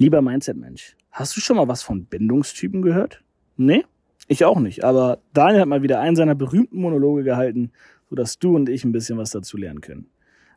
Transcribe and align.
Lieber 0.00 0.22
Mindset-Mensch, 0.22 0.96
hast 1.10 1.36
du 1.36 1.40
schon 1.40 1.56
mal 1.56 1.66
was 1.66 1.82
von 1.82 2.04
Bindungstypen 2.04 2.82
gehört? 2.82 3.24
Nee? 3.56 3.84
Ich 4.28 4.44
auch 4.44 4.60
nicht, 4.60 4.84
aber 4.84 5.18
Daniel 5.34 5.62
hat 5.62 5.68
mal 5.68 5.82
wieder 5.82 5.98
einen 5.98 6.14
seiner 6.14 6.36
berühmten 6.36 6.80
Monologe 6.80 7.24
gehalten, 7.24 7.72
sodass 8.08 8.38
du 8.38 8.54
und 8.54 8.68
ich 8.68 8.84
ein 8.84 8.92
bisschen 8.92 9.18
was 9.18 9.30
dazu 9.30 9.56
lernen 9.56 9.80
können. 9.80 10.06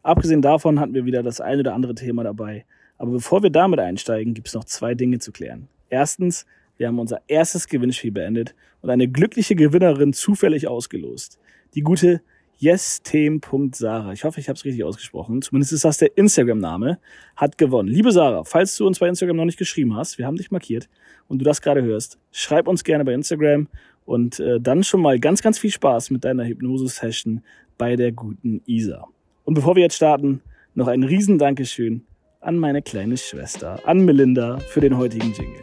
Abgesehen 0.03 0.43
davon 0.43 0.79
hatten 0.79 0.93
wir 0.93 1.05
wieder 1.05 1.23
das 1.23 1.41
eine 1.41 1.61
oder 1.61 1.73
andere 1.73 1.95
Thema 1.95 2.23
dabei. 2.23 2.65
Aber 2.99 3.13
bevor 3.13 3.41
wir 3.41 3.49
damit 3.49 3.79
einsteigen, 3.79 4.35
gibt 4.35 4.47
es 4.47 4.53
noch 4.53 4.65
zwei 4.65 4.93
Dinge 4.93 5.17
zu 5.17 5.31
klären. 5.31 5.69
Erstens, 5.89 6.45
wir 6.77 6.87
haben 6.87 6.99
unser 6.99 7.21
erstes 7.27 7.67
Gewinnspiel 7.67 8.11
beendet 8.11 8.53
und 8.81 8.91
eine 8.91 9.07
glückliche 9.07 9.55
Gewinnerin 9.55 10.13
zufällig 10.13 10.67
ausgelost. 10.67 11.39
Die 11.73 11.81
gute 11.81 12.21
yestem.sarah, 12.61 14.13
ich 14.13 14.23
hoffe, 14.23 14.39
ich 14.39 14.47
habe 14.47 14.57
es 14.57 14.65
richtig 14.65 14.83
ausgesprochen, 14.83 15.41
zumindest 15.41 15.73
ist 15.73 15.85
das 15.85 15.97
der 15.97 16.15
Instagram-Name, 16.17 16.99
hat 17.35 17.57
gewonnen. 17.57 17.89
Liebe 17.89 18.11
Sarah, 18.11 18.43
falls 18.43 18.75
du 18.75 18.85
uns 18.85 18.99
bei 18.99 19.07
Instagram 19.07 19.37
noch 19.37 19.45
nicht 19.45 19.57
geschrieben 19.57 19.95
hast, 19.95 20.17
wir 20.17 20.25
haben 20.25 20.37
dich 20.37 20.51
markiert 20.51 20.89
und 21.27 21.39
du 21.39 21.45
das 21.45 21.61
gerade 21.61 21.81
hörst, 21.81 22.19
schreib 22.31 22.67
uns 22.67 22.83
gerne 22.83 23.03
bei 23.03 23.13
Instagram 23.13 23.67
und 24.05 24.39
äh, 24.39 24.59
dann 24.59 24.83
schon 24.83 25.01
mal 25.01 25.19
ganz, 25.19 25.41
ganz 25.41 25.57
viel 25.57 25.71
Spaß 25.71 26.11
mit 26.11 26.23
deiner 26.23 26.45
Hypnose-Session 26.45 27.41
bei 27.77 27.95
der 27.95 28.11
guten 28.11 28.61
Isa. 28.65 29.07
Und 29.43 29.55
bevor 29.55 29.75
wir 29.75 29.83
jetzt 29.83 29.95
starten, 29.95 30.41
noch 30.75 30.87
ein 30.87 31.03
riesen 31.03 31.37
Dankeschön 31.37 32.05
an 32.39 32.57
meine 32.57 32.81
kleine 32.81 33.17
Schwester, 33.17 33.79
an 33.85 34.05
Melinda, 34.05 34.59
für 34.59 34.81
den 34.81 34.97
heutigen 34.97 35.33
Jingle. 35.33 35.61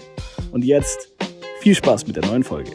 Und 0.53 0.65
jetzt 0.65 1.13
viel 1.61 1.75
Spaß 1.75 2.07
mit 2.07 2.17
der 2.17 2.27
neuen 2.27 2.45
Folge. 2.45 2.71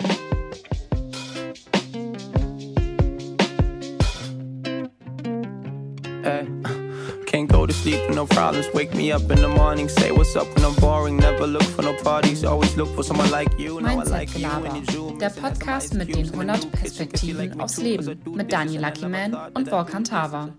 Sleep 7.84 8.08
with 8.08 8.16
no 8.16 8.26
problems. 8.26 8.68
Wake 8.74 8.94
me 8.96 9.12
up 9.12 9.30
in 9.30 9.42
the 9.42 9.48
morning. 9.48 9.90
Say 9.90 10.12
what's 10.12 10.36
up 10.36 10.48
when 10.56 10.64
I'm 10.64 10.76
boring. 10.76 11.18
Never 11.18 11.46
look 11.46 11.64
for 11.76 11.84
no 11.84 11.94
parties. 11.94 12.44
Always 12.46 12.76
look 12.78 12.90
for 12.96 13.04
someone 13.04 13.30
like 13.30 13.50
you. 13.60 13.82
Now 13.82 14.00
I 14.00 14.04
like 14.04 14.30
you 14.40 14.48
when 14.48 14.76
you 14.76 14.86
zoom. 14.92 15.20
Der 15.20 15.30
Podcast 15.30 15.94
mit 15.94 16.16
den 16.16 16.30
100 16.30 16.72
Perspektiven 16.72 17.60
aufs 17.60 17.78
Leben 17.78 18.22
mit 18.36 18.52
Daniel 18.52 18.82
Luckyman 18.82 19.36
und 19.54 19.70
Volkan 19.70 20.06
Tava. 20.06 20.54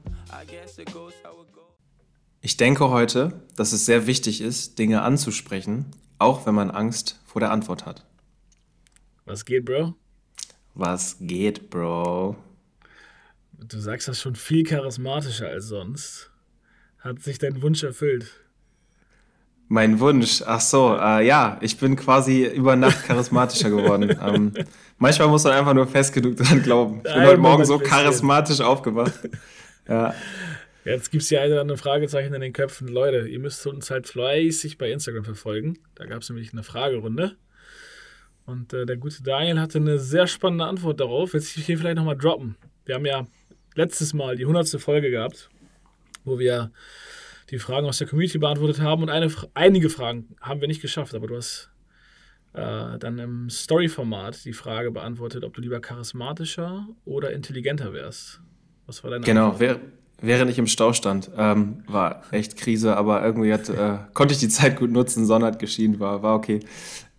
Ich 2.43 2.59
denke 2.59 2.91
heute, 2.91 3.41
dass 3.57 3.73
es 3.73 3.87
sehr 3.87 4.07
wichtig 4.07 4.43
ist, 4.43 4.79
Dinge 4.79 5.01
anzusprechen, 5.01 5.87
auch 6.19 6.45
wenn 6.45 6.55
man 6.55 6.71
Angst 6.71 7.19
vor 7.25 7.41
der 7.41 7.51
Antwort 7.51 7.87
hat. 7.87 8.05
Was 9.25 9.47
geht, 9.47 9.65
Bro? 9.65 9.95
Was 10.75 11.17
geht, 11.21 11.71
Bro? 11.71 12.37
Du 13.53 13.81
sagst 13.81 14.09
das 14.09 14.21
schon 14.21 14.37
viel 14.37 14.65
charismatischer 14.65 15.49
als 15.49 15.69
sonst. 15.69 16.31
Hat 17.05 17.21
sich 17.23 17.39
dein 17.39 17.61
Wunsch 17.61 17.83
erfüllt? 17.83 18.33
Mein 19.69 20.01
Wunsch, 20.01 20.43
ach 20.47 20.61
so, 20.61 20.97
äh, 20.99 21.27
ja, 21.27 21.59
ich 21.61 21.77
bin 21.77 21.97
quasi 21.97 22.47
über 22.47 22.77
Nacht 22.77 23.05
charismatischer 23.05 23.69
geworden. 23.69 24.17
ähm, 24.23 24.55
manchmal 24.97 25.29
muss 25.29 25.45
man 25.45 25.53
einfach 25.53 25.75
nur 25.75 25.87
fest 25.87 26.15
genug 26.15 26.37
dran 26.37 26.63
glauben. 26.63 27.03
Ich 27.05 27.13
bin 27.13 27.23
heute 27.23 27.37
Morgen 27.37 27.65
so 27.67 27.79
charismatisch 27.79 28.63
aufgewacht. 28.63 29.13
Ja. 29.87 30.15
Jetzt 30.87 31.11
gibt 31.11 31.25
es 31.25 31.31
ja 31.31 31.43
eine 31.43 31.53
oder 31.53 31.61
andere 31.61 31.77
Fragezeichen 31.77 32.33
in 32.33 32.41
den 32.41 32.55
Köpfen. 32.55 32.89
Leute, 32.89 33.29
ihr 33.29 33.39
müsst 33.39 33.67
uns 33.67 33.91
halt 33.91 34.07
fleißig 34.07 34.79
bei 34.79 34.91
Instagram 34.91 35.25
verfolgen. 35.25 35.79
Da 35.97 36.07
gab 36.07 36.23
es 36.23 36.31
nämlich 36.31 36.55
eine 36.55 36.63
Fragerunde. 36.63 37.37
Und 38.47 38.73
äh, 38.73 38.87
der 38.87 38.97
gute 38.97 39.23
Daniel 39.23 39.61
hatte 39.61 39.77
eine 39.77 39.99
sehr 39.99 40.27
spannende 40.27 40.65
Antwort 40.65 41.01
darauf. 41.01 41.35
Jetzt 41.35 41.55
will 41.55 41.61
ich 41.61 41.67
hier 41.67 41.79
vielleicht 41.79 41.97
nochmal 41.97 42.17
droppen. 42.17 42.57
Wir 42.87 42.95
haben 42.95 43.05
ja 43.05 43.27
letztes 43.75 44.15
Mal 44.15 44.37
die 44.37 44.45
100. 44.45 44.81
Folge 44.81 45.11
gehabt, 45.11 45.51
wo 46.25 46.39
wir 46.39 46.73
die 47.51 47.59
Fragen 47.59 47.87
aus 47.87 47.99
der 47.99 48.07
Community 48.07 48.39
beantwortet 48.39 48.81
haben. 48.81 49.03
Und 49.03 49.11
eine, 49.11 49.31
einige 49.55 49.91
Fragen 49.91 50.35
haben 50.41 50.61
wir 50.61 50.69
nicht 50.69 50.83
geschafft, 50.83 51.15
aber 51.15 51.27
du 51.27 51.37
hast 51.37 51.71
äh, 52.55 52.99
dann 52.99 53.19
im 53.19 53.51
Story-Format 53.51 54.45
die 54.45 54.53
Frage 54.53 54.91
beantwortet, 54.91 55.45
ob 55.45 55.55
du 55.55 55.61
lieber 55.61 55.81
charismatischer 55.81 56.87
oder 57.05 57.33
intelligenter 57.33 57.93
wärst. 57.93 58.41
Was 58.87 59.03
war 59.03 59.11
deine 59.11 59.25
Genau, 59.25 59.51
Antwort? 59.51 59.81
während 60.21 60.51
ich 60.51 60.59
im 60.59 60.67
Stau 60.67 60.93
stand, 60.93 61.31
ähm, 61.37 61.83
war 61.87 62.23
echt 62.31 62.57
Krise, 62.57 62.97
aber 62.97 63.23
irgendwie 63.25 63.53
hat, 63.53 63.69
äh, 63.69 63.99
konnte 64.15 64.33
ich 64.35 64.41
die 64.41 64.49
Zeit 64.49 64.77
gut 64.79 64.91
nutzen, 64.91 65.27
Sonne 65.27 65.47
hat 65.47 65.59
geschienen, 65.59 66.01
war, 66.01 66.23
war 66.23 66.35
okay. 66.37 66.61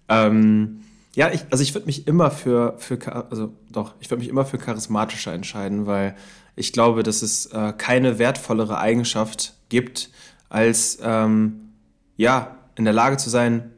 Ähm, 0.09 0.81
ja, 1.15 1.31
ich, 1.31 1.41
also 1.49 1.63
ich 1.63 1.73
würde 1.73 1.85
mich 1.85 2.07
immer 2.07 2.29
für, 2.31 2.75
für, 2.77 2.97
also 3.31 3.53
doch, 3.71 3.93
ich 3.99 4.09
würde 4.09 4.19
mich 4.19 4.29
immer 4.29 4.45
für 4.45 4.57
charismatischer 4.57 5.33
entscheiden, 5.33 5.85
weil 5.85 6.15
ich 6.55 6.73
glaube, 6.73 7.03
dass 7.03 7.21
es 7.21 7.47
äh, 7.47 7.73
keine 7.77 8.19
wertvollere 8.19 8.77
Eigenschaft 8.77 9.53
gibt, 9.69 10.09
als 10.49 10.99
ähm, 11.01 11.71
ja, 12.17 12.57
in 12.75 12.85
der 12.85 12.93
Lage 12.93 13.17
zu 13.17 13.29
sein, 13.29 13.71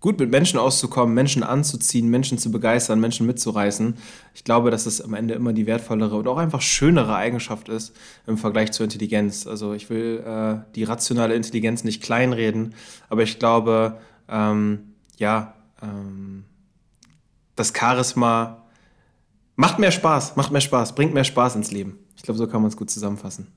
gut 0.00 0.20
mit 0.20 0.30
Menschen 0.30 0.58
auszukommen, 0.58 1.14
Menschen 1.14 1.42
anzuziehen, 1.42 2.08
Menschen 2.08 2.38
zu 2.38 2.50
begeistern, 2.52 3.00
Menschen 3.00 3.26
mitzureißen. 3.26 3.96
Ich 4.34 4.44
glaube, 4.44 4.70
dass 4.70 4.86
es 4.86 5.00
am 5.00 5.14
Ende 5.14 5.34
immer 5.34 5.52
die 5.52 5.66
wertvollere 5.66 6.16
und 6.16 6.28
auch 6.28 6.36
einfach 6.36 6.60
schönere 6.60 7.16
Eigenschaft 7.16 7.68
ist 7.68 7.92
im 8.26 8.38
Vergleich 8.38 8.72
zur 8.72 8.84
Intelligenz. 8.84 9.46
Also 9.46 9.72
ich 9.72 9.90
will 9.90 10.22
äh, 10.24 10.72
die 10.74 10.84
rationale 10.84 11.34
Intelligenz 11.34 11.82
nicht 11.82 12.02
kleinreden, 12.02 12.74
aber 13.08 13.22
ich 13.22 13.38
glaube, 13.38 13.98
ähm, 14.28 14.92
ja, 15.16 15.54
ähm, 15.82 16.44
das 17.56 17.72
Charisma 17.76 18.65
macht 19.56 19.78
mehr 19.78 19.90
Spaß, 19.90 20.36
macht 20.36 20.52
mehr 20.52 20.60
Spaß, 20.60 20.94
bringt 20.94 21.12
mehr 21.12 21.24
Spaß 21.24 21.56
ins 21.56 21.72
Leben. 21.72 21.98
Ich 22.16 22.22
glaube, 22.22 22.38
so 22.38 22.46
kann 22.46 22.62
man 22.62 22.70
es 22.70 22.76
gut 22.76 22.90
zusammenfassen. 22.90 23.48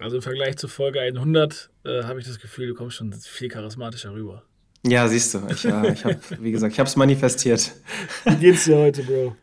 Also 0.00 0.16
im 0.16 0.22
Vergleich 0.22 0.56
zu 0.56 0.68
Folge 0.68 1.00
100 1.00 1.70
äh, 1.84 2.04
habe 2.04 2.20
ich 2.20 2.26
das 2.26 2.38
Gefühl, 2.38 2.68
du 2.68 2.74
kommst 2.74 2.96
schon 2.96 3.12
viel 3.12 3.48
charismatischer 3.48 4.12
rüber. 4.12 4.44
Ja, 4.86 5.08
siehst 5.08 5.34
du. 5.34 5.40
Ich, 5.50 5.64
äh, 5.64 5.92
ich 5.92 6.04
habe, 6.04 6.18
wie 6.40 6.52
gesagt, 6.52 6.72
ich 6.72 6.78
habe 6.78 6.88
es 6.88 6.96
manifestiert. 6.96 7.72
Wie 8.24 8.36
geht's 8.36 8.64
dir 8.64 8.76
heute, 8.76 9.02
Bro? 9.02 9.36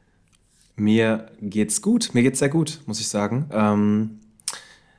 Mir 0.77 1.31
geht's 1.41 1.81
gut. 1.81 2.13
Mir 2.13 2.23
geht's 2.23 2.39
sehr 2.39 2.49
gut, 2.49 2.79
muss 2.85 2.99
ich 2.99 3.07
sagen. 3.07 3.49
Ähm, 3.51 4.19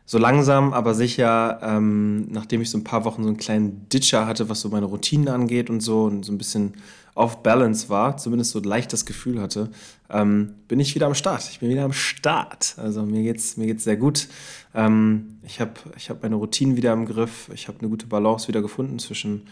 so 0.04 0.18
langsam, 0.18 0.72
aber 0.72 0.94
sicher, 0.94 1.58
ähm, 1.62 2.28
nachdem 2.30 2.60
ich 2.62 2.70
so 2.70 2.78
ein 2.78 2.84
paar 2.84 3.04
Wochen 3.04 3.22
so 3.22 3.28
einen 3.28 3.38
kleinen 3.38 3.88
Ditcher 3.88 4.26
hatte, 4.26 4.48
was 4.48 4.60
so 4.60 4.68
meine 4.68 4.86
Routinen 4.86 5.28
angeht 5.28 5.68
und 5.68 5.80
so 5.80 6.04
und 6.04 6.24
so 6.24 6.32
ein 6.32 6.38
bisschen 6.38 6.74
off 7.16 7.42
balance 7.42 7.88
war, 7.88 8.18
zumindest 8.18 8.52
so 8.52 8.60
leicht 8.60 8.92
das 8.92 9.06
Gefühl 9.06 9.40
hatte, 9.40 9.70
ähm, 10.10 10.54
bin 10.68 10.78
ich 10.78 10.94
wieder 10.94 11.06
am 11.06 11.14
Start. 11.14 11.48
Ich 11.50 11.60
bin 11.60 11.70
wieder 11.70 11.84
am 11.84 11.94
Start. 11.94 12.74
Also 12.76 13.02
mir 13.02 13.22
geht's 13.22 13.56
mir 13.56 13.66
geht's 13.66 13.84
sehr 13.84 13.96
gut. 13.96 14.28
Ähm, 14.74 15.38
ich 15.42 15.60
habe 15.60 15.72
ich 15.96 16.10
hab 16.10 16.22
meine 16.22 16.36
Routinen 16.36 16.76
wieder 16.76 16.92
im 16.92 17.06
Griff. 17.06 17.50
Ich 17.52 17.68
habe 17.68 17.80
eine 17.80 17.88
gute 17.88 18.06
Balance 18.06 18.48
wieder 18.48 18.60
gefunden 18.60 18.98
zwischen 18.98 19.48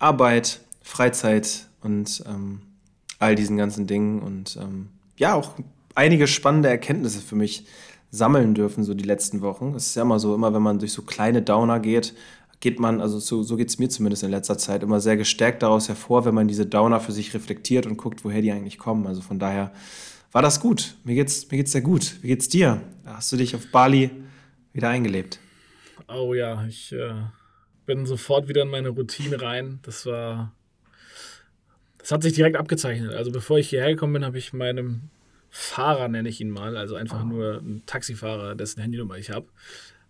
Arbeit, 0.00 0.60
Freizeit 0.82 1.68
und 1.82 2.24
ähm, 2.26 2.62
all 3.20 3.36
diesen 3.36 3.56
ganzen 3.56 3.86
Dingen 3.86 4.20
und 4.20 4.58
ähm, 4.60 4.88
ja, 5.16 5.34
auch 5.34 5.52
einige 5.94 6.26
spannende 6.26 6.68
Erkenntnisse 6.68 7.20
für 7.20 7.36
mich 7.36 7.64
sammeln 8.10 8.54
dürfen, 8.54 8.82
so 8.82 8.92
die 8.92 9.04
letzten 9.04 9.40
Wochen. 9.40 9.74
Es 9.76 9.86
ist 9.86 9.94
ja 9.94 10.02
immer 10.02 10.18
so, 10.18 10.34
immer 10.34 10.52
wenn 10.52 10.62
man 10.62 10.80
durch 10.80 10.92
so 10.92 11.02
kleine 11.02 11.42
Downer 11.42 11.78
geht, 11.78 12.14
geht 12.64 12.80
man, 12.80 13.02
also 13.02 13.18
so, 13.18 13.42
so 13.42 13.56
geht 13.56 13.68
es 13.68 13.78
mir 13.78 13.90
zumindest 13.90 14.22
in 14.22 14.30
letzter 14.30 14.56
Zeit, 14.56 14.82
immer 14.82 14.98
sehr 14.98 15.18
gestärkt 15.18 15.62
daraus 15.62 15.90
hervor, 15.90 16.24
wenn 16.24 16.34
man 16.34 16.48
diese 16.48 16.64
Downer 16.64 16.98
für 16.98 17.12
sich 17.12 17.34
reflektiert 17.34 17.84
und 17.84 17.98
guckt, 17.98 18.24
woher 18.24 18.40
die 18.40 18.52
eigentlich 18.52 18.78
kommen. 18.78 19.06
Also 19.06 19.20
von 19.20 19.38
daher 19.38 19.70
war 20.32 20.40
das 20.40 20.60
gut. 20.60 20.94
Mir 21.04 21.14
geht's, 21.14 21.50
mir 21.50 21.58
geht's 21.58 21.72
sehr 21.72 21.82
gut. 21.82 22.22
Wie 22.22 22.28
geht's 22.28 22.48
dir? 22.48 22.80
Hast 23.04 23.30
du 23.30 23.36
dich 23.36 23.54
auf 23.54 23.70
Bali 23.70 24.10
wieder 24.72 24.88
eingelebt? 24.88 25.40
Oh 26.08 26.32
ja, 26.32 26.64
ich 26.66 26.90
äh, 26.92 27.12
bin 27.84 28.06
sofort 28.06 28.48
wieder 28.48 28.62
in 28.62 28.68
meine 28.68 28.88
Routine 28.88 29.42
rein. 29.42 29.80
Das 29.82 30.06
war. 30.06 30.50
Das 31.98 32.12
hat 32.12 32.22
sich 32.22 32.32
direkt 32.32 32.56
abgezeichnet. 32.56 33.12
Also 33.12 33.30
bevor 33.30 33.58
ich 33.58 33.68
hierher 33.68 33.90
gekommen 33.90 34.14
bin, 34.14 34.24
habe 34.24 34.38
ich 34.38 34.54
meinem 34.54 35.10
Fahrer, 35.50 36.08
nenne 36.08 36.30
ich 36.30 36.40
ihn 36.40 36.50
mal, 36.50 36.78
also 36.78 36.94
einfach 36.96 37.24
oh. 37.24 37.26
nur 37.26 37.58
ein 37.58 37.82
Taxifahrer, 37.84 38.54
dessen 38.54 38.80
Handynummer 38.80 39.18
ich 39.18 39.30
habe, 39.30 39.48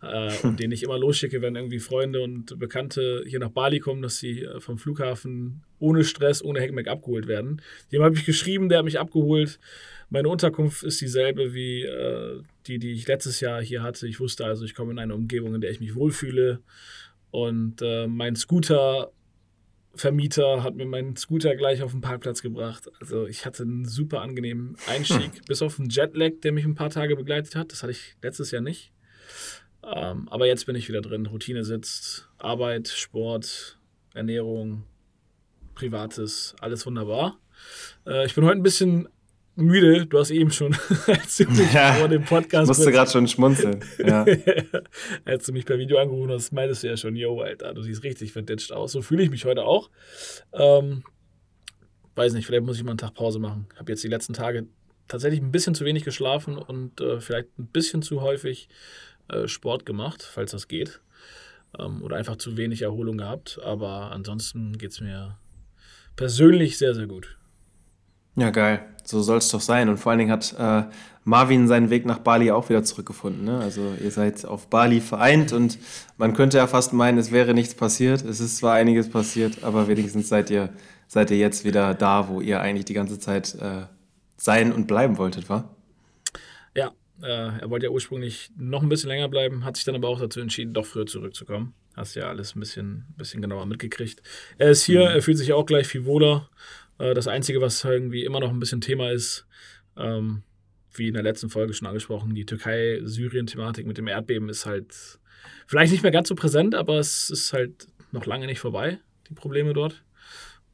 äh, 0.05 0.47
und 0.47 0.61
den 0.61 0.73
ich 0.73 0.83
immer 0.83 0.99
losschicke, 0.99 1.43
wenn 1.43 1.57
irgendwie 1.57 1.79
Freunde 1.79 2.23
und 2.23 2.59
Bekannte 2.59 3.25
hier 3.27 3.39
nach 3.39 3.51
Bali 3.51 3.81
kommen, 3.81 4.03
dass 4.03 4.19
sie 4.19 4.43
äh, 4.43 4.61
vom 4.61 4.79
Flughafen 4.79 5.63
ohne 5.79 6.05
Stress, 6.05 6.45
ohne 6.45 6.61
Heckmeck 6.61 6.89
abgeholt 6.89 7.27
werden. 7.27 7.63
Dem 7.93 8.03
habe 8.03 8.15
ich 8.15 8.25
geschrieben, 8.25 8.69
der 8.69 8.79
hat 8.79 8.85
mich 8.85 8.99
abgeholt. 8.99 9.59
Meine 10.11 10.29
Unterkunft 10.29 10.85
ist 10.85 11.01
dieselbe 11.01 11.55
wie 11.55 11.83
äh, 11.83 12.41
die, 12.67 12.79
die 12.79 12.93
ich 12.93 13.09
letztes 13.09 13.41
Jahr 13.41 13.63
hier 13.63 13.83
hatte. 13.83 14.07
Ich 14.07 14.21
wusste 14.21 14.45
also, 14.45 14.65
ich 14.65 14.75
komme 14.75 14.93
in 14.93 14.99
eine 14.99 15.15
Umgebung, 15.15 15.55
in 15.55 15.61
der 15.61 15.71
ich 15.71 15.81
mich 15.81 15.95
wohlfühle. 15.95 16.61
Und 17.31 17.83
äh, 17.83 18.07
mein 18.07 18.37
Scooter-Vermieter 18.37 20.63
hat 20.63 20.77
mir 20.77 20.87
meinen 20.87 21.17
Scooter 21.17 21.57
gleich 21.57 21.83
auf 21.83 21.91
den 21.91 22.01
Parkplatz 22.01 22.41
gebracht. 22.43 22.89
Also 23.01 23.27
ich 23.27 23.45
hatte 23.45 23.65
einen 23.65 23.87
super 23.87 24.21
angenehmen 24.21 24.77
Einstieg, 24.87 25.35
hm. 25.35 25.41
bis 25.49 25.63
auf 25.63 25.75
den 25.77 25.89
Jetlag, 25.89 26.35
der 26.43 26.53
mich 26.53 26.65
ein 26.65 26.77
paar 26.77 26.91
Tage 26.91 27.17
begleitet 27.17 27.57
hat. 27.57 27.73
Das 27.73 27.83
hatte 27.83 27.93
ich 27.93 28.15
letztes 28.23 28.53
Jahr 28.53 28.63
nicht. 28.63 28.93
Ähm, 29.93 30.29
aber 30.31 30.47
jetzt 30.47 30.67
bin 30.67 30.77
ich 30.77 30.89
wieder 30.89 31.01
drin. 31.03 31.27
Routine 31.27 31.65
sitzt, 31.65 32.29
Arbeit, 32.39 32.89
Sport, 32.89 33.79
Ernährung, 34.15 34.85
Privates, 35.75 36.55
alles 36.61 36.87
wunderbar. 36.87 37.39
Äh, 38.07 38.27
ich 38.27 38.35
bin 38.35 38.45
heute 38.45 38.59
ein 38.59 38.63
bisschen 38.63 39.09
müde. 39.57 40.07
Du 40.07 40.19
hast 40.19 40.31
eben 40.31 40.51
schon, 40.51 40.75
als 41.07 41.37
du 41.37 41.45
mich 41.51 41.73
ja, 41.73 41.95
vor 41.95 42.09
dem 42.09 42.25
Podcast. 42.25 42.71
Ich 42.71 42.77
musste 42.77 42.93
gerade 42.93 43.11
schon 43.11 43.29
schmunzeln. 43.29 43.85
Ja. 43.99 44.25
als 45.25 45.47
du 45.47 45.53
mich 45.53 45.67
per 45.67 45.79
Video 45.79 45.99
angerufen 45.99 46.31
hast, 46.31 46.53
meintest 46.53 46.83
du 46.83 46.89
ja 46.89 46.97
schon, 46.97 47.17
yo, 47.17 47.41
Alter, 47.41 47.75
du 47.75 47.83
siehst 47.83 48.03
richtig 48.03 48.33
verditscht 48.33 48.73
aus. 48.73 48.93
So 48.93 49.03
fühle 49.03 49.23
ich 49.23 49.31
mich 49.31 49.45
heute 49.45 49.65
auch. 49.65 49.91
Ähm, 50.53 51.05
weiß 52.15 52.33
nicht, 52.33 52.47
vielleicht 52.47 52.65
muss 52.65 52.77
ich 52.77 52.85
mal 52.85 52.93
einen 52.93 52.99
Tag 52.99 53.15
Pause 53.15 53.39
machen. 53.39 53.67
Ich 53.73 53.79
habe 53.79 53.93
jetzt 53.93 54.05
die 54.05 54.09
letzten 54.09 54.33
Tage 54.33 54.67
tatsächlich 55.09 55.41
ein 55.41 55.53
bisschen 55.53 55.75
zu 55.75 55.85
wenig 55.85 56.05
geschlafen 56.05 56.57
und 56.57 57.01
äh, 57.01 57.21
vielleicht 57.21 57.59
ein 57.59 57.67
bisschen 57.67 58.03
zu 58.03 58.23
häufig 58.23 58.69
äh, 59.29 59.49
Sport 59.49 59.87
gemacht, 59.87 60.23
falls 60.23 60.53
das 60.53 60.69
geht. 60.69 61.01
Ähm, 61.79 62.03
oder 62.03 62.17
einfach 62.17 62.37
zu 62.37 62.57
wenig 62.57 62.83
Erholung 62.83 63.19
gehabt. 63.19 63.61
Aber 63.65 64.13
ansonsten 64.13 64.79
geht 64.79 64.93
es 64.93 65.01
mir 65.01 65.39
persönlich 66.17 66.79
sehr, 66.79 66.95
sehr 66.95 67.07
gut. 67.07 67.37
Ja, 68.37 68.51
geil. 68.51 68.85
So 69.05 69.23
soll 69.23 69.39
es 69.39 69.49
doch 69.49 69.61
sein. 69.61 69.89
Und 69.89 69.99
vor 69.99 70.11
allen 70.11 70.19
Dingen 70.19 70.33
hat 70.33 70.55
äh, 70.59 70.85
Marvin 71.25 71.69
seinen 71.69 71.91
Weg 71.91 72.05
nach 72.05 72.19
Bali 72.19 72.51
auch 72.51 72.69
wieder 72.69 72.83
zurückgefunden. 72.83 73.45
Ne? 73.45 73.59
Also 73.59 73.95
ihr 74.03 74.11
seid 74.11 74.45
auf 74.45 74.67
Bali 74.69 75.01
vereint 75.01 75.53
und 75.53 75.79
man 76.19 76.35
könnte 76.35 76.57
ja 76.59 76.67
fast 76.67 76.93
meinen, 76.93 77.19
es 77.19 77.33
wäre 77.33 77.55
nichts 77.55 77.75
passiert. 77.75 78.25
Es 78.25 78.41
ist 78.41 78.59
zwar 78.59 78.75
einiges 78.75 79.09
passiert, 79.09 79.63
aber 79.63 79.89
wenigstens 79.89 80.29
seid 80.29 80.51
ihr, 80.51 80.71
seid 81.07 81.31
ihr 81.31 81.39
jetzt 81.39 81.65
wieder 81.65 81.95
da, 81.95 82.29
wo 82.29 82.41
ihr 82.41 82.61
eigentlich 82.61 82.85
die 82.87 82.95
ganze 82.95 83.19
Zeit 83.19 83.55
äh, 83.55 83.87
sein 84.37 84.73
und 84.73 84.87
bleiben 84.87 85.17
wolltet, 85.17 85.49
wa? 85.49 85.69
Äh, 87.23 87.61
er 87.61 87.71
wollte 87.71 87.87
ja 87.87 87.91
ursprünglich 87.91 88.51
noch 88.57 88.83
ein 88.83 88.89
bisschen 88.89 89.09
länger 89.09 89.29
bleiben, 89.29 89.65
hat 89.65 89.77
sich 89.77 89.85
dann 89.85 89.95
aber 89.95 90.09
auch 90.09 90.21
dazu 90.21 90.41
entschieden, 90.41 90.75
doch 90.75 90.87
früher 90.87 91.07
zurückzukommen. 91.07 91.75
Hast 91.95 92.17
ja 92.17 92.29
alles 92.29 92.57
ein 92.57 92.61
bisschen, 92.61 93.07
bisschen 93.17 93.41
genauer 93.41 93.67
mitgekriegt. 93.67 94.23
Er 94.59 94.71
ist 94.71 94.85
hier, 94.85 95.03
mhm. 95.03 95.15
er 95.15 95.23
fühlt 95.23 95.39
sich 95.39 95.53
auch 95.53 95.67
gleich 95.67 95.87
viel 95.87 96.05
wohler. 96.05 96.51
Äh, 96.99 97.15
das 97.15 97.29
Einzige, 97.29 97.61
was 97.61 97.85
irgendwie 97.85 98.25
immer 98.25 98.41
noch 98.41 98.51
ein 98.51 98.59
bisschen 98.59 98.81
Thema 98.81 99.11
ist, 99.13 99.47
ähm, 99.97 100.43
wie 100.93 101.09
in 101.09 101.15
der 101.15 101.23
letzten 101.23 101.51
Folge 101.51 101.75
schon 101.75 101.89
angesprochen, 101.89 102.35
die 102.35 102.47
Türkei-Syrien-Thematik 102.47 103.87
mit 103.87 103.99
dem 103.99 104.09
Erdbeben 104.09 104.49
ist 104.49 104.67
halt 104.67 105.19
vielleicht 105.67 105.93
nicht 105.93 106.03
mehr 106.03 106.13
ganz 106.13 106.29
so 106.29 106.35
präsent, 106.35 106.75
aber 106.75 106.99
es 106.99 107.31
ist 107.31 107.53
halt 107.53 107.89
noch 108.13 108.27
lange 108.27 108.47
nicht 108.47 108.61
vorbei, 108.61 108.99
die 109.29 109.35
Probleme 109.35 109.73
dort. 109.73 110.05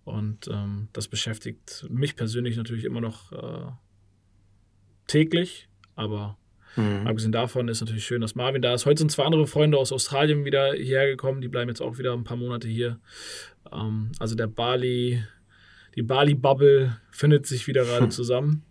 Und 0.04 0.48
ähm, 0.48 0.88
das 0.92 1.08
beschäftigt 1.08 1.86
mich 1.88 2.16
persönlich 2.16 2.56
natürlich 2.56 2.84
immer 2.84 3.00
noch 3.00 3.32
äh, 3.32 3.70
täglich. 5.06 5.68
Aber 5.96 6.36
mhm. 6.76 7.06
abgesehen 7.06 7.32
davon 7.32 7.68
ist 7.68 7.80
natürlich 7.80 8.04
schön, 8.04 8.20
dass 8.20 8.34
Marvin 8.34 8.62
da 8.62 8.74
ist. 8.74 8.86
Heute 8.86 8.98
sind 8.98 9.12
zwei 9.12 9.24
andere 9.24 9.46
Freunde 9.46 9.78
aus 9.78 9.92
Australien 9.92 10.44
wieder 10.44 10.72
hierher 10.72 11.06
gekommen. 11.06 11.40
Die 11.40 11.48
bleiben 11.48 11.68
jetzt 11.68 11.80
auch 11.82 11.98
wieder 11.98 12.12
ein 12.12 12.24
paar 12.24 12.36
Monate 12.36 12.68
hier. 12.68 12.98
Ähm, 13.72 14.12
also 14.18 14.34
der 14.34 14.46
Bali, 14.46 15.22
die 15.94 16.02
Bali-Bubble 16.02 16.96
findet 17.10 17.46
sich 17.46 17.66
wieder 17.66 17.84
gerade 17.84 18.04
hm. 18.04 18.10
zusammen. 18.10 18.62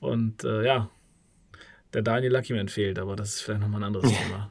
Und 0.00 0.44
äh, 0.44 0.64
ja, 0.64 0.90
der 1.92 2.02
Daniel 2.02 2.32
Luckyman 2.32 2.68
fehlt, 2.68 2.98
aber 2.98 3.16
das 3.16 3.34
ist 3.34 3.40
vielleicht 3.42 3.60
nochmal 3.60 3.80
ein 3.80 3.84
anderes 3.84 4.10
Thema. 4.10 4.50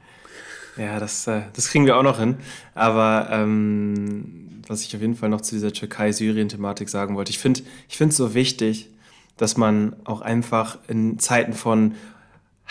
Ja, 0.77 0.99
das, 0.99 1.27
äh, 1.27 1.41
das 1.53 1.69
kriegen 1.69 1.85
wir 1.85 1.97
auch 1.97 2.03
noch 2.03 2.19
hin. 2.19 2.37
Aber 2.73 3.27
ähm, 3.31 4.61
was 4.67 4.83
ich 4.83 4.95
auf 4.95 5.01
jeden 5.01 5.15
Fall 5.15 5.29
noch 5.29 5.41
zu 5.41 5.55
dieser 5.55 5.73
Türkei-Syrien-Thematik 5.73 6.87
sagen 6.89 7.15
wollte, 7.15 7.31
ich 7.31 7.39
finde 7.39 7.63
es 7.89 8.17
so 8.17 8.33
wichtig, 8.33 8.89
dass 9.39 9.55
man 9.55 9.95
auch 10.03 10.19
einfach 10.19 10.77
in 10.89 11.17
Zeiten 11.17 11.53
von 11.53 11.95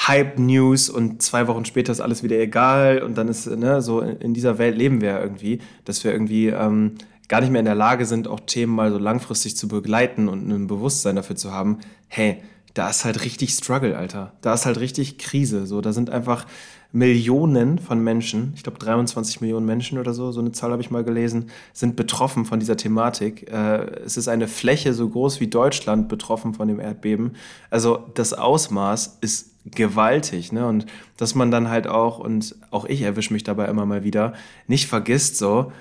Hype-News 0.06 0.90
und 0.90 1.22
zwei 1.22 1.48
Wochen 1.48 1.64
später 1.64 1.90
ist 1.90 2.00
alles 2.00 2.22
wieder 2.22 2.38
egal 2.38 3.02
und 3.02 3.16
dann 3.16 3.26
ist, 3.26 3.46
ne, 3.46 3.80
so 3.80 4.00
in, 4.00 4.34
dieser 4.34 4.58
Welt 4.58 4.76
leben 4.76 5.00
wir 5.00 5.08
ja 5.08 5.20
irgendwie, 5.20 5.60
dass 5.86 6.04
wir 6.04 6.12
irgendwie 6.12 6.48
ähm, 6.48 6.96
gar 7.28 7.40
nicht 7.40 7.50
mehr 7.50 7.60
in 7.60 7.64
der 7.64 7.74
Lage 7.74 8.04
sind, 8.04 8.28
auch 8.28 8.40
Themen 8.40 8.74
mal 8.74 8.92
so 8.92 8.98
langfristig 8.98 9.56
zu 9.56 9.66
begleiten 9.66 10.28
und 10.28 10.46
ein 10.46 10.66
Bewusstsein 10.66 11.16
dafür 11.16 11.36
zu 11.36 11.52
haben, 11.52 11.78
hey, 12.06 12.42
da 12.74 12.90
ist 12.90 13.06
halt 13.06 13.24
richtig 13.24 13.50
Struggle, 13.54 13.96
Alter. 13.96 14.34
Da 14.42 14.52
ist 14.52 14.66
halt 14.66 14.78
richtig 14.78 15.16
Krise. 15.18 15.66
So, 15.66 15.80
da 15.80 15.94
sind 15.94 16.10
einfach 16.10 16.44
Millionen 16.90 17.78
von 17.78 18.02
Menschen, 18.02 18.52
ich 18.56 18.62
glaube 18.62 18.78
23 18.78 19.42
Millionen 19.42 19.66
Menschen 19.66 19.98
oder 19.98 20.14
so, 20.14 20.32
so 20.32 20.40
eine 20.40 20.52
Zahl 20.52 20.72
habe 20.72 20.80
ich 20.80 20.90
mal 20.90 21.04
gelesen, 21.04 21.50
sind 21.74 21.96
betroffen 21.96 22.46
von 22.46 22.60
dieser 22.60 22.78
Thematik. 22.78 23.50
Äh, 23.50 23.90
es 24.04 24.16
ist 24.16 24.28
eine 24.28 24.48
Fläche 24.48 24.94
so 24.94 25.08
groß 25.08 25.40
wie 25.40 25.48
Deutschland 25.48 26.08
betroffen 26.08 26.54
von 26.54 26.66
dem 26.66 26.80
Erdbeben. 26.80 27.36
Also 27.68 28.06
das 28.14 28.32
Ausmaß 28.32 29.18
ist 29.20 29.50
gewaltig, 29.66 30.50
ne? 30.50 30.66
Und 30.66 30.86
dass 31.18 31.34
man 31.34 31.50
dann 31.50 31.68
halt 31.68 31.86
auch, 31.86 32.18
und 32.18 32.56
auch 32.70 32.86
ich 32.86 33.02
erwische 33.02 33.34
mich 33.34 33.44
dabei 33.44 33.66
immer 33.66 33.84
mal 33.84 34.02
wieder, 34.02 34.32
nicht 34.66 34.86
vergisst 34.86 35.36
so, 35.36 35.72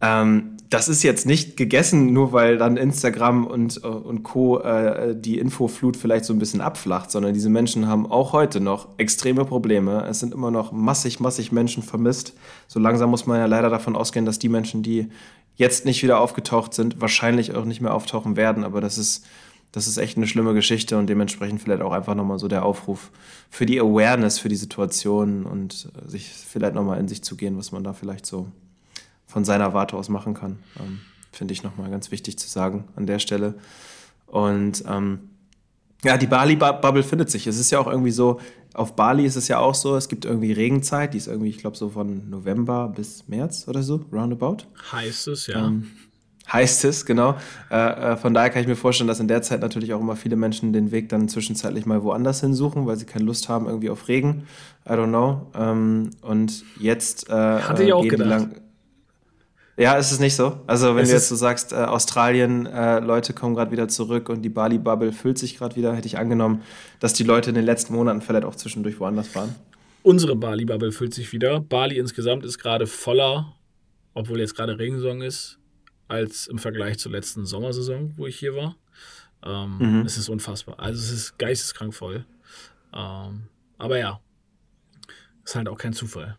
ähm, 0.00 0.55
das 0.68 0.88
ist 0.88 1.02
jetzt 1.02 1.26
nicht 1.26 1.56
gegessen, 1.56 2.12
nur 2.12 2.32
weil 2.32 2.58
dann 2.58 2.76
Instagram 2.76 3.46
und, 3.46 3.82
äh, 3.84 3.86
und 3.86 4.22
Co. 4.22 4.58
Äh, 4.60 5.14
die 5.16 5.38
Infoflut 5.38 5.96
vielleicht 5.96 6.24
so 6.24 6.32
ein 6.32 6.38
bisschen 6.38 6.60
abflacht, 6.60 7.10
sondern 7.10 7.34
diese 7.34 7.50
Menschen 7.50 7.86
haben 7.86 8.10
auch 8.10 8.32
heute 8.32 8.60
noch 8.60 8.88
extreme 8.98 9.44
Probleme. 9.44 10.04
Es 10.08 10.20
sind 10.20 10.34
immer 10.34 10.50
noch 10.50 10.72
massig, 10.72 11.20
massig 11.20 11.52
Menschen 11.52 11.82
vermisst. 11.82 12.34
So 12.66 12.80
langsam 12.80 13.10
muss 13.10 13.26
man 13.26 13.38
ja 13.38 13.46
leider 13.46 13.70
davon 13.70 13.94
ausgehen, 13.94 14.26
dass 14.26 14.38
die 14.38 14.48
Menschen, 14.48 14.82
die 14.82 15.08
jetzt 15.54 15.84
nicht 15.84 16.02
wieder 16.02 16.20
aufgetaucht 16.20 16.74
sind, 16.74 17.00
wahrscheinlich 17.00 17.54
auch 17.54 17.64
nicht 17.64 17.80
mehr 17.80 17.94
auftauchen 17.94 18.36
werden. 18.36 18.64
Aber 18.64 18.80
das 18.80 18.98
ist, 18.98 19.24
das 19.70 19.86
ist 19.86 19.98
echt 19.98 20.16
eine 20.16 20.26
schlimme 20.26 20.52
Geschichte 20.52 20.98
und 20.98 21.06
dementsprechend 21.06 21.62
vielleicht 21.62 21.82
auch 21.82 21.92
einfach 21.92 22.14
nochmal 22.14 22.38
so 22.38 22.48
der 22.48 22.64
Aufruf 22.64 23.12
für 23.50 23.66
die 23.66 23.80
Awareness 23.80 24.38
für 24.38 24.48
die 24.48 24.56
Situation 24.56 25.44
und 25.44 25.90
äh, 25.94 26.10
sich 26.10 26.28
vielleicht 26.28 26.74
nochmal 26.74 26.98
in 26.98 27.08
sich 27.08 27.22
zu 27.22 27.36
gehen, 27.36 27.56
was 27.56 27.70
man 27.70 27.84
da 27.84 27.92
vielleicht 27.92 28.26
so 28.26 28.48
von 29.26 29.44
seiner 29.44 29.74
Warte 29.74 29.96
aus 29.96 30.08
machen 30.08 30.34
kann. 30.34 30.58
Ähm, 30.78 31.00
Finde 31.32 31.52
ich 31.52 31.62
nochmal 31.62 31.90
ganz 31.90 32.10
wichtig 32.10 32.38
zu 32.38 32.48
sagen 32.48 32.84
an 32.96 33.06
der 33.06 33.18
Stelle. 33.18 33.54
Und 34.26 34.84
ähm, 34.88 35.30
ja, 36.04 36.16
die 36.16 36.26
Bali-Bubble 36.26 37.02
findet 37.02 37.30
sich. 37.30 37.46
Es 37.46 37.58
ist 37.58 37.70
ja 37.70 37.78
auch 37.78 37.86
irgendwie 37.86 38.10
so, 38.10 38.40
auf 38.74 38.94
Bali 38.94 39.24
ist 39.24 39.36
es 39.36 39.48
ja 39.48 39.58
auch 39.58 39.74
so, 39.74 39.96
es 39.96 40.08
gibt 40.08 40.24
irgendwie 40.24 40.52
Regenzeit, 40.52 41.14
die 41.14 41.18
ist 41.18 41.26
irgendwie, 41.26 41.48
ich 41.48 41.58
glaube, 41.58 41.76
so 41.76 41.90
von 41.90 42.28
November 42.28 42.92
bis 42.94 43.26
März 43.28 43.66
oder 43.68 43.82
so, 43.82 44.04
roundabout. 44.12 44.58
Heißt 44.92 45.28
es, 45.28 45.46
ja. 45.46 45.66
Ähm, 45.66 45.90
heißt 46.52 46.84
es, 46.84 47.06
genau. 47.06 47.36
Äh, 47.70 48.12
äh, 48.12 48.16
von 48.16 48.34
daher 48.34 48.50
kann 48.50 48.62
ich 48.62 48.68
mir 48.68 48.76
vorstellen, 48.76 49.08
dass 49.08 49.18
in 49.18 49.28
der 49.28 49.42
Zeit 49.42 49.60
natürlich 49.60 49.94
auch 49.94 50.00
immer 50.00 50.14
viele 50.14 50.36
Menschen 50.36 50.72
den 50.72 50.90
Weg 50.90 51.08
dann 51.08 51.28
zwischenzeitlich 51.28 51.86
mal 51.86 52.02
woanders 52.02 52.40
hinsuchen, 52.40 52.86
weil 52.86 52.96
sie 52.96 53.06
keine 53.06 53.24
Lust 53.24 53.48
haben 53.48 53.66
irgendwie 53.66 53.90
auf 53.90 54.08
Regen. 54.08 54.46
I 54.86 54.92
don't 54.92 55.08
know. 55.08 55.50
Ähm, 55.54 56.10
und 56.20 56.62
jetzt 56.78 57.28
äh, 57.30 57.32
Hatte 57.32 57.82
ich 57.82 57.92
auch 57.92 58.06
gedacht. 58.06 58.48
Ja, 59.78 59.94
ist 59.98 60.10
es 60.10 60.20
nicht 60.20 60.34
so. 60.34 60.60
Also 60.66 60.96
wenn 60.96 61.02
es 61.02 61.10
du 61.10 61.14
jetzt 61.14 61.28
so 61.28 61.36
sagst, 61.36 61.72
äh, 61.72 61.76
Australien, 61.76 62.64
äh, 62.64 62.98
Leute 63.00 63.34
kommen 63.34 63.54
gerade 63.54 63.70
wieder 63.70 63.88
zurück 63.88 64.30
und 64.30 64.40
die 64.42 64.48
Bali-Bubble 64.48 65.12
füllt 65.12 65.38
sich 65.38 65.58
gerade 65.58 65.76
wieder, 65.76 65.94
hätte 65.94 66.06
ich 66.06 66.16
angenommen, 66.16 66.62
dass 66.98 67.12
die 67.12 67.24
Leute 67.24 67.50
in 67.50 67.54
den 67.54 67.64
letzten 67.64 67.94
Monaten 67.94 68.22
vielleicht 68.22 68.46
auch 68.46 68.54
zwischendurch 68.54 68.98
woanders 69.00 69.34
waren. 69.34 69.54
Unsere 70.02 70.34
Bali-Bubble 70.34 70.92
füllt 70.92 71.12
sich 71.12 71.32
wieder. 71.32 71.60
Bali 71.60 71.98
insgesamt 71.98 72.44
ist 72.44 72.58
gerade 72.58 72.86
voller, 72.86 73.54
obwohl 74.14 74.40
jetzt 74.40 74.56
gerade 74.56 74.78
Regensaison 74.78 75.20
ist, 75.20 75.58
als 76.08 76.46
im 76.46 76.58
Vergleich 76.58 76.98
zur 76.98 77.12
letzten 77.12 77.44
Sommersaison, 77.44 78.14
wo 78.16 78.26
ich 78.26 78.38
hier 78.38 78.54
war. 78.54 78.76
Ähm, 79.44 79.78
mhm. 79.78 80.06
Es 80.06 80.16
ist 80.16 80.28
unfassbar. 80.30 80.78
Also 80.78 81.00
es 81.00 81.10
ist 81.10 81.38
geisteskrank 81.38 81.92
voll. 81.92 82.24
Ähm, 82.94 83.48
aber 83.76 83.98
ja, 83.98 84.20
ist 85.44 85.54
halt 85.54 85.68
auch 85.68 85.76
kein 85.76 85.92
Zufall. 85.92 86.38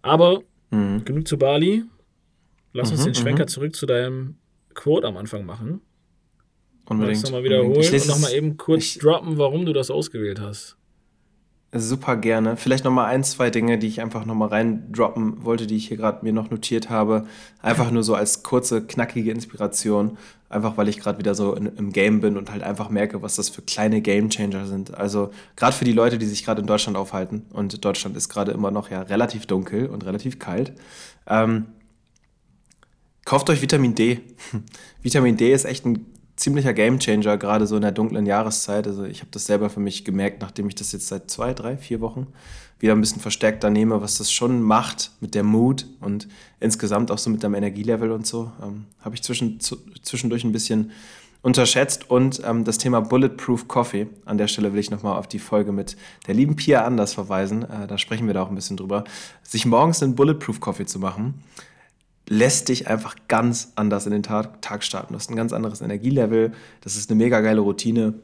Aber 0.00 0.42
mhm. 0.70 1.04
genug 1.04 1.28
zu 1.28 1.36
Bali. 1.36 1.84
Lass 2.76 2.90
uns 2.90 3.00
mhm, 3.00 3.04
den 3.06 3.14
Schwenker 3.14 3.44
mhm. 3.44 3.48
zurück 3.48 3.74
zu 3.74 3.86
deinem 3.86 4.36
Quote 4.74 5.06
am 5.06 5.16
Anfang 5.16 5.44
machen. 5.44 5.80
Unbedingt. 6.88 7.24
Nochmal 7.24 7.42
wiederholen 7.42 7.76
und 7.76 8.08
nochmal 8.08 8.32
eben 8.32 8.56
kurz 8.56 8.84
ich, 8.84 8.98
droppen, 8.98 9.38
warum 9.38 9.66
du 9.66 9.72
das 9.72 9.90
ausgewählt 9.90 10.40
hast. 10.40 10.76
Super 11.72 12.16
gerne. 12.16 12.56
Vielleicht 12.56 12.84
nochmal 12.84 13.06
ein, 13.06 13.24
zwei 13.24 13.50
Dinge, 13.50 13.76
die 13.76 13.88
ich 13.88 14.00
einfach 14.00 14.24
nochmal 14.24 14.48
reindroppen 14.48 15.44
wollte, 15.44 15.66
die 15.66 15.76
ich 15.76 15.88
hier 15.88 15.96
gerade 15.96 16.24
mir 16.24 16.32
noch 16.32 16.48
notiert 16.50 16.90
habe. 16.90 17.26
Einfach 17.60 17.90
nur 17.90 18.04
so 18.04 18.14
als 18.14 18.44
kurze, 18.44 18.86
knackige 18.86 19.32
Inspiration. 19.32 20.16
Einfach 20.48 20.76
weil 20.76 20.88
ich 20.88 21.00
gerade 21.00 21.18
wieder 21.18 21.34
so 21.34 21.54
in, 21.54 21.66
im 21.66 21.92
Game 21.92 22.20
bin 22.20 22.36
und 22.36 22.52
halt 22.52 22.62
einfach 22.62 22.88
merke, 22.88 23.20
was 23.20 23.34
das 23.34 23.48
für 23.48 23.62
kleine 23.62 24.00
Game 24.00 24.30
Changer 24.30 24.66
sind. 24.66 24.94
Also 24.94 25.30
gerade 25.56 25.74
für 25.74 25.84
die 25.84 25.92
Leute, 25.92 26.18
die 26.18 26.26
sich 26.26 26.44
gerade 26.44 26.60
in 26.60 26.68
Deutschland 26.68 26.96
aufhalten. 26.96 27.46
Und 27.52 27.84
Deutschland 27.84 28.16
ist 28.16 28.28
gerade 28.28 28.52
immer 28.52 28.70
noch 28.70 28.90
ja 28.90 29.02
relativ 29.02 29.46
dunkel 29.46 29.86
und 29.86 30.06
relativ 30.06 30.38
kalt. 30.38 30.72
Ähm, 31.26 31.66
Kauft 33.26 33.50
euch 33.50 33.60
Vitamin 33.60 33.96
D. 33.96 34.20
Vitamin 35.02 35.36
D 35.36 35.52
ist 35.52 35.64
echt 35.64 35.84
ein 35.84 36.06
ziemlicher 36.36 36.72
Gamechanger, 36.72 37.36
gerade 37.38 37.66
so 37.66 37.74
in 37.74 37.82
der 37.82 37.90
dunklen 37.90 38.24
Jahreszeit. 38.24 38.86
Also 38.86 39.02
ich 39.02 39.18
habe 39.18 39.32
das 39.32 39.46
selber 39.46 39.68
für 39.68 39.80
mich 39.80 40.04
gemerkt, 40.04 40.40
nachdem 40.42 40.68
ich 40.68 40.76
das 40.76 40.92
jetzt 40.92 41.08
seit 41.08 41.28
zwei, 41.28 41.52
drei, 41.52 41.76
vier 41.76 42.00
Wochen 42.00 42.28
wieder 42.78 42.92
ein 42.92 43.00
bisschen 43.00 43.20
verstärkter 43.20 43.68
nehme, 43.68 44.00
was 44.00 44.18
das 44.18 44.30
schon 44.30 44.62
macht 44.62 45.10
mit 45.20 45.34
der 45.34 45.42
Mut 45.42 45.86
und 46.00 46.28
insgesamt 46.60 47.10
auch 47.10 47.18
so 47.18 47.28
mit 47.28 47.42
deinem 47.42 47.54
Energielevel 47.54 48.12
und 48.12 48.28
so. 48.28 48.52
Ähm, 48.62 48.84
habe 49.00 49.16
ich 49.16 49.24
zwischen, 49.24 49.58
zu, 49.58 49.76
zwischendurch 50.02 50.44
ein 50.44 50.52
bisschen 50.52 50.92
unterschätzt. 51.42 52.08
Und 52.08 52.42
ähm, 52.44 52.62
das 52.62 52.78
Thema 52.78 53.00
Bulletproof 53.00 53.66
Coffee. 53.66 54.06
An 54.24 54.38
der 54.38 54.46
Stelle 54.46 54.72
will 54.72 54.78
ich 54.78 54.92
nochmal 54.92 55.18
auf 55.18 55.26
die 55.26 55.40
Folge 55.40 55.72
mit 55.72 55.96
der 56.28 56.34
lieben 56.34 56.54
Pia 56.54 56.84
Anders 56.84 57.14
verweisen. 57.14 57.64
Äh, 57.64 57.88
da 57.88 57.98
sprechen 57.98 58.28
wir 58.28 58.34
da 58.34 58.42
auch 58.42 58.50
ein 58.50 58.54
bisschen 58.54 58.76
drüber. 58.76 59.02
Sich 59.42 59.66
morgens 59.66 60.00
einen 60.00 60.14
Bulletproof 60.14 60.60
Coffee 60.60 60.86
zu 60.86 61.00
machen, 61.00 61.42
lässt 62.28 62.68
dich 62.68 62.88
einfach 62.88 63.16
ganz 63.28 63.72
anders 63.76 64.06
in 64.06 64.12
den 64.12 64.22
Tag, 64.22 64.60
Tag 64.62 64.82
starten. 64.82 65.12
Du 65.12 65.18
hast 65.18 65.30
ein 65.30 65.36
ganz 65.36 65.52
anderes 65.52 65.80
Energielevel. 65.80 66.52
Das 66.80 66.96
ist 66.96 67.10
eine 67.10 67.18
mega 67.18 67.40
geile 67.40 67.60
Routine. 67.60 68.14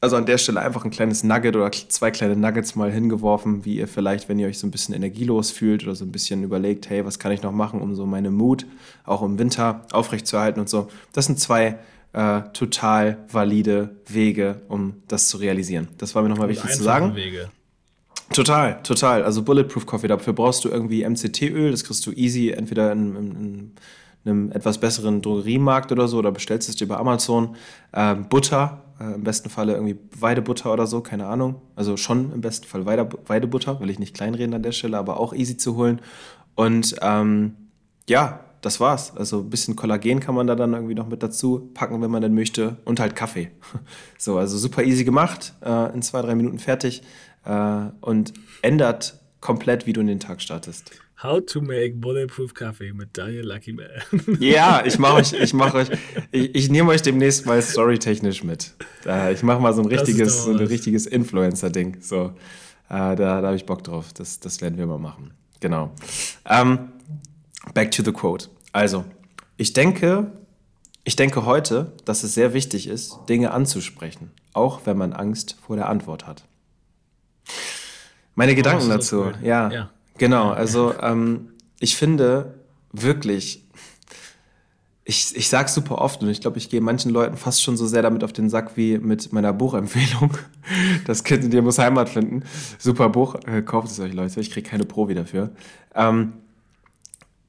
Also 0.00 0.16
an 0.16 0.26
der 0.26 0.38
Stelle 0.38 0.60
einfach 0.60 0.84
ein 0.84 0.90
kleines 0.90 1.24
Nugget 1.24 1.56
oder 1.56 1.72
zwei 1.72 2.10
kleine 2.10 2.36
Nuggets 2.36 2.76
mal 2.76 2.92
hingeworfen, 2.92 3.64
wie 3.64 3.76
ihr 3.76 3.88
vielleicht, 3.88 4.28
wenn 4.28 4.38
ihr 4.38 4.46
euch 4.46 4.58
so 4.58 4.66
ein 4.66 4.70
bisschen 4.70 4.94
energielos 4.94 5.50
fühlt 5.50 5.82
oder 5.84 5.94
so 5.94 6.04
ein 6.04 6.12
bisschen 6.12 6.42
überlegt, 6.42 6.90
hey, 6.90 7.04
was 7.04 7.18
kann 7.18 7.32
ich 7.32 7.42
noch 7.42 7.52
machen, 7.52 7.80
um 7.80 7.94
so 7.94 8.06
meine 8.06 8.30
Mut 8.30 8.66
auch 9.04 9.22
im 9.22 9.38
Winter 9.38 9.86
aufrechtzuerhalten 9.90 10.60
und 10.60 10.68
so. 10.68 10.88
Das 11.12 11.26
sind 11.26 11.40
zwei 11.40 11.78
äh, 12.12 12.42
total 12.52 13.18
valide 13.30 13.96
Wege, 14.06 14.62
um 14.68 15.02
das 15.08 15.28
zu 15.28 15.38
realisieren. 15.38 15.88
Das 15.98 16.14
war 16.14 16.22
mir 16.22 16.28
nochmal 16.28 16.48
wichtig 16.48 16.70
zu 16.72 16.82
sagen. 16.82 17.14
Wege. 17.16 17.50
Total, 18.32 18.82
total. 18.82 19.22
Also 19.22 19.42
Bulletproof 19.42 19.86
Coffee, 19.86 20.08
dafür 20.08 20.32
brauchst 20.32 20.64
du 20.64 20.68
irgendwie 20.68 21.08
MCT-Öl, 21.08 21.70
das 21.70 21.84
kriegst 21.84 22.04
du 22.06 22.12
easy, 22.12 22.50
entweder 22.50 22.92
in, 22.92 23.14
in, 23.16 23.30
in 24.24 24.30
einem 24.30 24.52
etwas 24.52 24.78
besseren 24.78 25.22
Drogeriemarkt 25.22 25.92
oder 25.92 26.08
so 26.08 26.18
oder 26.18 26.32
bestellst 26.32 26.68
es 26.68 26.76
dir 26.76 26.88
bei 26.88 26.96
Amazon. 26.96 27.56
Ähm, 27.92 28.28
Butter, 28.28 28.82
äh, 29.00 29.14
im 29.14 29.22
besten 29.22 29.48
Falle 29.48 29.74
irgendwie 29.74 29.98
Weidebutter 30.18 30.72
oder 30.72 30.86
so, 30.86 31.00
keine 31.00 31.26
Ahnung. 31.26 31.62
Also 31.76 31.96
schon 31.96 32.32
im 32.32 32.40
besten 32.40 32.66
Fall 32.66 32.84
Weide, 32.86 33.08
Weidebutter, 33.26 33.80
will 33.80 33.90
ich 33.90 33.98
nicht 33.98 34.14
kleinreden 34.14 34.54
an 34.54 34.62
der 34.62 34.72
Stelle, 34.72 34.98
aber 34.98 35.20
auch 35.20 35.32
easy 35.32 35.56
zu 35.56 35.76
holen. 35.76 36.00
Und 36.56 36.96
ähm, 37.02 37.54
ja, 38.08 38.40
das 38.62 38.80
war's. 38.80 39.16
Also 39.16 39.40
ein 39.40 39.50
bisschen 39.50 39.76
Kollagen 39.76 40.18
kann 40.18 40.34
man 40.34 40.48
da 40.48 40.56
dann 40.56 40.72
irgendwie 40.72 40.94
noch 40.94 41.06
mit 41.06 41.22
dazu 41.22 41.70
packen, 41.74 42.02
wenn 42.02 42.10
man 42.10 42.22
denn 42.22 42.34
möchte. 42.34 42.78
Und 42.84 42.98
halt 42.98 43.14
Kaffee. 43.14 43.50
So, 44.18 44.38
also 44.38 44.56
super 44.56 44.82
easy 44.82 45.04
gemacht, 45.04 45.52
äh, 45.64 45.94
in 45.94 46.02
zwei, 46.02 46.22
drei 46.22 46.34
Minuten 46.34 46.58
fertig 46.58 47.02
äh, 47.46 47.90
und 48.00 48.34
ändert 48.62 49.18
komplett, 49.40 49.86
wie 49.86 49.92
du 49.92 50.00
in 50.00 50.08
den 50.08 50.20
Tag 50.20 50.42
startest. 50.42 50.90
How 51.22 51.40
to 51.44 51.62
make 51.62 51.94
bulletproof 51.94 52.52
coffee 52.52 52.92
mit 52.92 53.16
Daniel 53.16 53.46
Lucky 53.46 53.72
Man. 53.72 53.86
Ja, 54.38 54.84
ich 54.84 54.98
mache 54.98 55.14
euch, 55.14 55.32
ich 55.32 55.54
mache 55.54 55.78
euch, 55.78 55.88
ich, 56.30 56.54
ich 56.54 56.70
nehme 56.70 56.90
euch 56.90 57.00
demnächst 57.00 57.46
mal 57.46 57.60
storytechnisch 57.62 58.44
mit. 58.44 58.74
Äh, 59.06 59.32
ich 59.32 59.42
mache 59.42 59.60
mal 59.60 59.72
so 59.72 59.80
ein 59.80 59.86
richtiges, 59.86 60.44
so 60.44 60.50
ein 60.50 60.58
richtiges 60.58 61.06
Influencer-Ding. 61.06 61.98
So, 62.02 62.34
äh, 62.90 63.16
da, 63.16 63.16
da 63.16 63.42
habe 63.42 63.56
ich 63.56 63.64
Bock 63.64 63.82
drauf. 63.82 64.12
Das, 64.12 64.40
das 64.40 64.60
werden 64.60 64.76
wir 64.76 64.86
mal 64.86 64.98
machen. 64.98 65.30
Genau. 65.60 65.90
Ähm, 66.44 66.90
back 67.72 67.92
to 67.92 68.02
the 68.02 68.12
quote. 68.12 68.48
Also, 68.72 69.06
ich 69.56 69.72
denke, 69.72 70.32
ich 71.04 71.16
denke 71.16 71.46
heute, 71.46 71.92
dass 72.04 72.24
es 72.24 72.34
sehr 72.34 72.52
wichtig 72.52 72.88
ist, 72.88 73.20
Dinge 73.28 73.52
anzusprechen, 73.52 74.32
auch 74.52 74.82
wenn 74.84 74.98
man 74.98 75.14
Angst 75.14 75.56
vor 75.66 75.76
der 75.76 75.88
Antwort 75.88 76.26
hat. 76.26 76.44
Meine 78.34 78.52
oh, 78.52 78.56
Gedanken 78.56 78.88
dazu, 78.88 79.32
ja. 79.42 79.70
ja. 79.70 79.90
Genau, 80.18 80.50
also 80.50 80.94
ähm, 81.00 81.50
ich 81.80 81.96
finde 81.96 82.54
wirklich, 82.92 83.64
ich, 85.04 85.36
ich 85.36 85.48
sage 85.48 85.68
super 85.68 85.98
oft 85.98 86.22
und 86.22 86.28
ich 86.28 86.40
glaube, 86.40 86.58
ich 86.58 86.68
gehe 86.68 86.80
manchen 86.80 87.10
Leuten 87.10 87.36
fast 87.36 87.62
schon 87.62 87.76
so 87.76 87.86
sehr 87.86 88.02
damit 88.02 88.24
auf 88.24 88.32
den 88.32 88.50
Sack 88.50 88.76
wie 88.76 88.98
mit 88.98 89.32
meiner 89.32 89.52
Buchempfehlung. 89.52 90.36
Das 91.06 91.22
Kind 91.22 91.44
in 91.44 91.50
dir 91.52 91.62
muss 91.62 91.78
Heimat 91.78 92.08
finden. 92.08 92.42
Super 92.76 93.08
Buch, 93.08 93.36
äh, 93.46 93.62
kauft 93.62 93.88
es 93.88 94.00
euch 94.00 94.12
Leute, 94.12 94.40
ich 94.40 94.50
kriege 94.50 94.68
keine 94.68 94.84
Provi 94.84 95.14
dafür. 95.14 95.50
Ähm, 95.94 96.32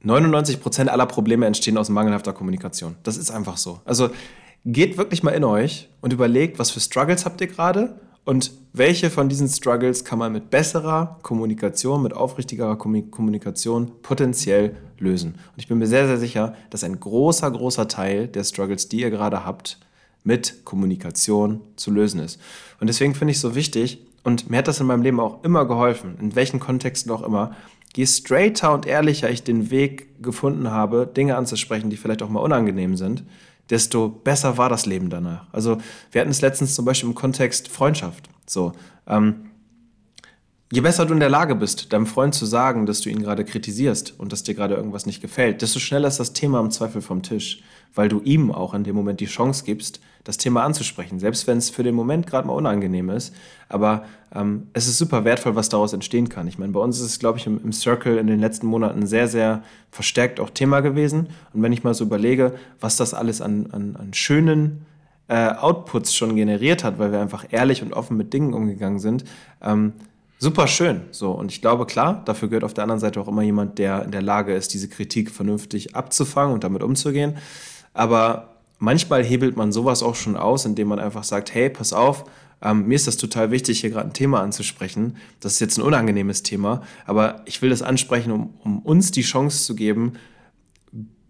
99% 0.04 0.86
aller 0.86 1.06
Probleme 1.06 1.44
entstehen 1.44 1.76
aus 1.76 1.88
mangelhafter 1.88 2.32
Kommunikation. 2.32 2.94
Das 3.02 3.16
ist 3.16 3.32
einfach 3.32 3.56
so. 3.56 3.80
Also 3.84 4.10
geht 4.64 4.96
wirklich 4.96 5.24
mal 5.24 5.32
in 5.32 5.42
euch 5.42 5.88
und 6.00 6.12
überlegt, 6.12 6.60
was 6.60 6.70
für 6.70 6.78
Struggles 6.78 7.24
habt 7.24 7.40
ihr 7.40 7.48
gerade 7.48 7.98
und 8.28 8.52
welche 8.74 9.08
von 9.08 9.30
diesen 9.30 9.48
Struggles 9.48 10.04
kann 10.04 10.18
man 10.18 10.34
mit 10.34 10.50
besserer 10.50 11.18
Kommunikation, 11.22 12.02
mit 12.02 12.12
aufrichtigerer 12.12 12.76
Kommunikation 12.76 13.90
potenziell 14.02 14.76
lösen? 14.98 15.30
Und 15.30 15.54
ich 15.56 15.66
bin 15.66 15.78
mir 15.78 15.86
sehr, 15.86 16.06
sehr 16.06 16.18
sicher, 16.18 16.54
dass 16.68 16.84
ein 16.84 17.00
großer, 17.00 17.50
großer 17.50 17.88
Teil 17.88 18.28
der 18.28 18.44
Struggles, 18.44 18.90
die 18.90 19.00
ihr 19.00 19.08
gerade 19.08 19.46
habt, 19.46 19.78
mit 20.24 20.66
Kommunikation 20.66 21.62
zu 21.76 21.90
lösen 21.90 22.20
ist. 22.20 22.38
Und 22.80 22.88
deswegen 22.88 23.14
finde 23.14 23.30
ich 23.30 23.38
es 23.38 23.40
so 23.40 23.54
wichtig, 23.54 24.06
und 24.24 24.50
mir 24.50 24.58
hat 24.58 24.68
das 24.68 24.78
in 24.78 24.86
meinem 24.86 25.00
Leben 25.00 25.20
auch 25.20 25.42
immer 25.42 25.64
geholfen, 25.64 26.18
in 26.20 26.34
welchen 26.34 26.60
Kontexten 26.60 27.10
auch 27.10 27.22
immer, 27.22 27.52
je 27.96 28.04
straighter 28.04 28.74
und 28.74 28.84
ehrlicher 28.84 29.30
ich 29.30 29.42
den 29.42 29.70
Weg 29.70 30.22
gefunden 30.22 30.70
habe, 30.70 31.06
Dinge 31.06 31.34
anzusprechen, 31.38 31.88
die 31.88 31.96
vielleicht 31.96 32.22
auch 32.22 32.28
mal 32.28 32.40
unangenehm 32.40 32.94
sind, 32.94 33.24
desto 33.70 34.08
besser 34.08 34.56
war 34.58 34.68
das 34.68 34.86
Leben 34.86 35.10
danach. 35.10 35.46
Also 35.52 35.78
wir 36.10 36.20
hatten 36.20 36.30
es 36.30 36.40
letztens 36.40 36.74
zum 36.74 36.84
Beispiel 36.84 37.08
im 37.08 37.14
Kontext 37.14 37.68
Freundschaft. 37.68 38.28
So, 38.46 38.72
ähm, 39.06 39.50
je 40.72 40.80
besser 40.80 41.06
du 41.06 41.14
in 41.14 41.20
der 41.20 41.28
Lage 41.28 41.54
bist, 41.54 41.92
deinem 41.92 42.06
Freund 42.06 42.34
zu 42.34 42.46
sagen, 42.46 42.86
dass 42.86 43.00
du 43.00 43.10
ihn 43.10 43.22
gerade 43.22 43.44
kritisierst 43.44 44.18
und 44.18 44.32
dass 44.32 44.42
dir 44.42 44.54
gerade 44.54 44.74
irgendwas 44.74 45.06
nicht 45.06 45.20
gefällt, 45.20 45.62
desto 45.62 45.78
schneller 45.78 46.08
ist 46.08 46.20
das 46.20 46.32
Thema 46.32 46.60
im 46.60 46.70
Zweifel 46.70 47.02
vom 47.02 47.22
Tisch, 47.22 47.62
weil 47.94 48.08
du 48.08 48.20
ihm 48.20 48.50
auch 48.50 48.74
in 48.74 48.84
dem 48.84 48.96
Moment 48.96 49.20
die 49.20 49.26
Chance 49.26 49.64
gibst, 49.64 50.00
das 50.28 50.36
Thema 50.36 50.62
anzusprechen, 50.62 51.18
selbst 51.18 51.46
wenn 51.46 51.56
es 51.56 51.70
für 51.70 51.82
den 51.82 51.94
Moment 51.94 52.26
gerade 52.26 52.46
mal 52.46 52.52
unangenehm 52.52 53.08
ist. 53.08 53.34
Aber 53.70 54.04
ähm, 54.34 54.66
es 54.74 54.86
ist 54.86 54.98
super 54.98 55.24
wertvoll, 55.24 55.56
was 55.56 55.70
daraus 55.70 55.94
entstehen 55.94 56.28
kann. 56.28 56.46
Ich 56.46 56.58
meine, 56.58 56.70
bei 56.70 56.80
uns 56.80 57.00
ist 57.00 57.06
es, 57.06 57.18
glaube 57.18 57.38
ich, 57.38 57.46
im, 57.46 57.58
im, 57.64 57.72
Circle 57.72 58.18
in 58.18 58.26
den 58.26 58.38
letzten 58.38 58.66
Monaten 58.66 59.06
sehr, 59.06 59.26
sehr 59.26 59.62
verstärkt 59.90 60.38
auch 60.38 60.50
Thema 60.50 60.80
gewesen. 60.80 61.28
Und 61.54 61.62
wenn 61.62 61.72
ich 61.72 61.82
mal 61.82 61.94
so 61.94 62.04
überlege, 62.04 62.52
was 62.78 62.98
das 62.98 63.14
alles 63.14 63.40
an, 63.40 63.70
an, 63.72 63.96
an 63.98 64.12
schönen 64.12 64.84
äh, 65.28 65.48
Outputs 65.48 66.14
schon 66.14 66.36
generiert 66.36 66.84
hat, 66.84 66.98
weil 66.98 67.10
wir 67.10 67.22
einfach 67.22 67.46
ehrlich 67.50 67.80
und 67.80 67.94
offen 67.94 68.18
mit 68.18 68.34
Dingen 68.34 68.52
umgegangen 68.52 68.98
sind, 68.98 69.24
ähm, 69.62 69.94
super 70.38 70.66
schön. 70.66 71.04
So, 71.10 71.30
und 71.30 71.50
ich 71.50 71.62
glaube, 71.62 71.86
klar, 71.86 72.20
dafür 72.26 72.48
gehört 72.50 72.64
auf 72.64 72.74
der 72.74 72.84
anderen 72.84 73.00
Seite 73.00 73.18
auch 73.18 73.28
immer 73.28 73.40
jemand, 73.40 73.78
der 73.78 74.04
in 74.04 74.10
der 74.10 74.20
Lage 74.20 74.52
ist, 74.52 74.74
diese 74.74 74.88
Kritik 74.88 75.30
vernünftig 75.30 75.96
abzufangen 75.96 76.52
und 76.52 76.64
damit 76.64 76.82
umzugehen. 76.82 77.38
Aber 77.94 78.47
manchmal 78.78 79.24
hebelt 79.24 79.56
man 79.56 79.72
sowas 79.72 80.02
auch 80.02 80.14
schon 80.14 80.36
aus, 80.36 80.64
indem 80.64 80.88
man 80.88 80.98
einfach 80.98 81.24
sagt, 81.24 81.54
hey, 81.54 81.70
pass 81.70 81.92
auf, 81.92 82.24
ähm, 82.62 82.86
mir 82.86 82.96
ist 82.96 83.06
das 83.06 83.16
total 83.16 83.50
wichtig, 83.50 83.80
hier 83.80 83.90
gerade 83.90 84.08
ein 84.08 84.12
Thema 84.12 84.40
anzusprechen. 84.40 85.16
Das 85.40 85.54
ist 85.54 85.60
jetzt 85.60 85.78
ein 85.78 85.82
unangenehmes 85.82 86.42
Thema, 86.42 86.82
aber 87.06 87.42
ich 87.44 87.62
will 87.62 87.70
das 87.70 87.82
ansprechen, 87.82 88.32
um, 88.32 88.54
um 88.64 88.78
uns 88.80 89.10
die 89.10 89.22
Chance 89.22 89.64
zu 89.64 89.74
geben, 89.76 90.14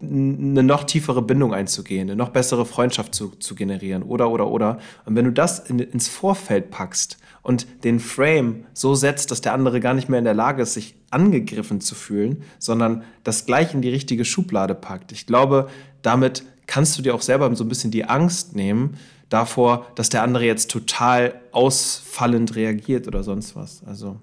eine 0.01 0.63
noch 0.63 0.85
tiefere 0.85 1.21
Bindung 1.21 1.53
einzugehen, 1.53 2.09
eine 2.09 2.15
noch 2.15 2.29
bessere 2.29 2.65
Freundschaft 2.65 3.13
zu, 3.13 3.31
zu 3.31 3.53
generieren 3.53 4.01
oder, 4.01 4.29
oder, 4.29 4.47
oder. 4.47 4.79
Und 5.05 5.15
wenn 5.15 5.25
du 5.25 5.31
das 5.31 5.59
in, 5.59 5.79
ins 5.79 6.07
Vorfeld 6.07 6.71
packst 6.71 7.17
und 7.41 7.67
den 7.83 7.99
Frame 7.99 8.63
so 8.73 8.95
setzt, 8.95 9.29
dass 9.29 9.41
der 9.41 9.53
andere 9.53 9.81
gar 9.81 9.93
nicht 9.93 10.07
mehr 10.07 10.19
in 10.19 10.25
der 10.25 10.33
Lage 10.33 10.63
ist, 10.63 10.73
sich 10.73 10.95
angegriffen 11.09 11.81
zu 11.81 11.95
fühlen, 11.95 12.43
sondern 12.59 13.03
das 13.25 13.45
gleich 13.45 13.73
in 13.73 13.81
die 13.81 13.89
richtige 13.89 14.23
Schublade 14.23 14.73
packt. 14.73 15.11
Ich 15.11 15.25
glaube, 15.25 15.67
damit 16.01 16.43
kannst 16.69 16.95
du 16.97 17.01
dir 17.01 17.15
auch 17.15 17.23
selber 17.23 17.53
so 17.55 17.63
ein 17.63 17.67
bisschen 17.67 17.89
die 17.89 18.05
Angst 18.05 18.55
nehmen 18.55 18.95
davor, 19.27 19.91
dass 19.95 20.09
der 20.09 20.21
andere 20.21 20.45
jetzt 20.45 20.69
total 20.69 21.41
ausfallend 21.51 22.55
reagiert 22.55 23.07
oder 23.07 23.23
sonst 23.23 23.55
was. 23.55 23.83
Also 23.85 24.19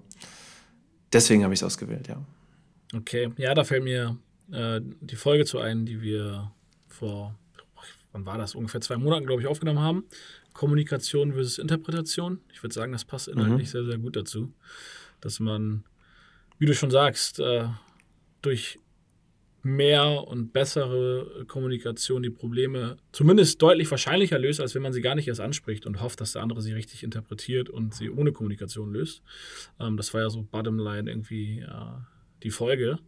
deswegen 1.12 1.42
habe 1.42 1.52
ich 1.52 1.58
es 1.58 1.64
ausgewählt, 1.64 2.06
ja. 2.06 2.24
Okay, 2.94 3.32
ja, 3.36 3.52
da 3.52 3.64
fällt 3.64 3.82
mir 3.82 4.16
äh, 4.52 4.80
die 4.80 5.16
Folge 5.16 5.44
zu 5.44 5.58
ein, 5.58 5.86
die 5.86 6.00
wir 6.00 6.52
vor, 6.86 7.34
wann 8.12 8.24
war 8.24 8.38
das, 8.38 8.54
ungefähr 8.54 8.80
zwei 8.80 8.96
Monaten, 8.96 9.26
glaube 9.26 9.42
ich, 9.42 9.48
aufgenommen 9.48 9.80
haben. 9.80 10.04
Kommunikation 10.52 11.32
versus 11.32 11.58
Interpretation. 11.58 12.38
Ich 12.52 12.62
würde 12.62 12.74
sagen, 12.74 12.92
das 12.92 13.04
passt 13.04 13.26
inhaltlich 13.26 13.66
mhm. 13.68 13.72
sehr, 13.72 13.84
sehr 13.86 13.98
gut 13.98 14.14
dazu, 14.14 14.52
dass 15.20 15.40
man, 15.40 15.82
wie 16.58 16.66
du 16.66 16.74
schon 16.74 16.92
sagst, 16.92 17.40
äh, 17.40 17.64
durch 18.40 18.78
mehr 19.66 20.26
und 20.26 20.52
bessere 20.52 21.44
Kommunikation 21.46 22.22
die 22.22 22.30
Probleme 22.30 22.96
zumindest 23.12 23.60
deutlich 23.60 23.90
wahrscheinlicher 23.90 24.38
löst, 24.38 24.60
als 24.60 24.74
wenn 24.74 24.82
man 24.82 24.92
sie 24.92 25.02
gar 25.02 25.14
nicht 25.14 25.28
erst 25.28 25.40
anspricht 25.40 25.86
und 25.86 26.00
hofft, 26.00 26.20
dass 26.20 26.32
der 26.32 26.42
andere 26.42 26.62
sie 26.62 26.72
richtig 26.72 27.02
interpretiert 27.02 27.68
und 27.68 27.94
sie 27.94 28.08
ohne 28.08 28.32
Kommunikation 28.32 28.92
löst. 28.92 29.22
Ähm, 29.80 29.96
das 29.96 30.14
war 30.14 30.22
ja 30.22 30.30
so 30.30 30.42
Bottomline 30.42 31.10
irgendwie 31.10 31.60
äh, 31.60 32.00
die 32.42 32.50
Folge. 32.50 32.98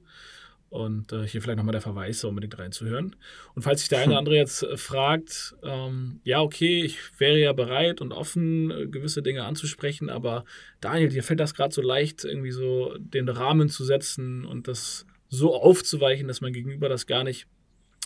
Und 0.71 1.13
äh, 1.13 1.27
hier 1.27 1.41
vielleicht 1.41 1.57
nochmal 1.57 1.73
der 1.73 1.81
Verweis, 1.81 2.21
so 2.21 2.29
unbedingt 2.29 2.59
reinzuhören. 2.59 3.17
Und 3.55 3.63
falls 3.63 3.81
sich 3.81 3.89
der 3.89 4.01
eine 4.01 4.09
oder 4.09 4.19
andere 4.19 4.37
jetzt 4.37 4.63
äh, 4.63 4.77
fragt, 4.77 5.55
ähm, 5.63 6.21
ja, 6.25 6.43
okay, 6.43 6.85
ich 6.85 6.99
wäre 7.19 7.39
ja 7.39 7.55
bereit 7.55 8.03
und 8.03 8.13
offen, 8.13 8.71
äh, 8.71 8.87
gewisse 8.87 9.23
Dinge 9.23 9.45
anzusprechen, 9.45 10.11
aber 10.11 10.45
Daniel, 10.83 11.09
dir 11.09 11.23
fällt 11.23 11.41
das 11.41 11.55
gerade 11.55 11.75
so 11.75 11.81
leicht, 11.81 12.25
irgendwie 12.25 12.51
so 12.51 12.95
den 12.99 13.31
Rahmen 13.31 13.71
zu 13.71 13.83
setzen 13.85 14.45
und 14.45 14.69
das 14.69 15.07
so 15.29 15.55
aufzuweichen, 15.55 16.29
dass 16.29 16.41
man 16.41 16.53
gegenüber 16.53 16.89
das 16.89 17.07
gar 17.07 17.25
nicht 17.25 17.47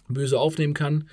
böse 0.08 0.38
aufnehmen 0.38 0.74
kann. 0.74 1.08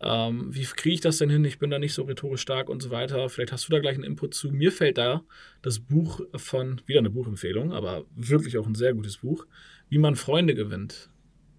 Ähm, 0.00 0.52
wie 0.52 0.64
kriege 0.64 0.94
ich 0.94 1.00
das 1.00 1.18
denn 1.18 1.30
hin? 1.30 1.44
Ich 1.44 1.58
bin 1.58 1.70
da 1.70 1.78
nicht 1.78 1.94
so 1.94 2.02
rhetorisch 2.02 2.40
stark 2.40 2.68
und 2.68 2.82
so 2.82 2.90
weiter. 2.90 3.28
Vielleicht 3.28 3.52
hast 3.52 3.68
du 3.68 3.72
da 3.72 3.78
gleich 3.78 3.94
einen 3.94 4.04
Input 4.04 4.34
zu. 4.34 4.50
Mir 4.50 4.72
fällt 4.72 4.98
da 4.98 5.22
das 5.62 5.78
Buch 5.78 6.20
von, 6.34 6.80
wieder 6.86 6.98
eine 6.98 7.10
Buchempfehlung, 7.10 7.72
aber 7.72 8.04
wirklich 8.16 8.58
auch 8.58 8.66
ein 8.66 8.74
sehr 8.74 8.94
gutes 8.94 9.18
Buch, 9.18 9.46
Wie 9.88 9.98
man 9.98 10.16
Freunde 10.16 10.54
gewinnt, 10.54 11.08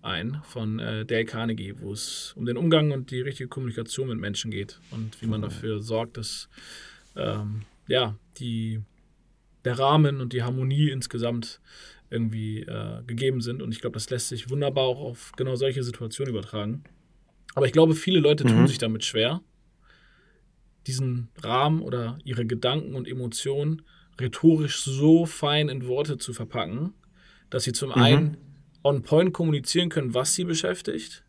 ein 0.02 0.42
von 0.44 0.80
äh, 0.80 1.06
Dale 1.06 1.24
Carnegie, 1.24 1.76
wo 1.80 1.94
es 1.94 2.34
um 2.36 2.46
den 2.46 2.58
Umgang 2.58 2.92
und 2.92 3.12
die 3.12 3.22
richtige 3.22 3.48
Kommunikation 3.48 4.10
mit 4.10 4.20
Menschen 4.20 4.52
geht 4.52 4.80
und 4.92 5.22
wie 5.22 5.28
man 5.28 5.42
dafür 5.42 5.80
sorgt, 5.80 6.18
dass 6.18 6.50
ähm, 7.16 7.62
ja, 7.88 8.16
die, 8.38 8.82
der 9.66 9.80
Rahmen 9.80 10.22
und 10.22 10.34
die 10.34 10.44
Harmonie 10.44 10.90
insgesamt 10.90 11.62
irgendwie 12.10 12.62
äh, 12.62 13.04
gegeben 13.08 13.42
sind. 13.42 13.62
Und 13.62 13.72
ich 13.72 13.82
glaube, 13.82 13.96
das 13.96 14.10
lässt 14.10 14.30
sich 14.30 14.50
wunderbar 14.50 14.84
auch 14.84 15.00
auf 15.00 15.32
genau 15.36 15.56
solche 15.56 15.84
Situationen 15.84 16.34
übertragen. 16.34 16.84
Aber 17.56 17.66
ich 17.66 17.72
glaube, 17.72 17.96
viele 17.96 18.20
Leute 18.20 18.44
mhm. 18.44 18.50
tun 18.50 18.68
sich 18.68 18.78
damit 18.78 19.04
schwer, 19.04 19.42
diesen 20.88 21.30
Rahmen 21.42 21.82
oder 21.82 22.18
ihre 22.24 22.46
Gedanken 22.46 22.96
und 22.96 23.08
Emotionen 23.08 23.84
rhetorisch 24.20 24.84
so 24.84 25.26
fein 25.26 25.70
in 25.70 25.88
Worte 25.88 26.18
zu 26.18 26.34
verpacken, 26.34 26.94
dass 27.50 27.64
sie 27.64 27.74
zum 27.74 27.90
mhm. 27.90 27.96
einen 27.96 28.38
on 28.84 29.02
point 29.02 29.34
kommunizieren 29.34 29.90
können, 29.90 30.14
was 30.14 30.36
sie 30.36 30.44
beschäftigt, 30.44 31.24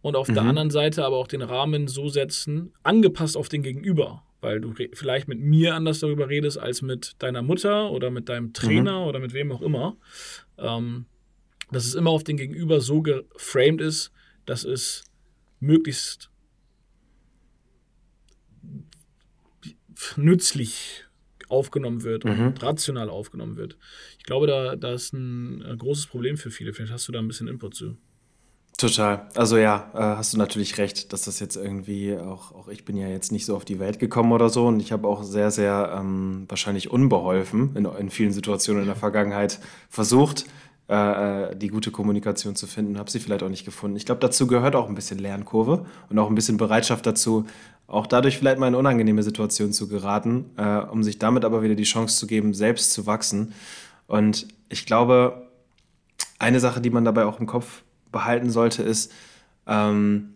und 0.00 0.16
auf 0.16 0.28
mhm. 0.28 0.34
der 0.34 0.42
anderen 0.44 0.70
Seite 0.70 1.04
aber 1.04 1.16
auch 1.16 1.26
den 1.26 1.42
Rahmen 1.42 1.88
so 1.88 2.08
setzen, 2.08 2.72
angepasst 2.82 3.36
auf 3.36 3.48
den 3.48 3.62
Gegenüber, 3.62 4.22
weil 4.40 4.60
du 4.60 4.74
vielleicht 4.92 5.28
mit 5.28 5.40
mir 5.40 5.74
anders 5.74 6.00
darüber 6.00 6.28
redest 6.28 6.58
als 6.58 6.82
mit 6.82 7.16
deiner 7.18 7.42
Mutter 7.42 7.90
oder 7.90 8.10
mit 8.10 8.28
deinem 8.28 8.52
Trainer 8.52 9.00
mhm. 9.00 9.06
oder 9.06 9.18
mit 9.18 9.32
wem 9.32 9.52
auch 9.52 9.62
immer. 9.62 9.96
Ähm, 10.58 11.06
dass 11.70 11.84
es 11.84 11.94
immer 11.94 12.10
auf 12.10 12.24
den 12.24 12.36
Gegenüber 12.36 12.80
so 12.80 13.02
geframed 13.02 13.80
ist, 13.80 14.12
dass 14.46 14.64
es 14.64 15.04
möglichst 15.60 16.30
nützlich 20.16 21.04
aufgenommen 21.48 22.04
wird 22.04 22.24
mhm. 22.24 22.48
und 22.48 22.62
rational 22.62 23.10
aufgenommen 23.10 23.56
wird. 23.56 23.76
Ich 24.18 24.24
glaube, 24.24 24.46
da, 24.46 24.76
da 24.76 24.92
ist 24.92 25.12
ein, 25.12 25.62
ein 25.62 25.78
großes 25.78 26.06
Problem 26.06 26.36
für 26.36 26.50
viele. 26.50 26.72
Vielleicht 26.72 26.92
hast 26.92 27.08
du 27.08 27.12
da 27.12 27.18
ein 27.18 27.28
bisschen 27.28 27.48
Input 27.48 27.74
zu. 27.74 27.96
Total. 28.78 29.26
Also 29.34 29.56
ja, 29.56 29.90
äh, 29.92 29.98
hast 29.98 30.32
du 30.32 30.38
natürlich 30.38 30.78
recht, 30.78 31.12
dass 31.12 31.22
das 31.22 31.40
jetzt 31.40 31.56
irgendwie 31.56 32.16
auch, 32.16 32.54
auch 32.54 32.68
ich 32.68 32.84
bin 32.84 32.96
ja 32.96 33.08
jetzt 33.08 33.32
nicht 33.32 33.44
so 33.44 33.56
auf 33.56 33.64
die 33.64 33.80
Welt 33.80 33.98
gekommen 33.98 34.30
oder 34.30 34.50
so 34.50 34.68
und 34.68 34.78
ich 34.78 34.92
habe 34.92 35.08
auch 35.08 35.24
sehr, 35.24 35.50
sehr 35.50 35.96
ähm, 35.98 36.44
wahrscheinlich 36.48 36.88
unbeholfen 36.88 37.74
in, 37.74 37.86
in 37.86 38.08
vielen 38.08 38.30
Situationen 38.30 38.82
in 38.82 38.86
der 38.86 38.94
Vergangenheit 38.94 39.58
versucht, 39.90 40.46
äh, 40.88 40.94
äh, 41.50 41.56
die 41.56 41.66
gute 41.66 41.90
Kommunikation 41.90 42.54
zu 42.54 42.68
finden, 42.68 43.00
habe 43.00 43.10
sie 43.10 43.18
vielleicht 43.18 43.42
auch 43.42 43.48
nicht 43.48 43.64
gefunden. 43.64 43.96
Ich 43.96 44.06
glaube, 44.06 44.20
dazu 44.20 44.46
gehört 44.46 44.76
auch 44.76 44.88
ein 44.88 44.94
bisschen 44.94 45.18
Lernkurve 45.18 45.84
und 46.08 46.18
auch 46.20 46.28
ein 46.28 46.36
bisschen 46.36 46.56
Bereitschaft 46.56 47.04
dazu, 47.04 47.46
auch 47.88 48.06
dadurch 48.06 48.38
vielleicht 48.38 48.60
mal 48.60 48.68
in 48.68 48.76
unangenehme 48.76 49.24
Situationen 49.24 49.72
zu 49.72 49.88
geraten, 49.88 50.50
äh, 50.56 50.78
um 50.78 51.02
sich 51.02 51.18
damit 51.18 51.44
aber 51.44 51.62
wieder 51.62 51.74
die 51.74 51.82
Chance 51.82 52.16
zu 52.16 52.28
geben, 52.28 52.54
selbst 52.54 52.92
zu 52.92 53.06
wachsen. 53.06 53.54
Und 54.06 54.46
ich 54.68 54.86
glaube, 54.86 55.48
eine 56.38 56.60
Sache, 56.60 56.80
die 56.80 56.90
man 56.90 57.04
dabei 57.04 57.24
auch 57.24 57.40
im 57.40 57.46
Kopf 57.46 57.82
behalten 58.12 58.50
sollte, 58.50 58.82
ist, 58.82 59.12
ähm, 59.66 60.34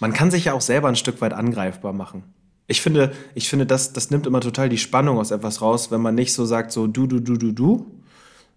man 0.00 0.12
kann 0.12 0.30
sich 0.30 0.46
ja 0.46 0.52
auch 0.52 0.60
selber 0.60 0.88
ein 0.88 0.96
Stück 0.96 1.20
weit 1.20 1.32
angreifbar 1.32 1.92
machen. 1.92 2.24
Ich 2.66 2.80
finde, 2.80 3.12
ich 3.34 3.48
finde 3.48 3.66
das, 3.66 3.92
das 3.92 4.10
nimmt 4.10 4.26
immer 4.26 4.40
total 4.40 4.68
die 4.68 4.78
Spannung 4.78 5.18
aus 5.18 5.30
etwas 5.30 5.60
raus, 5.60 5.90
wenn 5.90 6.00
man 6.00 6.14
nicht 6.14 6.32
so 6.32 6.44
sagt, 6.44 6.72
so 6.72 6.86
du, 6.86 7.06
du, 7.06 7.20
du, 7.20 7.36
du, 7.36 7.52
du, 7.52 8.00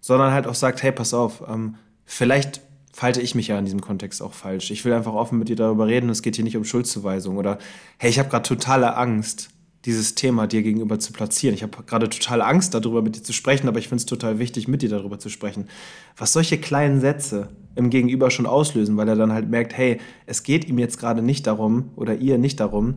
sondern 0.00 0.32
halt 0.32 0.46
auch 0.46 0.54
sagt, 0.54 0.82
hey, 0.82 0.92
pass 0.92 1.12
auf, 1.12 1.42
ähm, 1.48 1.76
vielleicht 2.04 2.62
falte 2.92 3.20
ich 3.20 3.34
mich 3.34 3.48
ja 3.48 3.58
in 3.58 3.64
diesem 3.64 3.80
Kontext 3.80 4.22
auch 4.22 4.32
falsch. 4.32 4.70
Ich 4.70 4.84
will 4.84 4.92
einfach 4.92 5.12
offen 5.12 5.38
mit 5.38 5.48
dir 5.48 5.56
darüber 5.56 5.86
reden, 5.86 6.08
es 6.10 6.22
geht 6.22 6.36
hier 6.36 6.44
nicht 6.44 6.56
um 6.56 6.64
Schuldzuweisung 6.64 7.36
oder 7.36 7.58
hey, 7.98 8.10
ich 8.10 8.18
habe 8.18 8.28
gerade 8.28 8.48
totale 8.48 8.96
Angst, 8.96 9.50
dieses 9.88 10.14
Thema 10.14 10.46
dir 10.46 10.62
gegenüber 10.62 10.98
zu 10.98 11.14
platzieren. 11.14 11.54
Ich 11.54 11.62
habe 11.62 11.82
gerade 11.84 12.10
totale 12.10 12.44
Angst 12.44 12.74
darüber 12.74 13.00
mit 13.00 13.16
dir 13.16 13.22
zu 13.22 13.32
sprechen, 13.32 13.68
aber 13.68 13.78
ich 13.78 13.88
finde 13.88 14.02
es 14.02 14.06
total 14.06 14.38
wichtig, 14.38 14.68
mit 14.68 14.82
dir 14.82 14.90
darüber 14.90 15.18
zu 15.18 15.30
sprechen. 15.30 15.66
Was 16.14 16.34
solche 16.34 16.58
kleinen 16.58 17.00
Sätze 17.00 17.48
im 17.74 17.88
Gegenüber 17.88 18.30
schon 18.30 18.44
auslösen, 18.44 18.98
weil 18.98 19.08
er 19.08 19.16
dann 19.16 19.32
halt 19.32 19.48
merkt, 19.48 19.74
hey, 19.76 19.98
es 20.26 20.42
geht 20.42 20.68
ihm 20.68 20.78
jetzt 20.78 20.98
gerade 20.98 21.22
nicht 21.22 21.46
darum 21.46 21.90
oder 21.96 22.16
ihr 22.16 22.36
nicht 22.36 22.60
darum, 22.60 22.96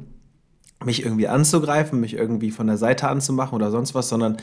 mich 0.83 1.05
irgendwie 1.05 1.29
anzugreifen, 1.29 2.01
mich 2.01 2.13
irgendwie 2.13 2.51
von 2.51 2.67
der 2.67 2.77
Seite 2.77 3.07
anzumachen 3.07 3.55
oder 3.55 3.71
sonst 3.71 3.95
was, 3.95 4.09
sondern 4.09 4.35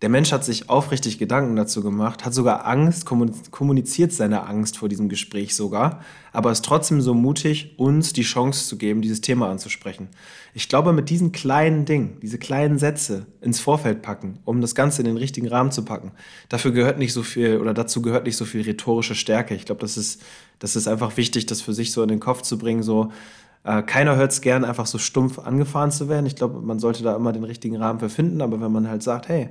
der 0.00 0.08
Mensch 0.08 0.30
hat 0.30 0.44
sich 0.44 0.70
aufrichtig 0.70 1.18
Gedanken 1.18 1.56
dazu 1.56 1.82
gemacht, 1.82 2.24
hat 2.24 2.32
sogar 2.32 2.66
Angst, 2.66 3.04
kommuniziert 3.04 4.12
seine 4.12 4.46
Angst 4.46 4.78
vor 4.78 4.88
diesem 4.88 5.08
Gespräch 5.08 5.56
sogar, 5.56 6.00
aber 6.32 6.52
ist 6.52 6.64
trotzdem 6.64 7.00
so 7.00 7.14
mutig, 7.14 7.74
uns 7.78 8.12
die 8.12 8.22
Chance 8.22 8.68
zu 8.68 8.78
geben, 8.78 9.02
dieses 9.02 9.20
Thema 9.20 9.50
anzusprechen. 9.50 10.08
Ich 10.54 10.68
glaube, 10.68 10.92
mit 10.92 11.10
diesen 11.10 11.32
kleinen 11.32 11.84
Dingen, 11.84 12.18
diese 12.22 12.38
kleinen 12.38 12.78
Sätze 12.78 13.26
ins 13.40 13.58
Vorfeld 13.58 14.02
packen, 14.02 14.38
um 14.44 14.60
das 14.60 14.76
Ganze 14.76 15.02
in 15.02 15.06
den 15.06 15.16
richtigen 15.16 15.48
Rahmen 15.48 15.72
zu 15.72 15.84
packen, 15.84 16.12
dafür 16.48 16.70
gehört 16.70 16.98
nicht 16.98 17.12
so 17.12 17.24
viel 17.24 17.58
oder 17.58 17.74
dazu 17.74 18.00
gehört 18.00 18.24
nicht 18.24 18.36
so 18.36 18.44
viel 18.44 18.62
rhetorische 18.62 19.16
Stärke. 19.16 19.56
Ich 19.56 19.64
glaube, 19.64 19.80
das 19.80 19.96
ist, 19.96 20.22
das 20.60 20.76
ist 20.76 20.86
einfach 20.86 21.16
wichtig, 21.16 21.46
das 21.46 21.60
für 21.60 21.74
sich 21.74 21.90
so 21.90 22.02
in 22.02 22.08
den 22.08 22.20
Kopf 22.20 22.42
zu 22.42 22.56
bringen, 22.56 22.84
so, 22.84 23.10
äh, 23.64 23.82
keiner 23.82 24.16
hört 24.16 24.32
es 24.32 24.40
gern, 24.40 24.64
einfach 24.64 24.86
so 24.86 24.98
stumpf 24.98 25.38
angefahren 25.38 25.90
zu 25.90 26.08
werden. 26.08 26.26
Ich 26.26 26.36
glaube, 26.36 26.60
man 26.60 26.78
sollte 26.78 27.02
da 27.02 27.16
immer 27.16 27.32
den 27.32 27.44
richtigen 27.44 27.76
Rahmen 27.76 27.98
für 27.98 28.08
finden, 28.08 28.40
aber 28.40 28.60
wenn 28.60 28.72
man 28.72 28.88
halt 28.88 29.02
sagt, 29.02 29.28
hey, 29.28 29.50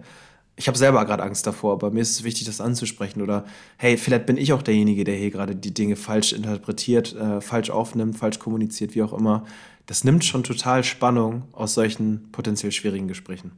ich 0.59 0.67
habe 0.67 0.77
selber 0.77 1.05
gerade 1.05 1.21
Angst 1.21 1.45
davor, 1.45 1.73
aber 1.73 1.91
mir 1.91 2.01
ist 2.01 2.09
es 2.09 2.23
wichtig, 2.23 2.45
das 2.45 2.59
anzusprechen. 2.59 3.21
Oder 3.21 3.45
hey, 3.77 3.95
vielleicht 3.95 4.25
bin 4.25 4.37
ich 4.37 4.53
auch 4.53 4.63
derjenige, 4.63 5.03
der 5.03 5.15
hier 5.15 5.29
gerade 5.29 5.55
die 5.55 5.73
Dinge 5.73 5.95
falsch 5.95 6.33
interpretiert, 6.33 7.15
äh, 7.15 7.41
falsch 7.41 7.69
aufnimmt, 7.69 8.17
falsch 8.17 8.39
kommuniziert, 8.39 8.95
wie 8.95 9.03
auch 9.03 9.13
immer. 9.13 9.45
Das 9.85 10.03
nimmt 10.03 10.25
schon 10.25 10.43
total 10.43 10.83
Spannung 10.83 11.43
aus 11.53 11.75
solchen 11.75 12.31
potenziell 12.31 12.71
schwierigen 12.71 13.07
Gesprächen. 13.07 13.51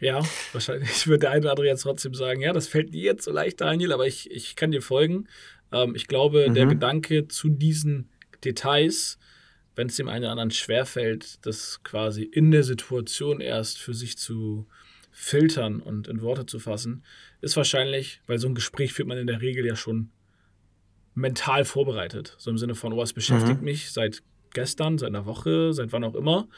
Ja, 0.00 0.22
wahrscheinlich 0.52 1.06
würde 1.06 1.20
der 1.20 1.30
eine 1.32 1.42
oder 1.42 1.50
andere 1.50 1.66
jetzt 1.66 1.82
trotzdem 1.82 2.14
sagen, 2.14 2.40
ja, 2.40 2.52
das 2.54 2.66
fällt 2.66 2.94
dir 2.94 3.02
jetzt 3.02 3.24
so 3.24 3.32
leicht, 3.32 3.60
Daniel, 3.60 3.92
aber 3.92 4.06
ich, 4.06 4.30
ich 4.30 4.56
kann 4.56 4.70
dir 4.70 4.82
folgen. 4.82 5.28
Ähm, 5.72 5.94
ich 5.94 6.08
glaube, 6.08 6.48
mhm. 6.48 6.54
der 6.54 6.66
Gedanke 6.66 7.28
zu 7.28 7.50
diesen 7.50 8.08
Details 8.42 9.18
wenn 9.76 9.88
es 9.88 9.96
dem 9.96 10.08
einen 10.08 10.24
oder 10.24 10.32
anderen 10.32 10.50
schwerfällt, 10.50 11.44
das 11.46 11.82
quasi 11.82 12.22
in 12.22 12.50
der 12.50 12.62
Situation 12.62 13.40
erst 13.40 13.78
für 13.78 13.94
sich 13.94 14.16
zu 14.16 14.66
filtern 15.10 15.80
und 15.80 16.08
in 16.08 16.22
Worte 16.22 16.46
zu 16.46 16.58
fassen, 16.58 17.04
ist 17.40 17.56
wahrscheinlich, 17.56 18.20
weil 18.26 18.38
so 18.38 18.48
ein 18.48 18.54
Gespräch 18.54 18.92
führt 18.92 19.08
man 19.08 19.18
in 19.18 19.26
der 19.26 19.40
Regel 19.40 19.64
ja 19.64 19.76
schon 19.76 20.10
mental 21.14 21.64
vorbereitet. 21.64 22.34
So 22.38 22.50
im 22.50 22.58
Sinne 22.58 22.74
von, 22.74 22.92
oh, 22.92 23.02
es 23.02 23.12
beschäftigt 23.12 23.60
mhm. 23.60 23.64
mich 23.64 23.92
seit 23.92 24.22
gestern, 24.52 24.98
seit 24.98 25.10
einer 25.10 25.26
Woche, 25.26 25.72
seit 25.72 25.92
wann 25.92 26.04
auch 26.04 26.14
immer. 26.14 26.48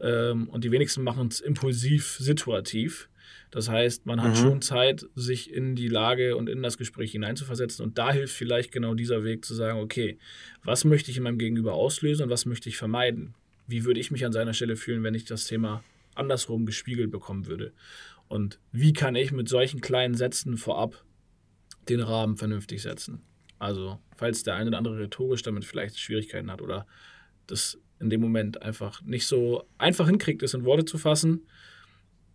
Ähm, 0.00 0.48
und 0.48 0.64
die 0.64 0.70
wenigsten 0.70 1.02
machen 1.02 1.28
es 1.28 1.40
impulsiv 1.40 2.16
situativ. 2.18 3.08
Das 3.50 3.68
heißt, 3.68 4.06
man 4.06 4.22
hat 4.22 4.30
mhm. 4.30 4.36
schon 4.36 4.62
Zeit, 4.62 5.06
sich 5.14 5.52
in 5.52 5.76
die 5.76 5.88
Lage 5.88 6.36
und 6.36 6.48
in 6.48 6.62
das 6.62 6.78
Gespräch 6.78 7.12
hineinzuversetzen. 7.12 7.84
Und 7.84 7.98
da 7.98 8.12
hilft 8.12 8.34
vielleicht 8.34 8.72
genau 8.72 8.94
dieser 8.94 9.24
Weg 9.24 9.44
zu 9.44 9.54
sagen, 9.54 9.80
okay, 9.80 10.18
was 10.64 10.84
möchte 10.84 11.10
ich 11.10 11.18
in 11.18 11.22
meinem 11.22 11.38
Gegenüber 11.38 11.74
auslösen 11.74 12.24
und 12.24 12.30
was 12.30 12.46
möchte 12.46 12.68
ich 12.68 12.76
vermeiden? 12.76 13.34
Wie 13.66 13.84
würde 13.84 14.00
ich 14.00 14.10
mich 14.10 14.24
an 14.24 14.32
seiner 14.32 14.54
Stelle 14.54 14.76
fühlen, 14.76 15.02
wenn 15.02 15.14
ich 15.14 15.24
das 15.24 15.46
Thema 15.46 15.84
andersrum 16.14 16.66
gespiegelt 16.66 17.10
bekommen 17.10 17.46
würde? 17.46 17.72
Und 18.28 18.58
wie 18.72 18.92
kann 18.92 19.14
ich 19.14 19.32
mit 19.32 19.48
solchen 19.48 19.80
kleinen 19.80 20.14
Sätzen 20.14 20.56
vorab 20.56 21.04
den 21.88 22.00
Rahmen 22.00 22.36
vernünftig 22.36 22.80
setzen? 22.80 23.22
Also, 23.58 24.00
falls 24.16 24.42
der 24.42 24.54
eine 24.54 24.68
oder 24.68 24.78
andere 24.78 24.98
rhetorisch 24.98 25.42
damit 25.42 25.64
vielleicht 25.64 25.98
Schwierigkeiten 25.98 26.50
hat 26.50 26.62
oder 26.62 26.86
das 27.46 27.78
in 28.00 28.10
dem 28.10 28.20
Moment 28.20 28.60
einfach 28.62 29.00
nicht 29.02 29.26
so 29.26 29.64
einfach 29.78 30.08
hinkriegt, 30.08 30.42
es 30.42 30.54
in 30.54 30.64
Worte 30.64 30.84
zu 30.84 30.98
fassen, 30.98 31.46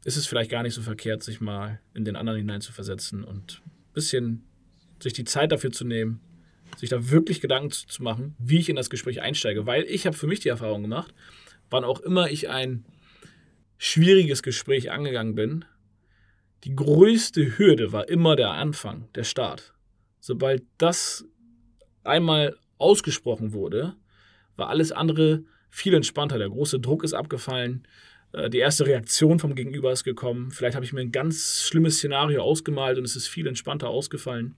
ist 0.07 0.15
es 0.15 0.25
vielleicht 0.25 0.49
gar 0.49 0.63
nicht 0.63 0.73
so 0.73 0.81
verkehrt, 0.81 1.21
sich 1.21 1.41
mal 1.41 1.81
in 1.93 2.05
den 2.05 2.15
anderen 2.15 2.39
hineinzuversetzen 2.39 3.25
und 3.25 3.61
ein 3.65 3.93
bisschen 3.93 4.47
sich 5.03 5.11
die 5.11 5.25
Zeit 5.25 5.51
dafür 5.51 5.73
zu 5.73 5.83
nehmen, 5.83 6.21
sich 6.77 6.89
da 6.89 7.09
wirklich 7.09 7.41
Gedanken 7.41 7.71
zu 7.71 8.01
machen, 8.01 8.33
wie 8.39 8.57
ich 8.57 8.69
in 8.69 8.77
das 8.77 8.89
Gespräch 8.89 9.21
einsteige. 9.21 9.65
Weil 9.65 9.83
ich 9.83 10.05
habe 10.05 10.15
für 10.15 10.25
mich 10.25 10.39
die 10.39 10.47
Erfahrung 10.47 10.83
gemacht, 10.83 11.13
wann 11.69 11.83
auch 11.83 11.99
immer 11.99 12.29
ich 12.29 12.47
ein 12.47 12.85
schwieriges 13.77 14.43
Gespräch 14.43 14.91
angegangen 14.91 15.35
bin, 15.35 15.65
die 16.63 16.73
größte 16.73 17.57
Hürde 17.57 17.91
war 17.91 18.07
immer 18.07 18.37
der 18.37 18.51
Anfang, 18.51 19.09
der 19.13 19.25
Start. 19.25 19.73
Sobald 20.21 20.63
das 20.77 21.25
einmal 22.05 22.55
ausgesprochen 22.77 23.51
wurde, 23.51 23.97
war 24.55 24.69
alles 24.69 24.93
andere 24.93 25.43
viel 25.69 25.93
entspannter. 25.93 26.37
Der 26.37 26.49
große 26.49 26.79
Druck 26.79 27.03
ist 27.03 27.13
abgefallen. 27.13 27.85
Äh, 28.33 28.49
die 28.49 28.59
erste 28.59 28.85
Reaktion 28.85 29.39
vom 29.39 29.55
Gegenüber 29.55 29.91
ist 29.91 30.03
gekommen. 30.03 30.51
Vielleicht 30.51 30.75
habe 30.75 30.85
ich 30.85 30.93
mir 30.93 31.01
ein 31.01 31.11
ganz 31.11 31.61
schlimmes 31.61 31.97
Szenario 31.97 32.41
ausgemalt 32.41 32.97
und 32.97 33.05
es 33.05 33.15
ist 33.15 33.27
viel 33.27 33.47
entspannter 33.47 33.89
ausgefallen. 33.89 34.55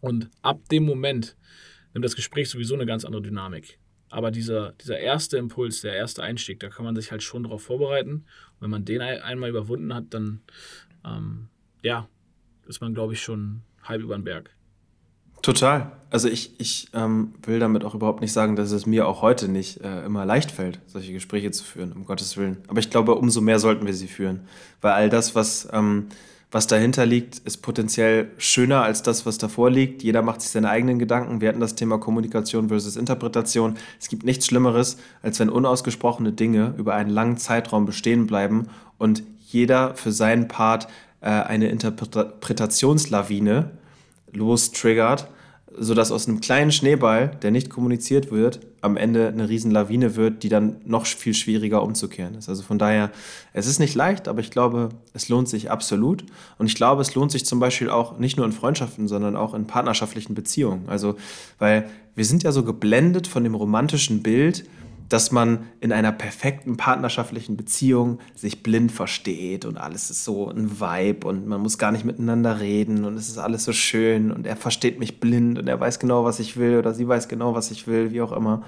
Und 0.00 0.30
ab 0.42 0.68
dem 0.70 0.84
Moment 0.84 1.36
nimmt 1.94 2.04
das 2.04 2.16
Gespräch 2.16 2.50
sowieso 2.50 2.74
eine 2.74 2.86
ganz 2.86 3.04
andere 3.04 3.22
Dynamik. 3.22 3.78
Aber 4.08 4.30
dieser, 4.30 4.72
dieser 4.72 4.98
erste 4.98 5.38
Impuls, 5.38 5.80
der 5.80 5.94
erste 5.94 6.22
Einstieg, 6.22 6.60
da 6.60 6.68
kann 6.68 6.84
man 6.84 6.94
sich 6.96 7.10
halt 7.10 7.22
schon 7.22 7.44
darauf 7.44 7.62
vorbereiten. 7.62 8.12
Und 8.12 8.60
wenn 8.60 8.70
man 8.70 8.84
den 8.84 9.00
einmal 9.00 9.48
überwunden 9.48 9.94
hat, 9.94 10.06
dann 10.10 10.42
ähm, 11.04 11.48
ja, 11.82 12.08
ist 12.66 12.80
man, 12.80 12.94
glaube 12.94 13.14
ich, 13.14 13.22
schon 13.22 13.62
halb 13.82 14.02
über 14.02 14.14
den 14.14 14.24
Berg. 14.24 14.54
Total. 15.42 15.90
Also 16.10 16.28
ich, 16.28 16.54
ich 16.58 16.88
ähm, 16.94 17.32
will 17.42 17.58
damit 17.58 17.84
auch 17.84 17.94
überhaupt 17.94 18.20
nicht 18.20 18.32
sagen, 18.32 18.54
dass 18.54 18.70
es 18.70 18.86
mir 18.86 19.08
auch 19.08 19.22
heute 19.22 19.48
nicht 19.48 19.80
äh, 19.80 20.04
immer 20.04 20.24
leicht 20.24 20.50
fällt, 20.50 20.78
solche 20.86 21.12
Gespräche 21.12 21.50
zu 21.50 21.64
führen, 21.64 21.92
um 21.92 22.04
Gottes 22.04 22.36
Willen. 22.36 22.58
Aber 22.68 22.80
ich 22.80 22.90
glaube, 22.90 23.14
umso 23.14 23.40
mehr 23.40 23.58
sollten 23.58 23.86
wir 23.86 23.94
sie 23.94 24.08
führen. 24.08 24.40
Weil 24.82 24.92
all 24.92 25.08
das, 25.08 25.34
was, 25.34 25.68
ähm, 25.72 26.08
was 26.50 26.66
dahinter 26.66 27.06
liegt, 27.06 27.38
ist 27.38 27.62
potenziell 27.62 28.30
schöner 28.36 28.82
als 28.82 29.02
das, 29.02 29.24
was 29.24 29.38
davor 29.38 29.70
liegt. 29.70 30.02
Jeder 30.02 30.20
macht 30.20 30.42
sich 30.42 30.50
seine 30.50 30.68
eigenen 30.68 30.98
Gedanken. 30.98 31.40
Wir 31.40 31.48
hatten 31.48 31.60
das 31.60 31.76
Thema 31.76 31.98
Kommunikation 31.98 32.68
versus 32.68 32.96
Interpretation. 32.96 33.76
Es 33.98 34.08
gibt 34.08 34.24
nichts 34.24 34.46
Schlimmeres, 34.46 34.98
als 35.22 35.40
wenn 35.40 35.48
unausgesprochene 35.48 36.32
Dinge 36.32 36.74
über 36.76 36.94
einen 36.94 37.10
langen 37.10 37.38
Zeitraum 37.38 37.86
bestehen 37.86 38.26
bleiben 38.26 38.68
und 38.98 39.22
jeder 39.48 39.94
für 39.94 40.12
seinen 40.12 40.46
Part 40.46 40.88
äh, 41.22 41.30
eine 41.30 41.68
Interpretationslawine 41.68 43.70
lostriggert, 44.32 45.28
sodass 45.78 46.12
aus 46.12 46.28
einem 46.28 46.40
kleinen 46.40 46.72
Schneeball, 46.72 47.30
der 47.42 47.50
nicht 47.50 47.70
kommuniziert 47.70 48.30
wird, 48.30 48.60
am 48.82 48.96
Ende 48.96 49.28
eine 49.28 49.48
Riesenlawine 49.48 50.16
wird, 50.16 50.42
die 50.42 50.48
dann 50.48 50.76
noch 50.84 51.06
viel 51.06 51.34
schwieriger 51.34 51.82
umzukehren 51.82 52.34
ist. 52.34 52.48
Also 52.48 52.62
von 52.62 52.78
daher, 52.78 53.10
es 53.52 53.66
ist 53.66 53.78
nicht 53.78 53.94
leicht, 53.94 54.28
aber 54.28 54.40
ich 54.40 54.50
glaube, 54.50 54.90
es 55.14 55.28
lohnt 55.28 55.48
sich 55.48 55.70
absolut. 55.70 56.24
Und 56.58 56.66
ich 56.66 56.74
glaube, 56.74 57.00
es 57.00 57.14
lohnt 57.14 57.30
sich 57.30 57.46
zum 57.46 57.60
Beispiel 57.60 57.88
auch 57.88 58.18
nicht 58.18 58.36
nur 58.36 58.44
in 58.44 58.52
Freundschaften, 58.52 59.08
sondern 59.08 59.36
auch 59.36 59.54
in 59.54 59.66
partnerschaftlichen 59.66 60.34
Beziehungen. 60.34 60.88
Also, 60.88 61.16
weil 61.58 61.88
wir 62.14 62.24
sind 62.24 62.42
ja 62.42 62.52
so 62.52 62.64
geblendet 62.64 63.26
von 63.26 63.44
dem 63.44 63.54
romantischen 63.54 64.22
Bild, 64.22 64.64
dass 65.08 65.30
man 65.30 65.66
in 65.80 65.92
einer 65.92 66.12
perfekten 66.12 66.76
partnerschaftlichen 66.76 67.56
Beziehung 67.56 68.18
sich 68.34 68.62
blind 68.62 68.92
versteht 68.92 69.64
und 69.64 69.76
alles 69.76 70.10
ist 70.10 70.24
so 70.24 70.48
ein 70.48 70.80
Vibe 70.80 71.26
und 71.26 71.46
man 71.46 71.60
muss 71.60 71.78
gar 71.78 71.92
nicht 71.92 72.04
miteinander 72.04 72.60
reden 72.60 73.04
und 73.04 73.16
es 73.16 73.28
ist 73.28 73.38
alles 73.38 73.64
so 73.64 73.72
schön 73.72 74.32
und 74.32 74.46
er 74.46 74.56
versteht 74.56 74.98
mich 74.98 75.20
blind 75.20 75.58
und 75.58 75.68
er 75.68 75.80
weiß 75.80 75.98
genau, 75.98 76.24
was 76.24 76.40
ich 76.40 76.56
will 76.56 76.78
oder 76.78 76.94
sie 76.94 77.06
weiß 77.06 77.28
genau, 77.28 77.54
was 77.54 77.70
ich 77.70 77.86
will, 77.86 78.12
wie 78.12 78.22
auch 78.22 78.32
immer. 78.32 78.62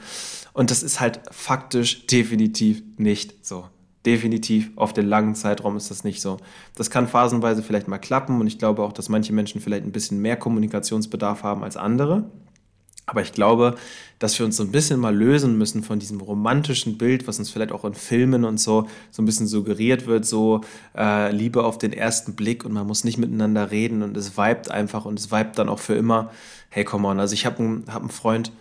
Und 0.53 0.71
das 0.71 0.83
ist 0.83 1.01
halt 1.01 1.21
faktisch 1.31 2.07
definitiv 2.07 2.83
nicht 2.97 3.45
so. 3.45 3.65
Definitiv 4.07 4.71
auf 4.77 4.93
den 4.93 5.07
langen 5.07 5.35
Zeitraum 5.35 5.77
ist 5.77 5.91
das 5.91 6.05
nicht 6.05 6.21
so. 6.21 6.37
Das 6.75 6.91
kann 6.91 7.09
phasenweise 7.09 7.63
vielleicht 7.63 7.89
mal 7.89 7.99
klappen 7.99 8.39
und 8.41 8.47
ich 8.47 8.59
glaube 8.59 8.83
auch, 8.83 8.93
dass 8.93 9.09
manche 9.09 9.33
Menschen 9.33 9.63
vielleicht 9.63 9.85
ein 9.85 9.93
bisschen 9.93 10.21
mehr 10.21 10.37
Kommunikationsbedarf 10.37 11.43
haben 11.43 11.65
als 11.65 11.79
andere. 11.79 12.31
Aber 13.07 13.21
ich 13.21 13.33
glaube, 13.33 13.77
dass 14.19 14.39
wir 14.39 14.47
uns 14.47 14.57
so 14.57 14.63
ein 14.63 14.73
bisschen 14.73 14.99
mal 14.99 15.15
lösen 15.15 15.59
müssen 15.59 15.83
von 15.83 15.99
diesem 15.99 16.21
romantischen 16.21 16.97
Bild, 16.97 17.29
was 17.29 17.39
uns 17.39 17.51
vielleicht 17.51 17.73
auch 17.73 17.85
in 17.85 17.95
Filmen 17.95 18.45
und 18.45 18.59
so 18.59 18.89
so 19.11 19.23
ein 19.23 19.27
bisschen 19.27 19.47
suggeriert 19.47 20.07
wird, 20.07 20.25
so 20.25 20.63
äh, 20.97 21.31
Liebe 21.31 21.65
auf 21.65 21.77
den 21.77 21.93
ersten 21.93 22.35
Blick 22.35 22.65
und 22.65 22.73
man 22.73 22.87
muss 22.87 23.05
nicht 23.05 23.19
miteinander 23.19 23.71
reden 23.71 24.03
und 24.03 24.17
es 24.17 24.39
vibet 24.39 24.71
einfach 24.71 25.05
und 25.05 25.19
es 25.19 25.31
vibet 25.31 25.59
dann 25.59 25.69
auch 25.69 25.81
für 25.81 25.95
immer. 25.95 26.31
Hey, 26.71 26.85
come 26.85 27.07
on. 27.07 27.21
Also 27.21 27.35
ich 27.35 27.45
habe 27.45 27.59
einen, 27.59 27.85
hab 27.93 28.11
Freund, 28.11 28.53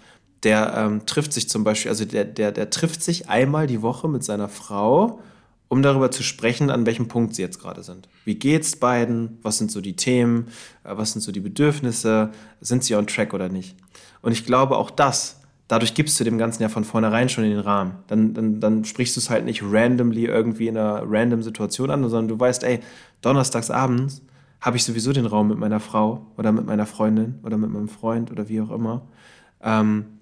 der 0.43 0.73
ähm, 0.75 1.05
trifft 1.05 1.31
sich 1.31 1.47
zum 1.47 1.63
Beispiel, 1.63 1.89
also 1.89 2.03
der, 2.03 2.25
der, 2.25 2.51
der 2.51 2.69
trifft 2.69 3.01
sich 3.01 3.29
einmal 3.29 3.67
die 3.67 3.81
Woche 3.81 4.09
mit 4.09 4.23
seiner 4.25 4.49
Frau 4.49 5.19
um 5.73 5.81
darüber 5.81 6.11
zu 6.11 6.21
sprechen, 6.21 6.69
an 6.69 6.85
welchem 6.85 7.07
Punkt 7.07 7.33
sie 7.33 7.41
jetzt 7.41 7.59
gerade 7.59 7.81
sind. 7.81 8.07
Wie 8.25 8.35
geht's 8.35 8.75
beiden? 8.75 9.39
Was 9.41 9.57
sind 9.57 9.71
so 9.71 9.81
die 9.81 9.95
Themen? 9.95 10.49
Äh, 10.83 10.97
was 10.97 11.13
sind 11.13 11.21
so 11.21 11.31
die 11.31 11.39
Bedürfnisse? 11.39 12.29
Sind 12.61 12.83
sie 12.83 12.93
on 12.93 13.07
track 13.07 13.33
oder 13.33 13.49
nicht? 13.49 13.75
Und 14.21 14.33
ich 14.33 14.45
glaube, 14.45 14.77
auch 14.77 14.91
das, 14.91 15.41
dadurch 15.67 15.95
gibst 15.95 16.19
du 16.19 16.23
dem 16.23 16.37
Ganzen 16.37 16.61
ja 16.61 16.69
von 16.69 16.83
vornherein 16.83 17.27
schon 17.27 17.43
den 17.43 17.57
Rahmen. 17.57 17.95
Dann, 18.05 18.35
dann, 18.35 18.59
dann 18.59 18.85
sprichst 18.85 19.15
du 19.15 19.19
es 19.19 19.31
halt 19.31 19.45
nicht 19.45 19.63
randomly 19.63 20.25
irgendwie 20.25 20.67
in 20.67 20.77
einer 20.77 21.05
random 21.07 21.41
Situation 21.41 21.89
an, 21.89 22.07
sondern 22.07 22.27
du 22.27 22.39
weißt, 22.39 22.63
ey, 22.65 22.79
donnerstags 23.21 23.71
abends 23.71 24.21
habe 24.61 24.77
ich 24.77 24.83
sowieso 24.83 25.11
den 25.11 25.25
Raum 25.25 25.47
mit 25.47 25.57
meiner 25.57 25.79
Frau 25.79 26.27
oder 26.37 26.51
mit 26.51 26.67
meiner 26.67 26.85
Freundin 26.85 27.39
oder 27.41 27.57
mit 27.57 27.71
meinem 27.71 27.89
Freund 27.89 28.29
oder 28.29 28.47
wie 28.47 28.61
auch 28.61 28.69
immer. 28.69 29.07
Ähm, 29.59 30.19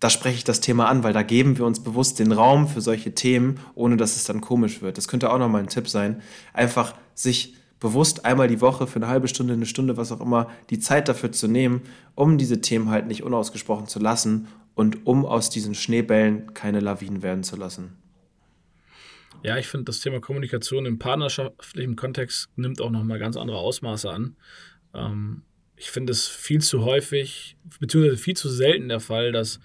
da 0.00 0.10
spreche 0.10 0.36
ich 0.36 0.44
das 0.44 0.60
Thema 0.60 0.88
an, 0.88 1.02
weil 1.02 1.12
da 1.12 1.22
geben 1.22 1.58
wir 1.58 1.64
uns 1.64 1.82
bewusst 1.82 2.18
den 2.18 2.32
Raum 2.32 2.68
für 2.68 2.80
solche 2.80 3.14
Themen, 3.14 3.58
ohne 3.74 3.96
dass 3.96 4.16
es 4.16 4.24
dann 4.24 4.40
komisch 4.40 4.80
wird. 4.80 4.96
Das 4.96 5.08
könnte 5.08 5.30
auch 5.30 5.38
nochmal 5.38 5.62
ein 5.62 5.68
Tipp 5.68 5.88
sein. 5.88 6.22
Einfach 6.52 6.94
sich 7.14 7.54
bewusst 7.80 8.24
einmal 8.24 8.48
die 8.48 8.60
Woche 8.60 8.86
für 8.86 8.96
eine 8.96 9.08
halbe 9.08 9.28
Stunde, 9.28 9.54
eine 9.54 9.66
Stunde, 9.66 9.96
was 9.96 10.12
auch 10.12 10.20
immer, 10.20 10.50
die 10.70 10.78
Zeit 10.78 11.08
dafür 11.08 11.32
zu 11.32 11.48
nehmen, 11.48 11.82
um 12.14 12.38
diese 12.38 12.60
Themen 12.60 12.90
halt 12.90 13.06
nicht 13.06 13.22
unausgesprochen 13.22 13.86
zu 13.86 13.98
lassen 13.98 14.48
und 14.74 15.06
um 15.06 15.26
aus 15.26 15.50
diesen 15.50 15.74
Schneebällen 15.74 16.54
keine 16.54 16.80
Lawinen 16.80 17.22
werden 17.22 17.42
zu 17.42 17.56
lassen. 17.56 17.96
Ja, 19.42 19.56
ich 19.56 19.68
finde, 19.68 19.84
das 19.84 20.00
Thema 20.00 20.20
Kommunikation 20.20 20.86
im 20.86 20.98
partnerschaftlichen 20.98 21.94
Kontext 21.94 22.48
nimmt 22.56 22.80
auch 22.80 22.90
nochmal 22.90 23.20
ganz 23.20 23.36
andere 23.36 23.58
Ausmaße 23.58 24.10
an. 24.10 24.36
Ähm, 24.94 25.42
ich 25.76 25.90
finde 25.90 26.12
es 26.12 26.26
viel 26.26 26.60
zu 26.60 26.84
häufig, 26.84 27.56
beziehungsweise 27.78 28.16
viel 28.16 28.36
zu 28.36 28.48
selten 28.48 28.88
der 28.88 28.98
Fall, 28.98 29.30
dass 29.30 29.60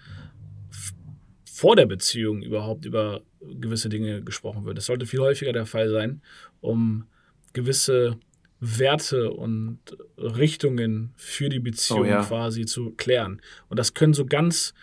vor 1.53 1.75
der 1.75 1.85
Beziehung 1.85 2.41
überhaupt 2.41 2.83
über 2.83 3.21
gewisse 3.39 3.87
Dinge 3.87 4.23
gesprochen 4.23 4.65
wird. 4.65 4.75
Das 4.75 4.87
sollte 4.87 5.05
viel 5.05 5.19
häufiger 5.19 5.53
der 5.53 5.67
Fall 5.67 5.87
sein, 5.87 6.23
um 6.61 7.05
gewisse 7.53 8.17
Werte 8.59 9.29
und 9.29 9.77
Richtungen 10.17 11.13
für 11.15 11.49
die 11.49 11.59
Beziehung 11.59 12.01
oh, 12.01 12.05
ja. 12.05 12.23
quasi 12.23 12.65
zu 12.65 12.91
klären. 12.97 13.39
Und 13.69 13.77
das 13.77 13.93
können 13.93 14.15
so 14.15 14.25
ganz 14.25 14.73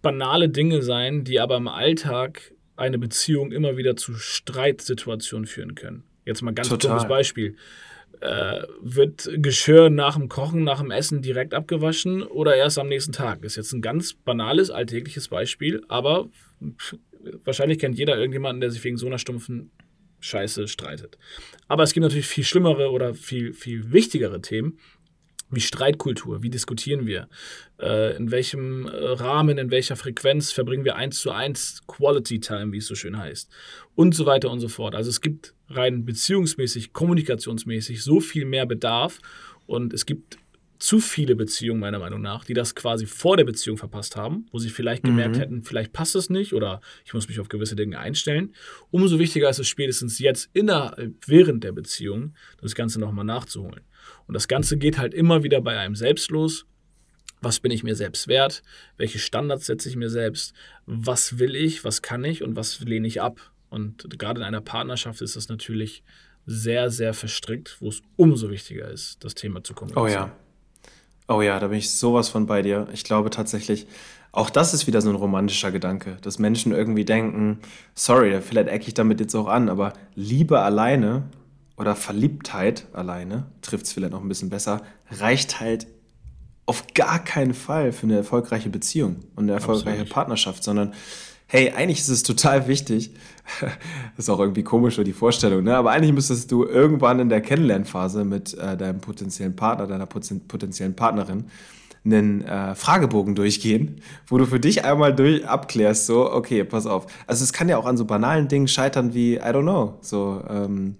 banale 0.00 0.48
Dinge 0.48 0.82
sein, 0.82 1.24
die 1.24 1.40
aber 1.40 1.56
im 1.56 1.66
Alltag 1.66 2.52
eine 2.76 2.98
Beziehung 2.98 3.50
immer 3.50 3.76
wieder 3.76 3.96
zu 3.96 4.14
Streitsituationen 4.14 5.46
führen 5.46 5.74
können. 5.74 6.04
Jetzt 6.24 6.40
mal 6.40 6.54
ganz 6.54 6.68
Total. 6.68 6.92
dummes 6.92 7.08
Beispiel. 7.08 7.56
Äh, 8.20 8.62
wird 8.80 9.28
Geschirr 9.36 9.90
nach 9.90 10.16
dem 10.16 10.28
Kochen, 10.28 10.64
nach 10.64 10.80
dem 10.80 10.90
Essen 10.90 11.22
direkt 11.22 11.54
abgewaschen 11.54 12.22
oder 12.22 12.56
erst 12.56 12.78
am 12.78 12.88
nächsten 12.88 13.12
Tag? 13.12 13.44
Ist 13.44 13.56
jetzt 13.56 13.72
ein 13.72 13.82
ganz 13.82 14.14
banales, 14.14 14.70
alltägliches 14.70 15.28
Beispiel, 15.28 15.82
aber 15.88 16.28
wahrscheinlich 17.44 17.78
kennt 17.78 17.98
jeder 17.98 18.16
irgendjemanden, 18.16 18.60
der 18.60 18.70
sich 18.70 18.82
wegen 18.84 18.96
so 18.96 19.06
einer 19.06 19.18
stumpfen 19.18 19.70
Scheiße 20.20 20.66
streitet. 20.66 21.18
Aber 21.68 21.82
es 21.82 21.92
gibt 21.92 22.02
natürlich 22.02 22.26
viel 22.26 22.44
schlimmere 22.44 22.90
oder 22.90 23.14
viel, 23.14 23.52
viel 23.52 23.92
wichtigere 23.92 24.40
Themen, 24.40 24.78
wie 25.50 25.60
Streitkultur, 25.60 26.42
wie 26.42 26.50
diskutieren 26.50 27.06
wir, 27.06 27.28
äh, 27.80 28.16
in 28.16 28.30
welchem 28.30 28.86
äh, 28.86 28.90
Rahmen, 28.90 29.58
in 29.58 29.70
welcher 29.70 29.96
Frequenz 29.96 30.52
verbringen 30.52 30.84
wir 30.84 30.96
eins 30.96 31.20
zu 31.20 31.30
eins 31.30 31.82
Quality 31.86 32.40
Time, 32.40 32.72
wie 32.72 32.78
es 32.78 32.86
so 32.86 32.94
schön 32.94 33.16
heißt, 33.16 33.50
und 33.94 34.14
so 34.14 34.26
weiter 34.26 34.50
und 34.50 34.60
so 34.60 34.68
fort. 34.68 34.94
Also 34.94 35.10
es 35.10 35.20
gibt 35.20 35.54
rein 35.68 36.04
beziehungsmäßig, 36.04 36.92
kommunikationsmäßig 36.92 38.02
so 38.02 38.20
viel 38.20 38.44
mehr 38.44 38.66
Bedarf 38.66 39.20
und 39.66 39.92
es 39.92 40.06
gibt 40.06 40.38
zu 40.78 41.00
viele 41.00 41.36
Beziehungen, 41.36 41.80
meiner 41.80 41.98
Meinung 41.98 42.20
nach, 42.20 42.44
die 42.44 42.54
das 42.54 42.74
quasi 42.74 43.06
vor 43.06 43.36
der 43.36 43.44
Beziehung 43.44 43.76
verpasst 43.76 44.16
haben, 44.16 44.46
wo 44.50 44.58
sie 44.58 44.68
vielleicht 44.68 45.04
gemerkt 45.04 45.36
mhm. 45.36 45.40
hätten, 45.40 45.62
vielleicht 45.62 45.92
passt 45.92 46.14
es 46.16 46.28
nicht 46.28 46.52
oder 46.52 46.80
ich 47.04 47.14
muss 47.14 47.28
mich 47.28 47.40
auf 47.40 47.48
gewisse 47.48 47.76
Dinge 47.76 47.98
einstellen. 47.98 48.54
Umso 48.90 49.18
wichtiger 49.18 49.48
ist 49.48 49.58
es 49.58 49.68
spätestens 49.68 50.18
jetzt 50.18 50.50
innerhalb, 50.52 51.14
während 51.26 51.64
der 51.64 51.72
Beziehung, 51.72 52.34
das 52.60 52.74
Ganze 52.74 53.00
nochmal 53.00 53.24
nachzuholen. 53.24 53.82
Und 54.26 54.34
das 54.34 54.48
Ganze 54.48 54.76
geht 54.76 54.98
halt 54.98 55.14
immer 55.14 55.42
wieder 55.42 55.60
bei 55.60 55.78
einem 55.78 55.94
selbst 55.94 56.30
los. 56.30 56.66
Was 57.40 57.60
bin 57.60 57.70
ich 57.70 57.82
mir 57.82 57.94
selbst 57.94 58.28
wert? 58.28 58.62
Welche 58.96 59.18
Standards 59.18 59.66
setze 59.66 59.88
ich 59.88 59.96
mir 59.96 60.10
selbst? 60.10 60.54
Was 60.86 61.38
will 61.38 61.54
ich? 61.54 61.84
Was 61.84 62.02
kann 62.02 62.24
ich? 62.24 62.42
Und 62.42 62.56
was 62.56 62.80
lehne 62.80 63.06
ich 63.06 63.20
ab? 63.20 63.38
Und 63.68 64.18
gerade 64.18 64.40
in 64.40 64.46
einer 64.46 64.60
Partnerschaft 64.60 65.20
ist 65.20 65.36
das 65.36 65.48
natürlich 65.48 66.02
sehr, 66.46 66.90
sehr 66.90 67.12
verstrickt, 67.12 67.76
wo 67.80 67.88
es 67.88 68.02
umso 68.16 68.50
wichtiger 68.50 68.88
ist, 68.88 69.22
das 69.24 69.34
Thema 69.34 69.62
zu 69.62 69.74
kommunizieren. 69.74 70.06
Oh 70.06 70.08
ja. 70.08 70.32
Oh 71.28 71.42
ja, 71.42 71.58
da 71.58 71.66
bin 71.68 71.78
ich 71.78 71.90
sowas 71.90 72.28
von 72.28 72.46
bei 72.46 72.62
dir. 72.62 72.86
Ich 72.92 73.02
glaube 73.02 73.30
tatsächlich, 73.30 73.86
auch 74.30 74.48
das 74.48 74.74
ist 74.74 74.86
wieder 74.86 75.00
so 75.00 75.08
ein 75.10 75.16
romantischer 75.16 75.72
Gedanke, 75.72 76.18
dass 76.22 76.38
Menschen 76.38 76.70
irgendwie 76.70 77.04
denken, 77.04 77.58
sorry, 77.94 78.40
vielleicht 78.40 78.68
ecke 78.68 78.88
ich 78.88 78.94
damit 78.94 79.18
jetzt 79.18 79.34
auch 79.34 79.48
an, 79.48 79.68
aber 79.68 79.92
Liebe 80.14 80.60
alleine 80.60 81.24
oder 81.76 81.94
Verliebtheit 81.94 82.86
alleine, 82.92 83.46
trifft 83.62 83.86
es 83.86 83.92
vielleicht 83.92 84.12
noch 84.12 84.22
ein 84.22 84.28
bisschen 84.28 84.50
besser, 84.50 84.82
reicht 85.10 85.60
halt 85.60 85.86
auf 86.64 86.84
gar 86.94 87.22
keinen 87.22 87.54
Fall 87.54 87.92
für 87.92 88.06
eine 88.06 88.16
erfolgreiche 88.16 88.70
Beziehung 88.70 89.16
und 89.36 89.44
eine 89.44 89.52
erfolgreiche 89.52 90.04
Partnerschaft, 90.04 90.64
sondern 90.64 90.94
hey, 91.48 91.70
eigentlich 91.70 92.00
ist 92.00 92.08
es 92.08 92.24
total 92.24 92.66
wichtig, 92.66 93.12
das 93.60 93.70
ist 94.18 94.30
auch 94.30 94.40
irgendwie 94.40 94.64
komisch, 94.64 94.96
die 94.96 95.12
Vorstellung, 95.12 95.62
ne? 95.62 95.76
aber 95.76 95.92
eigentlich 95.92 96.12
müsstest 96.12 96.50
du 96.50 96.64
irgendwann 96.64 97.20
in 97.20 97.28
der 97.28 97.40
Kennenlernphase 97.40 98.24
mit 98.24 98.54
äh, 98.54 98.76
deinem 98.76 99.00
potenziellen 99.00 99.54
Partner, 99.54 99.86
deiner 99.86 100.06
potenziellen 100.06 100.96
Partnerin 100.96 101.44
einen 102.04 102.42
äh, 102.42 102.74
Fragebogen 102.74 103.34
durchgehen, 103.34 104.00
wo 104.26 104.38
du 104.38 104.46
für 104.46 104.60
dich 104.60 104.84
einmal 104.84 105.14
durch 105.14 105.46
abklärst, 105.46 106.06
so, 106.06 106.32
okay, 106.32 106.64
pass 106.64 106.86
auf. 106.86 107.06
Also 107.26 107.44
es 107.44 107.52
kann 107.52 107.68
ja 107.68 107.78
auch 107.78 107.86
an 107.86 107.96
so 107.96 108.04
banalen 108.04 108.48
Dingen 108.48 108.68
scheitern 108.68 109.12
wie, 109.12 109.34
I 109.34 109.40
don't 109.40 109.62
know, 109.62 109.98
so, 110.00 110.42
ähm, 110.48 110.96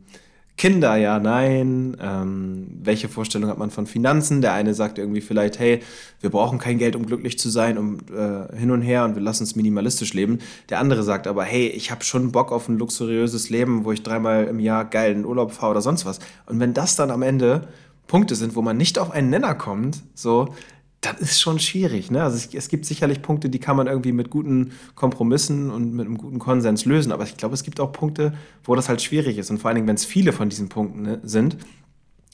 Kinder, 0.57 0.97
ja, 0.97 1.19
nein. 1.19 1.99
Ähm, 2.01 2.69
welche 2.83 3.11
Vorstellung 3.11 3.51
hat 3.51 3.59
man 3.59 3.71
von 3.71 3.87
Finanzen? 3.87 4.41
Der 4.41 4.55
eine 4.55 4.73
sagt 4.73 4.99
irgendwie 4.99 5.21
vielleicht, 5.21 5.59
hey, 5.59 5.83
wir 6.21 6.31
brauchen 6.31 6.59
kein 6.59 6.79
Geld, 6.79 6.97
um 6.97 7.05
glücklich 7.05 7.39
zu 7.39 7.51
sein, 7.51 7.77
um 7.77 7.99
äh, 8.11 8.57
hin 8.57 8.71
und 8.71 8.81
her 8.81 9.05
und 9.05 9.17
wir 9.17 9.23
lassen 9.23 9.43
uns 9.43 9.55
minimalistisch 9.55 10.15
leben. 10.15 10.39
Der 10.71 10.81
andere 10.81 11.03
sagt 11.03 11.27
aber, 11.27 11.45
hey, 11.45 11.67
ich 11.67 11.91
habe 11.91 12.05
schon 12.05 12.33
Bock 12.33 12.53
auf 12.53 12.69
ein 12.69 12.79
luxuriöses 12.79 13.51
Leben, 13.51 13.85
wo 13.85 13.93
ich 13.93 14.03
dreimal 14.03 14.45
im 14.45 14.59
Jahr 14.59 14.87
geil 14.87 15.13
in 15.13 15.27
Urlaub 15.27 15.53
fahre 15.53 15.73
oder 15.73 15.83
sonst 15.83 16.07
was. 16.07 16.21
Und 16.47 16.59
wenn 16.59 16.73
das 16.73 16.97
dann 16.97 17.11
am 17.11 17.21
Ende 17.21 17.69
Punkte 18.07 18.35
sind, 18.35 18.57
wo 18.57 18.63
man 18.63 18.79
nicht 18.79 18.99
auf 18.99 19.11
einen 19.11 19.29
Nenner 19.29 19.55
kommt, 19.55 20.03
so, 20.15 20.55
das 21.13 21.21
ist 21.21 21.41
schon 21.41 21.59
schwierig. 21.59 22.11
Ne? 22.11 22.23
Also 22.23 22.37
es, 22.37 22.53
es, 22.55 22.69
gibt 22.69 22.87
sicherlich 22.87 23.23
Punkte, 23.23 23.49
die 23.49 23.59
kann 23.59 23.77
man 23.77 23.87
irgendwie 23.87 24.13
mit 24.13 24.31
guten 24.31 24.73
Kompromissen 24.95 25.71
und 25.71 25.93
mit 25.93 26.07
einem 26.07 26.19
guten 26.19 26.39
Konsens 26.39 26.85
lösen. 26.85 27.13
Aber 27.13 27.25
ich 27.25 27.37
glaube, 27.37 27.55
es 27.55 27.63
gibt 27.63 27.81
auch 27.81 27.93
Punkte, 27.93 28.33
wo 28.65 28.75
das 28.75 28.89
halt 28.89 29.03
schwierig 29.03 29.39
ist. 29.39 29.51
Und 29.51 29.59
vor 29.59 29.69
allen 29.69 29.77
Dingen, 29.77 29.89
wenn 29.89 29.97
es 29.97 30.05
viele 30.05 30.33
von 30.33 30.49
diesen 30.49 30.69
Punkten 30.69 31.03
ne, 31.03 31.21
sind, 31.23 31.57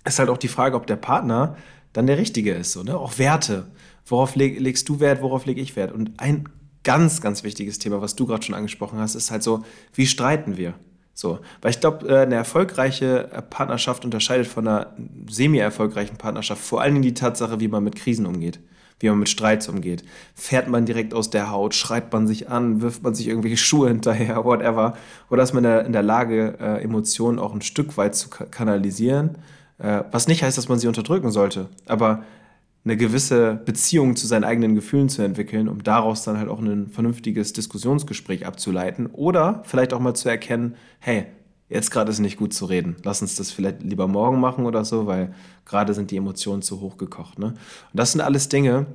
ist 0.04 0.18
halt 0.18 0.28
auch 0.28 0.38
die 0.38 0.48
Frage, 0.48 0.76
ob 0.76 0.86
der 0.86 0.96
Partner 0.96 1.56
dann 1.92 2.06
der 2.06 2.18
Richtige 2.18 2.54
ist. 2.54 2.72
So, 2.72 2.82
ne? 2.82 2.96
Auch 2.96 3.18
Werte. 3.18 3.66
Worauf 4.06 4.34
leg, 4.34 4.58
legst 4.60 4.88
du 4.88 5.00
Wert, 5.00 5.22
worauf 5.22 5.46
lege 5.46 5.60
ich 5.60 5.76
Wert? 5.76 5.92
Und 5.92 6.12
ein 6.18 6.48
ganz, 6.82 7.20
ganz 7.20 7.44
wichtiges 7.44 7.78
Thema, 7.78 8.00
was 8.00 8.16
du 8.16 8.26
gerade 8.26 8.42
schon 8.42 8.54
angesprochen 8.54 8.98
hast, 8.98 9.14
ist 9.14 9.30
halt 9.30 9.42
so, 9.42 9.64
wie 9.94 10.06
streiten 10.06 10.56
wir? 10.56 10.74
So, 11.14 11.40
weil 11.60 11.70
ich 11.70 11.80
glaube, 11.80 12.08
äh, 12.08 12.22
eine 12.22 12.36
erfolgreiche 12.36 13.30
äh, 13.32 13.42
Partnerschaft 13.42 14.04
unterscheidet 14.04 14.46
von 14.46 14.66
einer 14.66 14.92
semi-erfolgreichen 15.28 16.16
Partnerschaft 16.16 16.62
vor 16.62 16.80
allen 16.80 16.94
Dingen 16.94 17.02
die 17.02 17.14
Tatsache, 17.14 17.60
wie 17.60 17.68
man 17.68 17.84
mit 17.84 17.96
Krisen 17.96 18.26
umgeht. 18.26 18.60
wie 18.98 19.08
man 19.08 19.18
mit 19.18 19.28
Streits 19.28 19.68
umgeht. 19.68 20.04
Fährt 20.36 20.68
man 20.68 20.86
direkt 20.86 21.12
aus 21.12 21.28
der 21.28 21.50
Haut, 21.50 21.74
schreit 21.74 22.12
man 22.12 22.28
sich 22.28 22.48
an, 22.48 22.82
wirft 22.82 23.02
man 23.02 23.14
sich 23.16 23.26
irgendwelche 23.26 23.56
Schuhe 23.66 23.88
hinterher, 23.88 24.44
whatever. 24.44 24.96
Oder 25.28 25.42
ist 25.42 25.52
man 25.52 25.64
in 25.64 25.92
der 25.92 26.02
Lage, 26.02 26.56
äh, 26.60 26.82
Emotionen 26.82 27.40
auch 27.40 27.52
ein 27.52 27.62
Stück 27.62 27.96
weit 27.96 28.14
zu 28.14 28.28
kanalisieren. 28.30 29.38
Was 29.78 30.28
nicht 30.28 30.44
heißt, 30.44 30.56
dass 30.56 30.68
man 30.68 30.78
sie 30.78 30.86
unterdrücken 30.86 31.32
sollte. 31.32 31.68
Aber 31.86 32.22
eine 32.84 32.96
gewisse 32.96 33.54
Beziehung 33.64 34.16
zu 34.16 34.26
seinen 34.26 34.44
eigenen 34.44 34.74
Gefühlen 34.74 35.08
zu 35.08 35.22
entwickeln, 35.22 35.68
um 35.68 35.84
daraus 35.84 36.24
dann 36.24 36.38
halt 36.38 36.48
auch 36.48 36.58
ein 36.58 36.88
vernünftiges 36.88 37.52
Diskussionsgespräch 37.52 38.44
abzuleiten 38.44 39.06
oder 39.06 39.62
vielleicht 39.64 39.92
auch 39.92 40.00
mal 40.00 40.14
zu 40.14 40.28
erkennen, 40.28 40.74
hey, 40.98 41.26
jetzt 41.68 41.90
gerade 41.90 42.10
ist 42.10 42.18
nicht 42.18 42.36
gut 42.36 42.52
zu 42.52 42.66
reden. 42.66 42.96
Lass 43.04 43.22
uns 43.22 43.36
das 43.36 43.52
vielleicht 43.52 43.82
lieber 43.82 44.08
morgen 44.08 44.40
machen 44.40 44.66
oder 44.66 44.84
so, 44.84 45.06
weil 45.06 45.32
gerade 45.64 45.94
sind 45.94 46.10
die 46.10 46.16
Emotionen 46.16 46.62
zu 46.62 46.80
hoch 46.80 46.96
gekocht. 46.96 47.38
Ne? 47.38 47.46
Und 47.46 47.56
das 47.92 48.12
sind 48.12 48.20
alles 48.20 48.48
Dinge, 48.48 48.86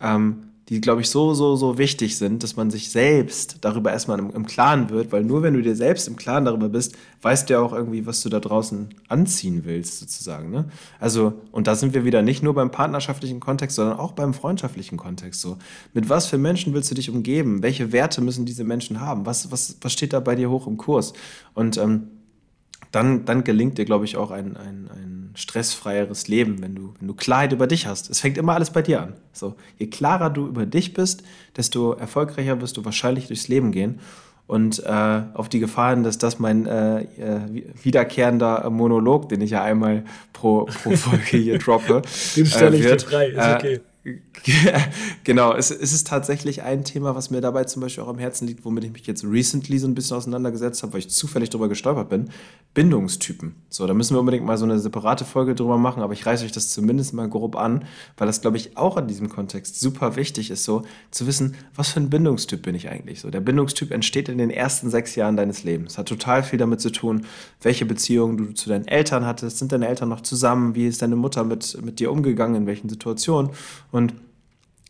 ähm, 0.00 0.47
die, 0.68 0.82
glaube 0.82 1.00
ich, 1.00 1.08
so, 1.08 1.32
so, 1.32 1.56
so 1.56 1.78
wichtig 1.78 2.18
sind, 2.18 2.42
dass 2.42 2.56
man 2.56 2.70
sich 2.70 2.90
selbst 2.90 3.58
darüber 3.62 3.90
erstmal 3.90 4.18
im, 4.18 4.30
im, 4.30 4.46
Klaren 4.46 4.90
wird, 4.90 5.12
weil 5.12 5.24
nur 5.24 5.42
wenn 5.42 5.54
du 5.54 5.62
dir 5.62 5.74
selbst 5.74 6.06
im 6.08 6.16
Klaren 6.16 6.44
darüber 6.44 6.68
bist, 6.68 6.94
weißt 7.22 7.48
du 7.48 7.54
ja 7.54 7.60
auch 7.60 7.72
irgendwie, 7.72 8.04
was 8.04 8.20
du 8.20 8.28
da 8.28 8.38
draußen 8.38 8.88
anziehen 9.08 9.62
willst, 9.64 9.98
sozusagen. 9.98 10.50
Ne? 10.50 10.66
Also, 11.00 11.32
und 11.52 11.66
da 11.66 11.74
sind 11.74 11.94
wir 11.94 12.04
wieder 12.04 12.20
nicht 12.20 12.42
nur 12.42 12.54
beim 12.54 12.70
partnerschaftlichen 12.70 13.40
Kontext, 13.40 13.76
sondern 13.76 13.98
auch 13.98 14.12
beim 14.12 14.34
freundschaftlichen 14.34 14.98
Kontext. 14.98 15.40
So, 15.40 15.56
mit 15.94 16.10
was 16.10 16.26
für 16.26 16.38
Menschen 16.38 16.74
willst 16.74 16.90
du 16.90 16.94
dich 16.94 17.08
umgeben? 17.08 17.62
Welche 17.62 17.92
Werte 17.92 18.20
müssen 18.20 18.44
diese 18.44 18.64
Menschen 18.64 19.00
haben? 19.00 19.24
Was, 19.24 19.50
was, 19.50 19.78
was 19.80 19.92
steht 19.92 20.12
da 20.12 20.20
bei 20.20 20.34
dir 20.34 20.50
hoch 20.50 20.66
im 20.66 20.76
Kurs? 20.76 21.14
Und 21.54 21.78
ähm, 21.78 22.08
dann, 22.92 23.24
dann 23.24 23.44
gelingt 23.44 23.78
dir, 23.78 23.84
glaube 23.84 24.04
ich, 24.04 24.16
auch 24.16 24.30
ein, 24.30 24.56
ein, 24.56 24.88
ein 24.90 25.30
stressfreieres 25.34 26.28
Leben, 26.28 26.60
wenn 26.62 26.74
du, 26.74 26.94
wenn 26.98 27.08
du 27.08 27.14
Klarheit 27.14 27.52
über 27.52 27.66
dich 27.66 27.86
hast. 27.86 28.10
Es 28.10 28.20
fängt 28.20 28.38
immer 28.38 28.54
alles 28.54 28.70
bei 28.70 28.82
dir 28.82 29.02
an. 29.02 29.14
So, 29.32 29.54
je 29.78 29.86
klarer 29.86 30.30
du 30.30 30.46
über 30.46 30.66
dich 30.66 30.94
bist, 30.94 31.22
desto 31.56 31.92
erfolgreicher 31.92 32.60
wirst 32.60 32.76
du 32.76 32.84
wahrscheinlich 32.84 33.28
durchs 33.28 33.48
Leben 33.48 33.72
gehen. 33.72 34.00
Und 34.46 34.82
äh, 34.82 35.22
auf 35.34 35.50
die 35.50 35.58
Gefahren, 35.60 36.04
dass 36.04 36.16
das 36.16 36.38
mein 36.38 36.66
äh, 36.66 37.02
äh 37.02 37.64
wiederkehrender 37.82 38.70
Monolog, 38.70 39.28
den 39.28 39.42
ich 39.42 39.50
ja 39.50 39.62
einmal 39.62 40.04
pro, 40.32 40.64
pro 40.64 40.92
Folge 40.92 41.36
hier 41.36 41.58
droppe, 41.58 42.00
den 42.36 42.46
stelle 42.46 42.76
ich 42.78 42.86
äh, 42.86 42.96
dir 42.96 43.00
frei, 43.00 43.28
ist 43.28 43.36
äh, 43.36 43.54
okay. 43.54 43.80
genau, 45.24 45.54
es, 45.54 45.70
es, 45.70 45.92
ist 45.92 46.06
tatsächlich 46.06 46.62
ein 46.62 46.84
Thema, 46.84 47.14
was 47.14 47.30
mir 47.30 47.40
dabei 47.40 47.64
zum 47.64 47.82
Beispiel 47.82 48.04
auch 48.04 48.08
am 48.08 48.18
Herzen 48.18 48.46
liegt, 48.46 48.64
womit 48.64 48.84
ich 48.84 48.92
mich 48.92 49.06
jetzt 49.06 49.24
recently 49.24 49.78
so 49.78 49.86
ein 49.86 49.94
bisschen 49.94 50.16
auseinandergesetzt 50.16 50.82
habe, 50.82 50.92
weil 50.92 51.00
ich 51.00 51.10
zufällig 51.10 51.50
darüber 51.50 51.68
gestolpert 51.68 52.08
bin. 52.08 52.30
Bindungstypen. 52.74 53.54
So, 53.68 53.86
da 53.86 53.94
müssen 53.94 54.14
wir 54.14 54.20
unbedingt 54.20 54.44
mal 54.44 54.56
so 54.56 54.64
eine 54.64 54.78
separate 54.78 55.24
Folge 55.24 55.54
drüber 55.54 55.78
machen, 55.78 56.02
aber 56.02 56.12
ich 56.12 56.24
reiße 56.24 56.44
euch 56.44 56.52
das 56.52 56.70
zumindest 56.70 57.12
mal 57.14 57.28
grob 57.28 57.56
an, 57.56 57.84
weil 58.16 58.26
das, 58.26 58.40
glaube 58.40 58.56
ich, 58.56 58.76
auch 58.76 58.96
in 58.96 59.08
diesem 59.08 59.28
Kontext 59.28 59.80
super 59.80 60.16
wichtig 60.16 60.50
ist, 60.50 60.64
so 60.64 60.82
zu 61.10 61.26
wissen, 61.26 61.56
was 61.74 61.90
für 61.90 62.00
ein 62.00 62.10
Bindungstyp 62.10 62.62
bin 62.62 62.74
ich 62.74 62.88
eigentlich 62.88 63.20
so. 63.20 63.30
Der 63.30 63.40
Bindungstyp 63.40 63.90
entsteht 63.90 64.28
in 64.28 64.38
den 64.38 64.50
ersten 64.50 64.90
sechs 64.90 65.14
Jahren 65.16 65.36
deines 65.36 65.64
Lebens. 65.64 65.98
Hat 65.98 66.08
total 66.08 66.42
viel 66.42 66.58
damit 66.58 66.80
zu 66.80 66.90
tun, 66.90 67.26
welche 67.62 67.84
Beziehungen 67.84 68.36
du 68.36 68.54
zu 68.54 68.68
deinen 68.68 68.86
Eltern 68.86 69.26
hattest. 69.26 69.58
Sind 69.58 69.72
deine 69.72 69.88
Eltern 69.88 70.08
noch 70.08 70.20
zusammen? 70.20 70.74
Wie 70.74 70.86
ist 70.86 71.02
deine 71.02 71.16
Mutter 71.16 71.44
mit, 71.44 71.78
mit 71.82 71.98
dir 71.98 72.12
umgegangen? 72.12 72.54
In 72.54 72.66
welchen 72.66 72.88
Situationen? 72.88 73.50
Und 73.90 73.97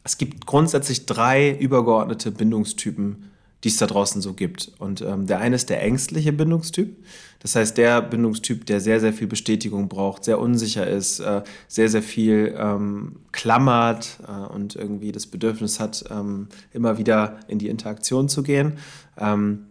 es 0.05 0.19
gibt 0.19 0.47
grundsätzlich 0.47 1.07
drei 1.07 1.55
übergeordnete 1.55 2.31
Bindungstypen, 2.31 3.31
die 3.65 3.69
es 3.69 3.77
da 3.77 3.87
draußen 3.87 4.23
so 4.23 4.35
gibt. 4.35 4.73
Und 4.79 5.03
ähm, 5.03 5.27
der 5.27 5.41
eine 5.41 5.57
ist 5.57 5.69
der 5.69 5.83
ängstliche 5.83 6.33
Bindungstyp. 6.33 6.97
Das 7.41 7.55
heißt, 7.55 7.77
der 7.77 8.03
Bindungstyp, 8.03 8.67
der 8.67 8.81
sehr, 8.81 9.01
sehr 9.01 9.13
viel 9.13 9.27
Bestätigung 9.27 9.89
braucht, 9.89 10.25
sehr 10.25 10.39
unsicher 10.39 10.87
ist, 10.87 11.21
äh, 11.21 11.43
sehr, 11.67 11.89
sehr 11.89 12.03
viel 12.03 12.55
ähm, 12.57 13.17
klammert 13.33 14.19
äh, 14.27 14.53
und 14.53 14.77
irgendwie 14.77 15.13
das 15.13 15.27
Bedürfnis 15.27 15.79
hat, 15.79 16.05
ähm, 16.11 16.49
immer 16.73 16.99
wieder 16.99 17.41
in 17.49 17.59
die 17.59 17.69
Interaktion 17.69 18.29
zu 18.29 18.43
gehen. 18.43 18.79
Ähm, 19.19 19.68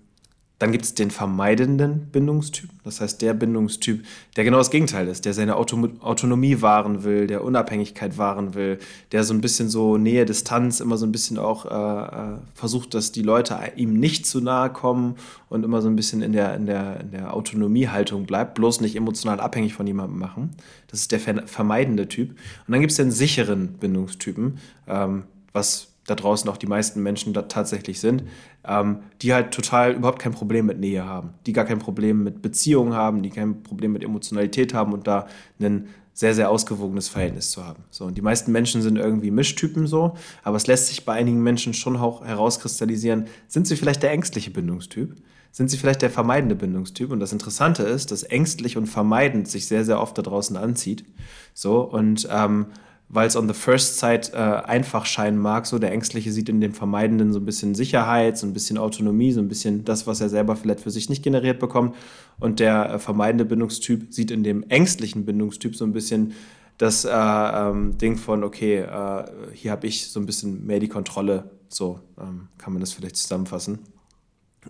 dann 0.59 0.71
gibt 0.71 0.85
es 0.85 0.95
den 0.95 1.11
vermeidenden 1.11 2.07
Bindungstyp. 2.11 2.69
Das 2.83 2.99
heißt, 2.99 3.21
der 3.21 3.35
Bindungstyp, 3.35 4.03
der 4.35 4.43
genau 4.43 4.57
das 4.57 4.71
Gegenteil 4.71 5.07
ist, 5.07 5.25
der 5.25 5.33
seine 5.33 5.55
Auto 5.55 5.77
Autonomie 5.99 6.61
wahren 6.61 7.03
will, 7.03 7.27
der 7.27 7.43
Unabhängigkeit 7.43 8.17
wahren 8.17 8.55
will, 8.55 8.79
der 9.11 9.23
so 9.23 9.35
ein 9.35 9.41
bisschen 9.41 9.69
so 9.69 9.97
Nähe, 9.97 10.25
Distanz, 10.25 10.79
immer 10.79 10.97
so 10.97 11.05
ein 11.05 11.11
bisschen 11.11 11.37
auch 11.37 11.65
äh, 11.65 12.33
äh 12.33 12.37
versucht, 12.55 12.95
dass 12.95 13.11
die 13.11 13.21
Leute 13.21 13.57
ihm 13.75 13.99
nicht 13.99 14.25
zu 14.25 14.41
nahe 14.41 14.71
kommen 14.71 15.15
und 15.49 15.63
immer 15.63 15.81
so 15.81 15.89
ein 15.89 15.95
bisschen 15.95 16.23
in 16.23 16.31
der, 16.31 16.55
in 16.55 16.65
der, 16.65 17.01
in 17.01 17.11
der 17.11 17.35
Autonomiehaltung 17.35 18.25
bleibt, 18.25 18.55
bloß 18.55 18.81
nicht 18.81 18.95
emotional 18.95 19.39
abhängig 19.39 19.75
von 19.75 19.85
jemandem 19.85 20.17
machen. 20.17 20.55
Das 20.87 21.01
ist 21.01 21.11
der 21.11 21.19
vermeidende 21.19 22.07
Typ. 22.07 22.31
Und 22.31 22.71
dann 22.71 22.79
gibt 22.79 22.91
es 22.91 22.97
den 22.97 23.11
sicheren 23.11 23.73
Bindungstypen, 23.73 24.57
ähm, 24.87 25.23
was 25.53 25.89
da 26.07 26.15
draußen 26.15 26.49
auch 26.49 26.57
die 26.57 26.67
meisten 26.67 27.03
Menschen 27.03 27.33
da 27.33 27.43
tatsächlich 27.43 27.99
sind, 27.99 28.23
ähm, 28.65 28.99
die 29.21 29.33
halt 29.33 29.51
total 29.53 29.93
überhaupt 29.93 30.19
kein 30.19 30.31
Problem 30.31 30.65
mit 30.65 30.79
Nähe 30.79 31.05
haben, 31.05 31.35
die 31.45 31.53
gar 31.53 31.65
kein 31.65 31.79
Problem 31.79 32.23
mit 32.23 32.41
Beziehungen 32.41 32.93
haben, 32.93 33.21
die 33.21 33.29
kein 33.29 33.61
Problem 33.61 33.91
mit 33.91 34.03
Emotionalität 34.03 34.73
haben 34.73 34.93
und 34.93 35.05
da 35.05 35.27
ein 35.59 35.89
sehr, 36.13 36.33
sehr 36.33 36.49
ausgewogenes 36.49 37.09
Verhältnis 37.09 37.51
zu 37.51 37.63
haben. 37.63 37.83
So, 37.91 38.05
und 38.05 38.17
die 38.17 38.23
meisten 38.23 38.51
Menschen 38.51 38.81
sind 38.81 38.97
irgendwie 38.97 39.29
Mischtypen 39.29 39.85
so, 39.85 40.15
aber 40.43 40.57
es 40.57 40.65
lässt 40.65 40.87
sich 40.87 41.05
bei 41.05 41.13
einigen 41.13 41.43
Menschen 41.43 41.75
schon 41.75 41.95
auch 41.95 42.25
herauskristallisieren, 42.25 43.27
sind 43.47 43.67
sie 43.67 43.75
vielleicht 43.75 44.01
der 44.01 44.11
ängstliche 44.11 44.49
Bindungstyp? 44.49 45.15
Sind 45.51 45.69
sie 45.69 45.77
vielleicht 45.77 46.01
der 46.01 46.09
vermeidende 46.09 46.55
Bindungstyp? 46.55 47.11
Und 47.11 47.19
das 47.19 47.33
Interessante 47.33 47.83
ist, 47.83 48.11
dass 48.11 48.23
ängstlich 48.23 48.77
und 48.77 48.87
vermeidend 48.87 49.47
sich 49.47 49.67
sehr, 49.67 49.85
sehr 49.85 50.01
oft 50.01 50.17
da 50.17 50.21
draußen 50.21 50.57
anzieht. 50.57 51.05
So, 51.53 51.81
und 51.81 52.27
ähm, 52.31 52.67
weil 53.09 53.27
es 53.27 53.35
on 53.35 53.47
the 53.47 53.53
first 53.53 53.99
sight 53.99 54.33
äh, 54.33 54.37
einfach 54.37 55.05
scheinen 55.05 55.37
mag. 55.37 55.65
So 55.65 55.79
der 55.79 55.91
Ängstliche 55.91 56.31
sieht 56.31 56.49
in 56.49 56.59
dem 56.59 56.73
Vermeidenden 56.73 57.31
so 57.31 57.39
ein 57.39 57.45
bisschen 57.45 57.73
Sicherheit, 57.73 58.37
so 58.37 58.45
ein 58.45 58.53
bisschen 58.53 58.77
Autonomie, 58.77 59.31
so 59.31 59.39
ein 59.39 59.47
bisschen 59.47 59.85
das, 59.85 60.07
was 60.07 60.19
er 60.19 60.29
selber 60.29 60.55
vielleicht 60.55 60.81
für 60.81 60.91
sich 60.91 61.09
nicht 61.09 61.23
generiert 61.23 61.59
bekommt. 61.59 61.95
Und 62.39 62.59
der 62.59 62.93
äh, 62.93 62.99
vermeidende 62.99 63.45
Bindungstyp 63.45 64.13
sieht 64.13 64.31
in 64.31 64.43
dem 64.43 64.63
ängstlichen 64.63 65.25
Bindungstyp 65.25 65.75
so 65.75 65.85
ein 65.85 65.93
bisschen 65.93 66.33
das 66.77 67.05
äh, 67.05 67.09
ähm, 67.11 67.97
Ding 67.97 68.17
von, 68.17 68.43
okay, 68.43 68.79
äh, 68.79 69.23
hier 69.53 69.71
habe 69.71 69.87
ich 69.87 70.07
so 70.09 70.19
ein 70.19 70.25
bisschen 70.25 70.65
mehr 70.65 70.79
die 70.79 70.89
Kontrolle. 70.89 71.49
So 71.69 71.99
ähm, 72.19 72.49
kann 72.57 72.73
man 72.73 72.81
das 72.81 72.93
vielleicht 72.93 73.17
zusammenfassen. 73.17 73.79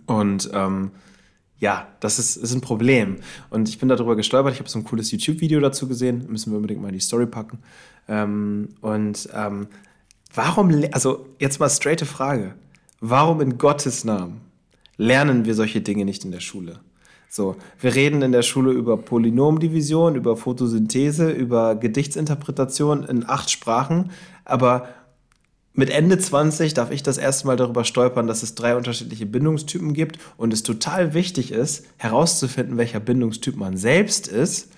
Und 0.05 0.49
ähm, 0.53 0.91
ja, 1.59 1.87
das 1.99 2.19
ist, 2.19 2.35
ist 2.35 2.53
ein 2.53 2.61
Problem. 2.61 3.17
Und 3.49 3.69
ich 3.69 3.79
bin 3.79 3.89
darüber 3.89 4.15
gestolpert. 4.15 4.53
Ich 4.53 4.59
habe 4.59 4.69
so 4.69 4.79
ein 4.79 4.83
cooles 4.83 5.11
YouTube-Video 5.11 5.59
dazu 5.59 5.87
gesehen. 5.87 6.25
Müssen 6.29 6.51
wir 6.51 6.57
unbedingt 6.57 6.81
mal 6.81 6.89
in 6.89 6.93
die 6.93 6.99
Story 6.99 7.25
packen. 7.25 7.59
Ähm, 8.07 8.69
und 8.81 9.27
ähm, 9.33 9.67
warum, 10.33 10.83
also 10.91 11.25
jetzt 11.39 11.59
mal 11.59 11.69
straighte 11.69 12.05
Frage. 12.05 12.55
Warum 12.99 13.41
in 13.41 13.57
Gottes 13.57 14.03
Namen 14.03 14.41
lernen 14.97 15.45
wir 15.45 15.53
solche 15.55 15.81
Dinge 15.81 16.05
nicht 16.05 16.25
in 16.25 16.31
der 16.31 16.39
Schule? 16.39 16.79
So, 17.29 17.57
wir 17.79 17.93
reden 17.93 18.21
in 18.21 18.31
der 18.31 18.41
Schule 18.41 18.71
über 18.71 18.97
Polynomdivision, 18.97 20.15
über 20.15 20.37
Photosynthese, 20.37 21.29
über 21.29 21.75
Gedichtsinterpretation 21.75 23.03
in 23.03 23.27
acht 23.27 23.49
Sprachen, 23.49 24.11
aber 24.45 24.87
mit 25.77 25.91
Ende 25.91 26.17
20 26.17 26.73
darf 26.73 26.89
ich 26.89 27.03
das 27.03 27.19
erste 27.19 27.45
Mal 27.45 27.55
darüber 27.55 27.83
stolpern, 27.83 28.25
dass 28.25 28.41
es 28.41 28.55
drei 28.55 28.75
unterschiedliche 28.75 29.27
Bindungstypen 29.27 29.93
gibt 29.93 30.17
und 30.35 30.51
es 30.51 30.63
total 30.63 31.13
wichtig 31.13 31.51
ist, 31.51 31.85
herauszufinden, 31.97 32.77
welcher 32.77 32.99
Bindungstyp 32.99 33.55
man 33.55 33.77
selbst 33.77 34.27
ist 34.27 34.69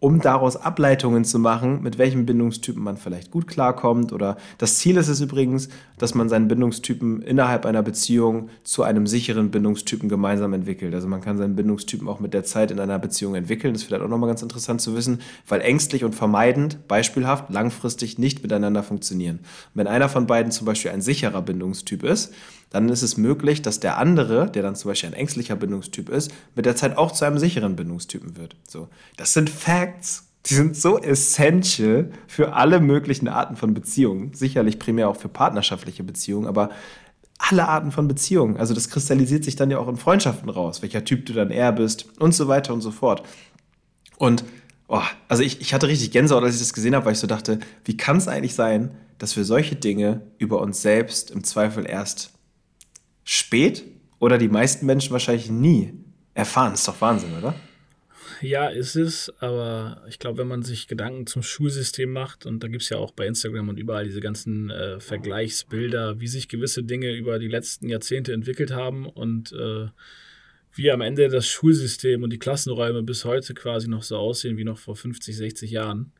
um 0.00 0.20
daraus 0.20 0.56
Ableitungen 0.56 1.24
zu 1.24 1.40
machen, 1.40 1.82
mit 1.82 1.98
welchem 1.98 2.24
Bindungstypen 2.24 2.82
man 2.82 2.96
vielleicht 2.96 3.32
gut 3.32 3.48
klarkommt. 3.48 4.12
Oder 4.12 4.36
das 4.58 4.78
Ziel 4.78 4.96
ist 4.96 5.08
es 5.08 5.20
übrigens, 5.20 5.68
dass 5.98 6.14
man 6.14 6.28
seinen 6.28 6.46
Bindungstypen 6.46 7.20
innerhalb 7.22 7.66
einer 7.66 7.82
Beziehung 7.82 8.48
zu 8.62 8.84
einem 8.84 9.08
sicheren 9.08 9.50
Bindungstypen 9.50 10.08
gemeinsam 10.08 10.52
entwickelt. 10.52 10.94
Also 10.94 11.08
man 11.08 11.20
kann 11.20 11.36
seinen 11.36 11.56
Bindungstypen 11.56 12.06
auch 12.06 12.20
mit 12.20 12.32
der 12.32 12.44
Zeit 12.44 12.70
in 12.70 12.78
einer 12.78 12.98
Beziehung 13.00 13.34
entwickeln. 13.34 13.74
Das 13.74 13.82
ist 13.82 13.88
vielleicht 13.88 14.04
auch 14.04 14.08
nochmal 14.08 14.28
ganz 14.28 14.42
interessant 14.42 14.80
zu 14.80 14.94
wissen, 14.94 15.20
weil 15.48 15.60
ängstlich 15.62 16.04
und 16.04 16.14
vermeidend, 16.14 16.86
beispielhaft, 16.86 17.50
langfristig 17.50 18.18
nicht 18.18 18.42
miteinander 18.42 18.84
funktionieren. 18.84 19.40
Wenn 19.74 19.88
einer 19.88 20.08
von 20.08 20.28
beiden 20.28 20.52
zum 20.52 20.64
Beispiel 20.64 20.92
ein 20.92 21.02
sicherer 21.02 21.42
Bindungstyp 21.42 22.04
ist, 22.04 22.32
dann 22.70 22.88
ist 22.88 23.02
es 23.02 23.16
möglich, 23.16 23.62
dass 23.62 23.80
der 23.80 23.98
andere, 23.98 24.50
der 24.50 24.62
dann 24.62 24.76
zum 24.76 24.90
Beispiel 24.90 25.10
ein 25.10 25.14
ängstlicher 25.14 25.56
Bindungstyp 25.56 26.08
ist, 26.08 26.30
mit 26.54 26.66
der 26.66 26.76
Zeit 26.76 26.96
auch 26.96 27.12
zu 27.12 27.24
einem 27.24 27.38
sicheren 27.38 27.76
Bindungstypen 27.76 28.36
wird. 28.36 28.56
So, 28.66 28.88
das 29.16 29.32
sind 29.32 29.50
Facts. 29.50 30.24
Die 30.46 30.54
sind 30.54 30.76
so 30.76 30.98
essential 30.98 32.10
für 32.26 32.54
alle 32.54 32.80
möglichen 32.80 33.28
Arten 33.28 33.56
von 33.56 33.74
Beziehungen. 33.74 34.32
Sicherlich 34.34 34.78
primär 34.78 35.08
auch 35.08 35.16
für 35.16 35.28
partnerschaftliche 35.28 36.04
Beziehungen, 36.04 36.46
aber 36.46 36.70
alle 37.38 37.68
Arten 37.68 37.92
von 37.92 38.08
Beziehungen. 38.08 38.56
Also 38.56 38.72
das 38.72 38.88
kristallisiert 38.88 39.44
sich 39.44 39.56
dann 39.56 39.70
ja 39.70 39.78
auch 39.78 39.88
in 39.88 39.96
Freundschaften 39.96 40.48
raus, 40.48 40.80
welcher 40.80 41.04
Typ 41.04 41.26
du 41.26 41.32
dann 41.32 41.50
eher 41.50 41.72
bist 41.72 42.06
und 42.18 42.34
so 42.34 42.48
weiter 42.48 42.72
und 42.72 42.80
so 42.80 42.90
fort. 42.90 43.22
Und 44.16 44.44
oh, 44.88 45.02
also 45.28 45.42
ich, 45.42 45.60
ich 45.60 45.74
hatte 45.74 45.88
richtig 45.88 46.10
Gänsehaut, 46.10 46.42
als 46.42 46.54
ich 46.54 46.60
das 46.60 46.72
gesehen 46.72 46.94
habe, 46.94 47.06
weil 47.06 47.12
ich 47.12 47.18
so 47.18 47.26
dachte, 47.26 47.60
wie 47.84 47.96
kann 47.96 48.16
es 48.16 48.28
eigentlich 48.28 48.54
sein, 48.54 48.92
dass 49.18 49.36
wir 49.36 49.44
solche 49.44 49.76
Dinge 49.76 50.22
über 50.38 50.60
uns 50.60 50.82
selbst 50.82 51.30
im 51.30 51.44
Zweifel 51.44 51.86
erst 51.88 52.32
spät 53.30 53.84
oder 54.20 54.38
die 54.38 54.48
meisten 54.48 54.86
Menschen 54.86 55.12
wahrscheinlich 55.12 55.50
nie 55.50 55.92
erfahren. 56.32 56.72
Ist 56.72 56.88
doch 56.88 56.98
Wahnsinn, 57.02 57.36
oder? 57.36 57.54
Ja, 58.40 58.68
ist 58.68 58.94
es, 58.94 59.30
aber 59.40 60.02
ich 60.08 60.18
glaube, 60.18 60.38
wenn 60.38 60.48
man 60.48 60.62
sich 60.62 60.88
Gedanken 60.88 61.26
zum 61.26 61.42
Schulsystem 61.42 62.10
macht, 62.10 62.46
und 62.46 62.62
da 62.62 62.68
gibt 62.68 62.84
es 62.84 62.88
ja 62.88 62.96
auch 62.96 63.10
bei 63.10 63.26
Instagram 63.26 63.68
und 63.68 63.78
überall 63.78 64.04
diese 64.04 64.20
ganzen 64.20 64.70
äh, 64.70 64.98
Vergleichsbilder, 64.98 66.20
wie 66.20 66.28
sich 66.28 66.48
gewisse 66.48 66.84
Dinge 66.84 67.12
über 67.12 67.38
die 67.38 67.48
letzten 67.48 67.90
Jahrzehnte 67.90 68.32
entwickelt 68.32 68.70
haben 68.70 69.06
und 69.06 69.52
äh, 69.52 69.88
wie 70.72 70.90
am 70.90 71.02
Ende 71.02 71.28
das 71.28 71.46
Schulsystem 71.48 72.22
und 72.22 72.32
die 72.32 72.38
Klassenräume 72.38 73.02
bis 73.02 73.26
heute 73.26 73.52
quasi 73.52 73.88
noch 73.88 74.04
so 74.04 74.16
aussehen 74.16 74.56
wie 74.56 74.64
noch 74.64 74.78
vor 74.78 74.96
50, 74.96 75.36
60 75.36 75.70
Jahren. 75.70 76.12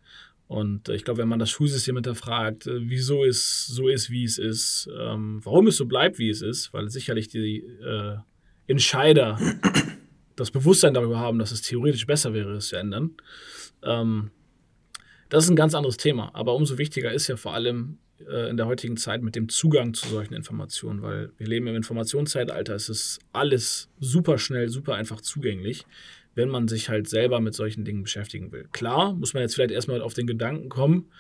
Und 0.49 0.89
äh, 0.89 0.97
ich 0.97 1.05
glaube, 1.05 1.21
wenn 1.21 1.29
man 1.29 1.39
das 1.39 1.51
Schulsystem 1.51 1.97
hinterfragt, 1.97 2.67
äh, 2.67 2.89
wieso 2.89 3.25
es 3.25 3.67
so 3.67 3.89
ist, 3.89 4.11
wie 4.11 4.25
es 4.25 4.39
ist, 4.39 4.89
ähm, 4.99 5.41
warum 5.45 5.69
es 5.69 5.77
so 5.77 5.87
bleibt, 5.87 6.19
wie 6.19 6.31
es 6.31 6.43
ist, 6.43 6.73
weil 6.73 6.89
sicherlich 6.89 7.29
die 7.29 7.59
äh, 7.59 8.17
Entscheider 8.67 9.39
das 10.37 10.51
Bewusstsein 10.51 10.95
darüber 10.95 11.19
haben, 11.19 11.39
dass 11.39 11.53
es 11.53 11.63
theoretisch 11.63 12.07
besser 12.07 12.33
wäre, 12.33 12.55
es 12.55 12.69
zu 12.69 12.77
ändern. 12.77 13.11
Ähm, 13.83 14.31
das 15.29 15.45
ist 15.45 15.51
ein 15.51 15.57
ganz 15.57 15.75
anderes 15.75 15.99
Thema. 15.99 16.35
Aber 16.35 16.55
umso 16.55 16.79
wichtiger 16.79 17.13
ist 17.13 17.29
ja 17.29 17.37
vor 17.37 17.53
allem 17.53 17.99
äh, 18.27 18.49
in 18.49 18.57
der 18.57 18.67
heutigen 18.67 18.97
Zeit 18.97 19.23
mit 19.23 19.37
dem 19.37 19.49
Zugang 19.51 19.93
zu 19.93 20.09
solchen 20.09 20.35
Informationen, 20.35 21.03
weil 21.03 21.31
wir 21.37 21.47
leben 21.47 21.67
im 21.67 21.77
Informationszeitalter. 21.77 22.75
Es 22.75 22.89
ist 22.89 23.21
alles 23.33 23.91
super 24.01 24.39
schnell, 24.39 24.71
super 24.71 24.95
einfach 24.95 25.21
zugänglich, 25.21 25.85
wenn 26.39 26.49
man 26.49 26.69
sich 26.69 26.89
halt 26.89 27.09
selber 27.09 27.41
mit 27.41 27.53
solchen 27.53 27.85
Dingen 27.85 28.05
beschäftigen 28.05 28.53
will. 28.53 28.69
Klar, 28.71 29.13
muss 29.13 29.35
man 29.35 29.43
jetzt 29.43 29.57
vielleicht 29.57 29.73
erstmal 29.73 30.01
auf 30.01 30.15
den 30.15 30.29
Gedanken 30.29 30.69
kommen, 30.69 31.11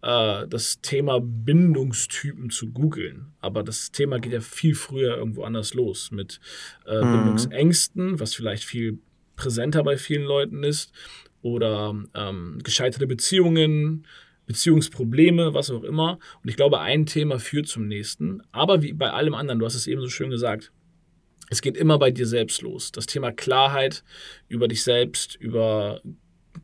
äh, 0.00 0.46
das 0.46 0.80
Thema 0.80 1.18
Bindungstypen 1.20 2.50
zu 2.50 2.70
googeln. 2.70 3.32
Aber 3.40 3.64
das 3.64 3.90
Thema 3.90 4.20
geht 4.20 4.32
ja 4.32 4.40
viel 4.40 4.76
früher 4.76 5.16
irgendwo 5.16 5.42
anders 5.42 5.74
los 5.74 6.12
mit 6.12 6.40
äh, 6.86 7.04
mhm. 7.04 7.12
Bindungsängsten, 7.12 8.20
was 8.20 8.32
vielleicht 8.32 8.62
viel 8.62 9.00
präsenter 9.34 9.82
bei 9.82 9.96
vielen 9.96 10.24
Leuten 10.24 10.62
ist, 10.62 10.92
oder 11.42 12.00
ähm, 12.14 12.58
gescheiterte 12.62 13.08
Beziehungen, 13.08 14.06
Beziehungsprobleme, 14.46 15.52
was 15.52 15.72
auch 15.72 15.82
immer. 15.82 16.20
Und 16.44 16.48
ich 16.48 16.56
glaube, 16.56 16.78
ein 16.78 17.06
Thema 17.06 17.40
führt 17.40 17.66
zum 17.66 17.88
nächsten. 17.88 18.40
Aber 18.52 18.82
wie 18.82 18.92
bei 18.92 19.10
allem 19.10 19.34
anderen, 19.34 19.58
du 19.58 19.66
hast 19.66 19.74
es 19.74 19.88
eben 19.88 20.00
so 20.00 20.08
schön 20.08 20.30
gesagt, 20.30 20.70
es 21.50 21.60
geht 21.62 21.76
immer 21.76 21.98
bei 21.98 22.10
dir 22.10 22.26
selbst 22.26 22.62
los. 22.62 22.92
Das 22.92 23.06
Thema 23.06 23.32
Klarheit 23.32 24.04
über 24.48 24.68
dich 24.68 24.82
selbst, 24.84 25.34
über 25.34 26.00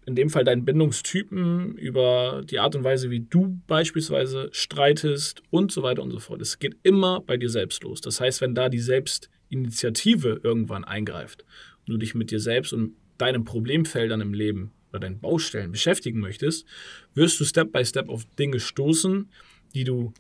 in 0.07 0.15
dem 0.15 0.31
Fall 0.31 0.45
deinen 0.45 0.65
Bindungstypen, 0.65 1.77
über 1.77 2.43
die 2.45 2.61
Art 2.61 2.77
und 2.77 2.85
Weise, 2.85 3.11
wie 3.11 3.21
du 3.21 3.61
beispielsweise 3.67 4.49
streitest 4.53 5.43
und 5.51 5.73
so 5.73 5.83
weiter 5.83 6.03
und 6.03 6.13
so 6.13 6.21
fort. 6.21 6.41
Es 6.41 6.61
geht 6.61 6.77
immer 6.85 7.21
bei 7.21 7.37
dir 7.37 7.51
selbst 7.51 7.83
los. 7.83 8.01
Das 8.01 8.21
heißt, 8.21 8.41
wenn 8.41 8.55
da 8.55 8.69
die 8.69 8.79
Selbstinitiative 8.79 10.41
irgendwann 10.45 10.85
eingreift 10.85 11.45
und 11.81 11.95
du 11.95 11.97
dich 11.99 12.15
mit 12.15 12.31
dir 12.31 12.41
selbst 12.41 12.73
und 12.73 12.95
deinen 13.19 13.45
Problemfeldern 13.45 14.21
im 14.21 14.35
Leben 14.35 14.73
oder 14.91 15.01
deinen 15.01 15.19
Baustellen 15.19 15.73
beschäftigen 15.73 16.21
möchtest, 16.21 16.65
wirst 17.15 17.41
du 17.41 17.45
Step 17.45 17.73
by 17.73 17.85
Step 17.85 18.09
auf 18.09 18.25
Dinge 18.39 18.61
stoßen, 18.61 19.29
die 19.75 19.85
du 19.85 20.13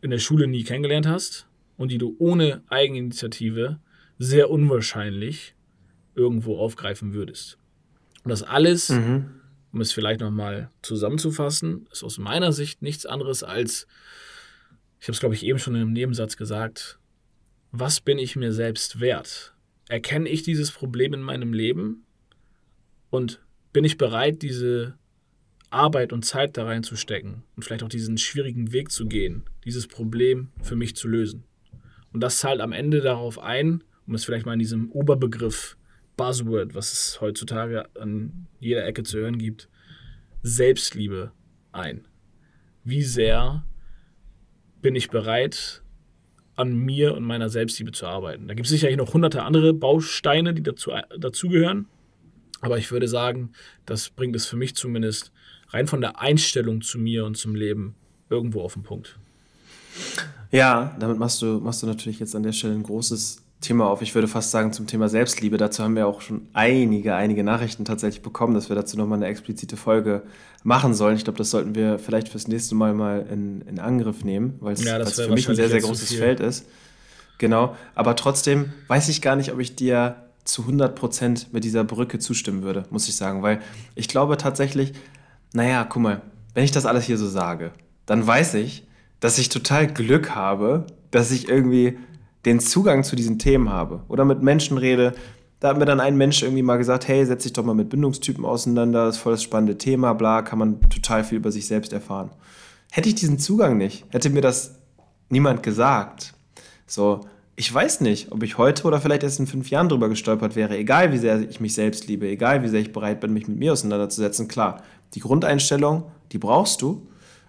in 0.00 0.10
der 0.10 0.18
Schule 0.18 0.46
nie 0.46 0.62
kennengelernt 0.62 1.08
hast 1.08 1.48
und 1.76 1.90
die 1.90 1.98
du 1.98 2.14
ohne 2.18 2.62
Eigeninitiative 2.68 3.80
sehr 4.18 4.50
unwahrscheinlich 4.50 5.54
irgendwo 6.14 6.58
aufgreifen 6.58 7.14
würdest. 7.14 7.58
Und 8.24 8.30
das 8.30 8.42
alles, 8.42 8.90
mhm. 8.90 9.30
um 9.72 9.80
es 9.80 9.92
vielleicht 9.92 10.20
nochmal 10.20 10.70
zusammenzufassen, 10.82 11.88
ist 11.92 12.02
aus 12.02 12.18
meiner 12.18 12.52
Sicht 12.52 12.82
nichts 12.82 13.06
anderes 13.06 13.42
als, 13.42 13.86
ich 15.00 15.06
habe 15.06 15.12
es 15.12 15.20
glaube 15.20 15.34
ich 15.34 15.44
eben 15.44 15.58
schon 15.58 15.74
in 15.74 15.82
einem 15.82 15.92
Nebensatz 15.92 16.36
gesagt, 16.36 16.98
was 17.70 18.00
bin 18.00 18.18
ich 18.18 18.34
mir 18.34 18.52
selbst 18.52 19.00
wert? 19.00 19.54
Erkenne 19.88 20.28
ich 20.28 20.42
dieses 20.42 20.70
Problem 20.72 21.14
in 21.14 21.22
meinem 21.22 21.52
Leben 21.52 22.04
und 23.10 23.40
bin 23.72 23.84
ich 23.84 23.96
bereit, 23.98 24.42
diese 24.42 24.98
Arbeit 25.70 26.12
und 26.12 26.24
Zeit 26.24 26.56
da 26.56 26.64
reinzustecken 26.64 27.44
und 27.54 27.62
vielleicht 27.62 27.82
auch 27.82 27.88
diesen 27.88 28.18
schwierigen 28.18 28.72
Weg 28.72 28.90
zu 28.90 29.06
gehen, 29.06 29.44
dieses 29.64 29.86
Problem 29.86 30.48
für 30.62 30.76
mich 30.76 30.96
zu 30.96 31.08
lösen. 31.08 31.44
Und 32.12 32.20
das 32.20 32.38
zahlt 32.38 32.60
am 32.60 32.72
Ende 32.72 33.00
darauf 33.00 33.38
ein, 33.38 33.84
um 34.08 34.14
es 34.14 34.24
vielleicht 34.24 34.46
mal 34.46 34.54
in 34.54 34.58
diesem 34.58 34.90
Oberbegriff 34.90 35.76
Buzzword, 36.16 36.74
was 36.74 36.92
es 36.92 37.20
heutzutage 37.20 37.86
an 37.96 38.46
jeder 38.58 38.84
Ecke 38.84 39.02
zu 39.02 39.18
hören 39.18 39.38
gibt, 39.38 39.68
Selbstliebe 40.42 41.30
ein. 41.72 42.06
Wie 42.84 43.02
sehr 43.02 43.64
bin 44.80 44.96
ich 44.96 45.10
bereit, 45.10 45.82
an 46.56 46.74
mir 46.74 47.14
und 47.14 47.22
meiner 47.22 47.50
Selbstliebe 47.50 47.92
zu 47.92 48.06
arbeiten? 48.06 48.48
Da 48.48 48.54
gibt 48.54 48.66
es 48.66 48.70
sicherlich 48.70 48.96
noch 48.96 49.12
hunderte 49.12 49.42
andere 49.42 49.74
Bausteine, 49.74 50.54
die 50.54 50.62
dazu, 50.62 50.90
dazugehören. 51.16 51.86
Aber 52.60 52.78
ich 52.78 52.90
würde 52.90 53.06
sagen, 53.06 53.52
das 53.86 54.10
bringt 54.10 54.34
es 54.34 54.46
für 54.46 54.56
mich 54.56 54.74
zumindest 54.74 55.30
rein 55.68 55.86
von 55.86 56.00
der 56.00 56.20
Einstellung 56.20 56.80
zu 56.80 56.98
mir 56.98 57.24
und 57.26 57.36
zum 57.36 57.54
Leben 57.54 57.94
irgendwo 58.30 58.62
auf 58.62 58.72
den 58.72 58.82
Punkt. 58.82 59.18
Ja, 60.50 60.96
damit 60.98 61.18
machst 61.18 61.42
du, 61.42 61.60
machst 61.60 61.82
du 61.82 61.86
natürlich 61.86 62.18
jetzt 62.18 62.34
an 62.34 62.42
der 62.42 62.52
Stelle 62.52 62.74
ein 62.74 62.82
großes 62.82 63.44
Thema 63.60 63.88
auf. 63.88 64.02
Ich 64.02 64.14
würde 64.14 64.28
fast 64.28 64.50
sagen 64.50 64.72
zum 64.72 64.86
Thema 64.86 65.08
Selbstliebe. 65.08 65.56
Dazu 65.56 65.82
haben 65.82 65.96
wir 65.96 66.06
auch 66.06 66.20
schon 66.20 66.48
einige, 66.52 67.14
einige 67.14 67.42
Nachrichten 67.42 67.84
tatsächlich 67.84 68.22
bekommen, 68.22 68.54
dass 68.54 68.68
wir 68.68 68.76
dazu 68.76 68.96
nochmal 68.96 69.18
eine 69.18 69.26
explizite 69.26 69.76
Folge 69.76 70.22
machen 70.62 70.94
sollen. 70.94 71.16
Ich 71.16 71.24
glaube, 71.24 71.38
das 71.38 71.50
sollten 71.50 71.74
wir 71.74 71.98
vielleicht 71.98 72.28
fürs 72.28 72.46
nächste 72.46 72.74
Mal 72.74 72.94
mal 72.94 73.26
in, 73.30 73.62
in 73.62 73.80
Angriff 73.80 74.24
nehmen, 74.24 74.54
weil 74.60 74.74
es 74.74 74.84
ja, 74.84 75.04
für 75.04 75.30
mich 75.30 75.48
ein 75.48 75.56
sehr, 75.56 75.68
sehr 75.68 75.80
großes 75.80 76.14
Feld 76.14 76.40
ist. 76.40 76.66
Genau. 77.38 77.76
Aber 77.94 78.14
trotzdem 78.16 78.72
weiß 78.86 79.08
ich 79.08 79.22
gar 79.22 79.34
nicht, 79.34 79.52
ob 79.52 79.58
ich 79.58 79.74
dir 79.74 80.16
zu 80.44 80.62
100 80.62 80.94
Prozent 80.94 81.52
mit 81.52 81.64
dieser 81.64 81.84
Brücke 81.84 82.18
zustimmen 82.18 82.62
würde, 82.62 82.84
muss 82.90 83.08
ich 83.08 83.16
sagen. 83.16 83.42
Weil 83.42 83.60
ich 83.94 84.08
glaube 84.08 84.36
tatsächlich, 84.36 84.92
naja, 85.52 85.84
guck 85.84 86.02
mal, 86.02 86.22
wenn 86.54 86.64
ich 86.64 86.70
das 86.70 86.86
alles 86.86 87.04
hier 87.04 87.18
so 87.18 87.28
sage, 87.28 87.72
dann 88.06 88.26
weiß 88.26 88.54
ich, 88.54 88.86
dass 89.20 89.38
ich 89.38 89.48
total 89.48 89.86
Glück 89.86 90.34
habe, 90.34 90.86
dass 91.10 91.30
ich 91.30 91.48
irgendwie 91.48 91.98
den 92.44 92.60
Zugang 92.60 93.04
zu 93.04 93.16
diesen 93.16 93.38
Themen 93.38 93.70
habe 93.70 94.02
oder 94.08 94.24
mit 94.24 94.42
Menschen 94.42 94.78
rede. 94.78 95.14
Da 95.60 95.68
hat 95.68 95.78
mir 95.78 95.86
dann 95.86 96.00
ein 96.00 96.16
Mensch 96.16 96.42
irgendwie 96.42 96.62
mal 96.62 96.76
gesagt, 96.76 97.08
hey, 97.08 97.24
setz 97.26 97.42
dich 97.42 97.52
doch 97.52 97.64
mal 97.64 97.74
mit 97.74 97.88
Bindungstypen 97.88 98.44
auseinander, 98.44 99.06
das 99.06 99.16
ist 99.16 99.22
voll 99.22 99.32
das 99.32 99.42
spannende 99.42 99.76
Thema, 99.76 100.12
bla, 100.14 100.42
kann 100.42 100.58
man 100.58 100.80
total 100.88 101.24
viel 101.24 101.38
über 101.38 101.50
sich 101.50 101.66
selbst 101.66 101.92
erfahren. 101.92 102.30
Hätte 102.90 103.08
ich 103.08 103.16
diesen 103.16 103.38
Zugang 103.38 103.76
nicht, 103.76 104.06
hätte 104.10 104.30
mir 104.30 104.40
das 104.40 104.76
niemand 105.28 105.62
gesagt. 105.62 106.34
So, 106.86 107.22
ich 107.56 107.74
weiß 107.74 108.02
nicht, 108.02 108.30
ob 108.30 108.44
ich 108.44 108.56
heute 108.56 108.84
oder 108.84 109.00
vielleicht 109.00 109.24
erst 109.24 109.40
in 109.40 109.48
fünf 109.48 109.68
Jahren 109.68 109.88
drüber 109.88 110.08
gestolpert 110.08 110.54
wäre, 110.54 110.78
egal 110.78 111.12
wie 111.12 111.18
sehr 111.18 111.40
ich 111.40 111.58
mich 111.58 111.74
selbst 111.74 112.06
liebe, 112.06 112.28
egal 112.28 112.62
wie 112.62 112.68
sehr 112.68 112.80
ich 112.80 112.92
bereit 112.92 113.20
bin, 113.20 113.32
mich 113.32 113.48
mit 113.48 113.58
mir 113.58 113.72
auseinanderzusetzen. 113.72 114.46
Klar, 114.46 114.82
die 115.14 115.20
Grundeinstellung, 115.20 116.04
die 116.30 116.38
brauchst 116.38 116.82
du, 116.82 117.08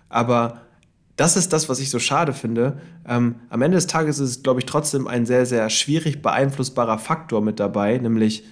aber 0.10 0.62
das 1.20 1.36
ist 1.36 1.52
das, 1.52 1.68
was 1.68 1.82
ich 1.82 1.90
so 1.90 2.00
schade 2.00 2.32
finde. 2.32 2.80
Ähm, 3.06 3.36
am 3.50 3.62
Ende 3.62 3.76
des 3.76 3.88
Tages 3.88 4.20
ist 4.20 4.30
es, 4.30 4.42
glaube 4.42 4.62
ich, 4.62 4.66
trotzdem 4.66 5.06
ein 5.06 5.26
sehr, 5.26 5.46
sehr 5.46 5.70
schwierig 5.70 6.22
beeinflussbarer 6.22 6.98
Faktor 6.98 7.42
mit 7.42 7.60
dabei, 7.60 7.98
nämlich 7.98 8.46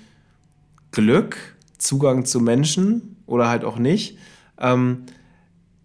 Glück, 0.92 1.38
Zugang 1.78 2.26
zu 2.26 2.42
Menschen 2.42 3.16
oder 3.26 3.48
halt 3.48 3.64
auch 3.64 3.78
nicht, 3.78 4.18
ähm, 4.60 5.04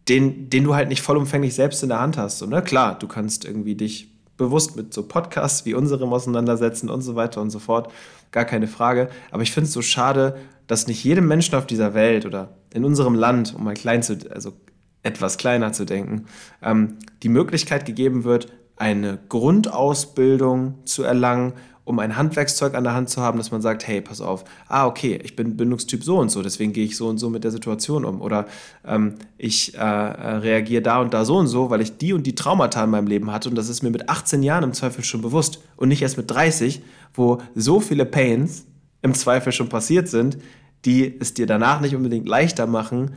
den, 0.09 0.51
den 0.51 0.65
du 0.65 0.75
halt 0.75 0.89
nicht 0.89 1.03
vollumfänglich 1.03 1.55
selbst 1.55 1.85
in 1.85 1.89
der 1.91 2.01
Hand 2.01 2.17
hast. 2.17 2.39
So, 2.39 2.47
ne? 2.47 2.63
Klar, 2.63 2.99
du 2.99 3.07
kannst 3.07 3.45
irgendwie 3.45 3.77
dich 3.77 4.11
bewusst 4.37 4.75
mit 4.75 4.93
so 4.93 5.05
Podcasts 5.07 5.65
wie 5.65 5.75
unserem 5.75 6.13
auseinandersetzen 6.13 6.91
und 6.91 7.03
so 7.03 7.15
weiter 7.15 7.41
und 7.41 7.51
so 7.51 7.61
fort. 7.61 7.93
Gar 8.33 8.45
keine 8.45 8.67
Frage. 8.67 9.09
Aber 9.31 9.45
ich 9.45 9.53
finde 9.53 9.69
es 9.69 9.73
so 9.73 9.83
schade, 9.83 10.37
dass 10.67 10.89
nicht 10.89 11.05
jedem 11.05 11.29
Menschen 11.29 11.55
auf 11.55 11.67
dieser 11.67 11.95
Welt 11.95 12.27
oder 12.27 12.57
in 12.75 12.85
unserem 12.85 13.15
Land, 13.15 13.55
um 13.55 13.63
mal 13.63 13.75
klein 13.75 14.03
zu, 14.03 14.19
also 14.35 14.55
etwas 15.03 15.39
kleiner 15.39 15.73
zu 15.73 15.85
denken, 15.85 16.27
ähm, 16.63 16.97
die 17.23 17.29
Möglichkeit 17.29 17.87
gegeben 17.87 18.25
wird, 18.25 18.53
eine 18.77 19.19
Grundausbildung 19.29 20.75
zu 20.85 21.03
erlangen, 21.03 21.53
um 21.85 21.99
ein 21.99 22.17
Handwerkszeug 22.17 22.75
an 22.75 22.85
der 22.85 22.95
Hand 22.95 23.11
zu 23.11 23.21
haben, 23.21 23.39
dass 23.39 23.51
man 23.51 23.61
sagt, 23.61 23.87
hey, 23.87 24.01
pass 24.01 24.21
auf, 24.21 24.45
ah, 24.69 24.87
okay, 24.87 25.19
ich 25.23 25.35
bin 25.35 25.57
Bindungstyp 25.57 26.05
so 26.05 26.19
und 26.19 26.31
so, 26.31 26.43
deswegen 26.43 26.73
gehe 26.73 26.85
ich 26.85 26.97
so 26.97 27.09
und 27.09 27.19
so 27.19 27.29
mit 27.29 27.43
der 27.43 27.51
Situation 27.51 28.05
um. 28.05 28.21
Oder 28.21 28.47
ähm, 28.87 29.15
ich 29.37 29.75
äh, 29.75 29.79
äh 29.79 30.37
reagiere 30.37 30.83
da 30.83 31.01
und 31.01 31.13
da 31.13 31.25
so 31.25 31.37
und 31.39 31.49
so, 31.49 31.71
weil 31.71 31.81
ich 31.81 31.99
die 31.99 32.13
und 32.13 32.25
die 32.25 32.37
Traumata 32.37 32.85
in 32.85 32.91
meinem 32.91 33.09
Leben 33.09 33.33
hatte 33.33 33.49
und 33.49 33.57
das 33.57 33.69
ist 33.69 33.83
mir 33.83 33.91
mit 33.91 34.09
18 34.09 34.43
Jahren 34.43 34.63
im 34.63 34.73
Zweifel 34.73 35.03
schon 35.03 35.23
bewusst 35.23 35.61
und 35.77 35.89
nicht 35.89 36.03
erst 36.03 36.17
mit 36.17 36.31
30, 36.31 36.83
wo 37.15 37.39
so 37.57 37.81
viele 37.81 38.07
Pains 38.07 38.65
im 39.03 39.15
Zweifel 39.15 39.53
schon 39.53 39.69
passiert 39.69 40.09
sind, 40.09 40.39
die 40.85 41.19
es 41.21 41.35
dir 41.35 41.47
danach 41.47 41.81
nicht 41.81 41.97
unbedingt 41.97 42.29
leichter 42.29 42.69
machen, 42.69 43.13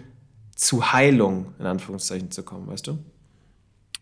zu 0.56 0.94
Heilung, 0.94 1.54
in 1.60 1.66
Anführungszeichen, 1.66 2.32
zu 2.32 2.44
kommen, 2.44 2.68
weißt 2.68 2.88
du? 2.88 3.00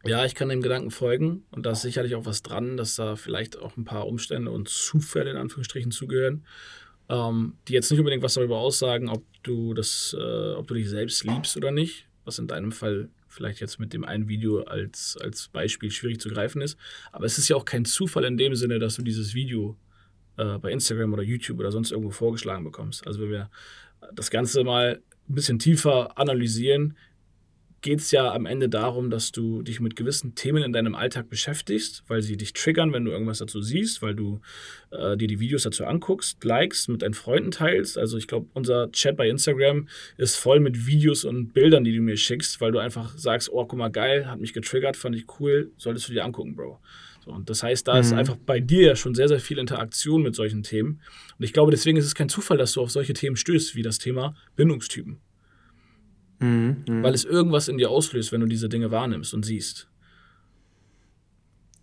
Ja, 0.05 0.25
ich 0.25 0.35
kann 0.35 0.49
dem 0.49 0.61
Gedanken 0.61 0.91
folgen 0.91 1.45
und 1.51 1.65
da 1.65 1.71
ist 1.71 1.81
sicherlich 1.81 2.15
auch 2.15 2.25
was 2.25 2.43
dran, 2.43 2.77
dass 2.77 2.95
da 2.95 3.15
vielleicht 3.15 3.57
auch 3.57 3.77
ein 3.77 3.85
paar 3.85 4.05
Umstände 4.07 4.51
und 4.51 4.67
Zufälle 4.67 5.31
in 5.31 5.37
Anführungsstrichen 5.37 5.91
zugehören, 5.91 6.45
ähm, 7.09 7.53
die 7.67 7.73
jetzt 7.73 7.89
nicht 7.89 7.99
unbedingt 7.99 8.21
was 8.21 8.33
darüber 8.33 8.57
aussagen, 8.57 9.07
ob 9.09 9.23
du 9.43 9.73
das, 9.73 10.15
äh, 10.17 10.53
ob 10.53 10.67
du 10.67 10.73
dich 10.73 10.89
selbst 10.89 11.23
liebst 11.23 11.55
oder 11.55 11.71
nicht, 11.71 12.07
was 12.25 12.37
in 12.37 12.47
deinem 12.47 12.73
Fall 12.73 13.09
vielleicht 13.29 13.61
jetzt 13.61 13.79
mit 13.79 13.93
dem 13.93 14.03
einen 14.03 14.27
Video 14.27 14.61
als, 14.63 15.17
als 15.19 15.47
Beispiel 15.47 15.89
schwierig 15.89 16.19
zu 16.19 16.29
greifen 16.29 16.61
ist. 16.61 16.77
Aber 17.11 17.25
es 17.25 17.37
ist 17.37 17.47
ja 17.47 17.55
auch 17.55 17.65
kein 17.65 17.85
Zufall 17.85 18.25
in 18.25 18.37
dem 18.37 18.55
Sinne, 18.55 18.79
dass 18.79 18.95
du 18.95 19.03
dieses 19.03 19.33
Video 19.33 19.77
äh, 20.37 20.57
bei 20.59 20.71
Instagram 20.71 21.13
oder 21.13 21.23
YouTube 21.23 21.59
oder 21.59 21.71
sonst 21.71 21.91
irgendwo 21.91 22.11
vorgeschlagen 22.11 22.63
bekommst. 22.63 23.07
Also 23.07 23.21
wenn 23.21 23.31
wir 23.31 23.49
das 24.13 24.29
Ganze 24.29 24.63
mal 24.63 25.01
ein 25.29 25.35
bisschen 25.35 25.59
tiefer 25.59 26.17
analysieren, 26.17 26.97
geht 27.83 27.99
es 27.99 28.11
ja 28.11 28.33
am 28.33 28.47
Ende 28.47 28.69
darum, 28.69 29.11
dass 29.11 29.31
du 29.31 29.61
dich 29.61 29.79
mit 29.79 29.95
gewissen 29.95 30.33
Themen 30.33 30.63
in 30.63 30.73
deinem 30.73 30.95
Alltag 30.95 31.29
beschäftigst, 31.29 32.03
weil 32.07 32.21
sie 32.21 32.37
dich 32.37 32.53
triggern, 32.53 32.93
wenn 32.93 33.05
du 33.05 33.11
irgendwas 33.11 33.37
dazu 33.37 33.61
siehst, 33.61 34.01
weil 34.01 34.15
du 34.15 34.39
äh, 34.89 35.15
dir 35.17 35.27
die 35.27 35.39
Videos 35.39 35.63
dazu 35.63 35.85
anguckst, 35.85 36.43
likest, 36.43 36.89
mit 36.89 37.01
deinen 37.03 37.13
Freunden 37.13 37.51
teilst. 37.51 37.97
Also 37.97 38.17
ich 38.17 38.27
glaube, 38.27 38.47
unser 38.53 38.91
Chat 38.91 39.17
bei 39.17 39.27
Instagram 39.27 39.87
ist 40.17 40.37
voll 40.37 40.61
mit 40.61 40.87
Videos 40.87 41.25
und 41.25 41.53
Bildern, 41.53 41.83
die 41.83 41.95
du 41.95 42.01
mir 42.01 42.17
schickst, 42.17 42.61
weil 42.61 42.71
du 42.71 42.79
einfach 42.79 43.17
sagst, 43.17 43.49
oh, 43.51 43.65
guck 43.65 43.77
mal, 43.77 43.89
geil, 43.89 44.27
hat 44.27 44.39
mich 44.39 44.53
getriggert, 44.53 44.97
fand 44.97 45.15
ich 45.15 45.25
cool, 45.39 45.71
solltest 45.77 46.07
du 46.07 46.13
dir 46.13 46.23
angucken, 46.23 46.55
Bro. 46.55 46.79
So, 47.25 47.31
und 47.31 47.49
das 47.49 47.63
heißt, 47.63 47.87
da 47.87 47.95
mhm. 47.95 47.99
ist 47.99 48.13
einfach 48.13 48.37
bei 48.37 48.61
dir 48.61 48.87
ja 48.87 48.95
schon 48.95 49.13
sehr, 49.13 49.27
sehr 49.27 49.39
viel 49.39 49.57
Interaktion 49.57 50.23
mit 50.23 50.35
solchen 50.35 50.63
Themen. 50.63 51.01
Und 51.37 51.43
ich 51.43 51.51
glaube, 51.51 51.71
deswegen 51.71 51.97
ist 51.97 52.05
es 52.05 52.15
kein 52.15 52.29
Zufall, 52.29 52.57
dass 52.57 52.73
du 52.73 52.81
auf 52.81 52.91
solche 52.91 53.13
Themen 53.13 53.35
stößt, 53.35 53.75
wie 53.75 53.81
das 53.81 53.97
Thema 53.97 54.35
Bindungstypen. 54.55 55.19
Mhm, 56.43 56.83
mh. 56.87 57.03
Weil 57.03 57.13
es 57.13 57.23
irgendwas 57.23 57.69
in 57.69 57.77
dir 57.77 57.89
auslöst, 57.89 58.33
wenn 58.33 58.41
du 58.41 58.47
diese 58.47 58.67
Dinge 58.67 58.91
wahrnimmst 58.91 59.33
und 59.33 59.45
siehst. 59.45 59.87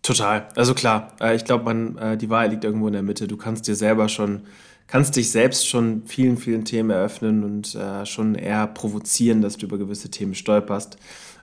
Total. 0.03 0.49
Also 0.55 0.75
klar, 0.75 1.15
äh, 1.19 1.35
ich 1.35 1.45
glaube, 1.45 1.71
äh, 1.99 2.15
die 2.15 2.29
Wahrheit 2.29 2.51
liegt 2.51 2.63
irgendwo 2.63 2.87
in 2.87 2.93
der 2.93 3.01
Mitte. 3.01 3.27
Du 3.27 3.37
kannst 3.37 3.67
dir 3.67 3.75
selber 3.75 4.07
schon, 4.07 4.41
kannst 4.85 5.15
dich 5.15 5.31
selbst 5.31 5.67
schon 5.67 6.03
vielen, 6.05 6.37
vielen 6.37 6.63
Themen 6.63 6.91
eröffnen 6.91 7.43
und 7.43 7.73
äh, 7.73 8.05
schon 8.05 8.35
eher 8.35 8.67
provozieren, 8.67 9.41
dass 9.41 9.57
du 9.57 9.65
über 9.65 9.79
gewisse 9.79 10.09
Themen 10.09 10.35
stolperst. 10.35 10.97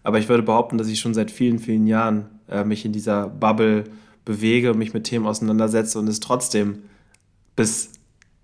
Aber 0.04 0.20
ich 0.20 0.28
würde 0.28 0.44
behaupten, 0.44 0.78
dass 0.78 0.88
ich 0.88 1.00
schon 1.00 1.14
seit 1.14 1.30
vielen, 1.30 1.58
vielen 1.58 1.86
Jahren 1.86 2.26
mich 2.64 2.86
in 2.86 2.92
dieser 2.92 3.28
Bubble 3.28 3.84
bewege, 4.24 4.72
mich 4.72 4.94
mit 4.94 5.04
Themen 5.04 5.26
auseinandersetze 5.26 5.98
und 5.98 6.08
es 6.08 6.20
trotzdem 6.20 6.84
bis 7.56 7.90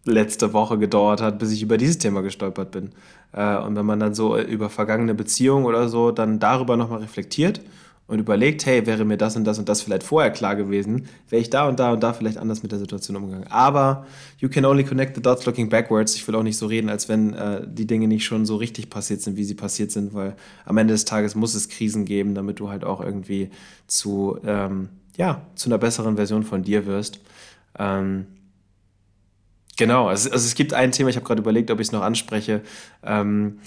letzte 0.05 0.53
Woche 0.53 0.79
gedauert 0.79 1.21
hat, 1.21 1.39
bis 1.39 1.53
ich 1.53 1.63
über 1.63 1.79
dieses 1.79 1.99
Thema 1.99 2.23
gestolpert 2.23 2.71
bin. 2.71 2.91
Äh, 3.33 3.57
und 3.59 3.77
wenn 3.77 3.87
man 3.87 4.01
dann 4.01 4.15
so 4.15 4.39
über 4.39 4.71
vergangene 4.71 5.15
Beziehungen 5.15 5.65
oder 5.65 5.89
so 5.89 6.11
dann 6.11 6.39
darüber 6.39 6.77
nochmal 6.77 7.01
reflektiert 7.01 7.61
und 8.07 8.19
überlegt, 8.19 8.67
hey, 8.67 8.85
wäre 8.87 9.07
mir 9.07 9.17
das 9.17 9.35
und 9.35 9.45
das 9.45 9.59
und 9.59 9.69
das 9.69 9.81
vielleicht 9.81 10.03
vorher 10.03 10.31
klar 10.31 10.57
gewesen, 10.57 11.07
wäre 11.31 11.41
ich 11.41 11.49
da 11.49 11.67
und 11.67 11.81
da 11.81 11.93
und 11.93 12.03
da 12.03 12.13
vielleicht 12.13 12.37
anders 12.37 12.63
mit 12.63 12.71
der 12.71 12.79
Situation 12.79 13.17
umgegangen. 13.17 13.49
Aber 13.49 14.07
you 14.39 14.51
can 14.51 14.67
only 14.67 14.85
connect 14.85 15.17
the 15.17 15.23
dots 15.23 15.47
looking 15.47 15.71
backwards. 15.71 16.15
Ich 16.15 16.29
will 16.29 16.35
auch 16.35 16.43
nicht 16.43 16.59
so 16.59 16.67
reden, 16.67 16.91
als 16.91 17.09
wenn 17.09 17.33
äh, 17.33 17.67
die 17.67 17.87
Dinge 17.87 18.07
nicht 18.07 18.25
schon 18.25 18.45
so 18.45 18.57
richtig 18.57 18.91
passiert 18.91 19.23
sind, 19.23 19.39
wie 19.39 19.45
sie 19.45 19.55
passiert 19.55 19.91
sind, 19.91 20.13
weil 20.13 20.37
am 20.67 20.77
Ende 20.77 20.93
des 20.93 21.07
Tages 21.07 21.35
muss 21.35 21.55
es 21.55 21.71
Krisen 21.71 22.05
geben, 22.05 22.35
damit 22.35 22.61
du 22.61 22.69
halt 22.69 22.85
auch 22.85 23.01
irgendwie 23.01 23.51
zu, 23.87 24.39
ähm, 24.45 24.91
ja, 25.17 25.41
zu 25.55 25.71
einer 25.71 25.79
besseren 25.79 26.17
Version 26.17 26.43
von 26.43 26.63
dir 26.63 26.85
wirst. 26.85 27.21
Ähm, 27.79 28.27
Genau, 29.77 30.09
also, 30.09 30.31
also 30.31 30.45
es 30.45 30.55
gibt 30.55 30.73
ein 30.73 30.93
Thema, 30.93 31.11
ich 31.11 31.17
habe 31.17 31.27
gerade 31.27 31.41
überlegt, 31.41 31.71
ob 31.71 31.81
ich 31.81 31.89
es 31.89 31.93
noch 31.93 32.03
anspreche. 32.03 32.63
Ähm, 33.03 33.59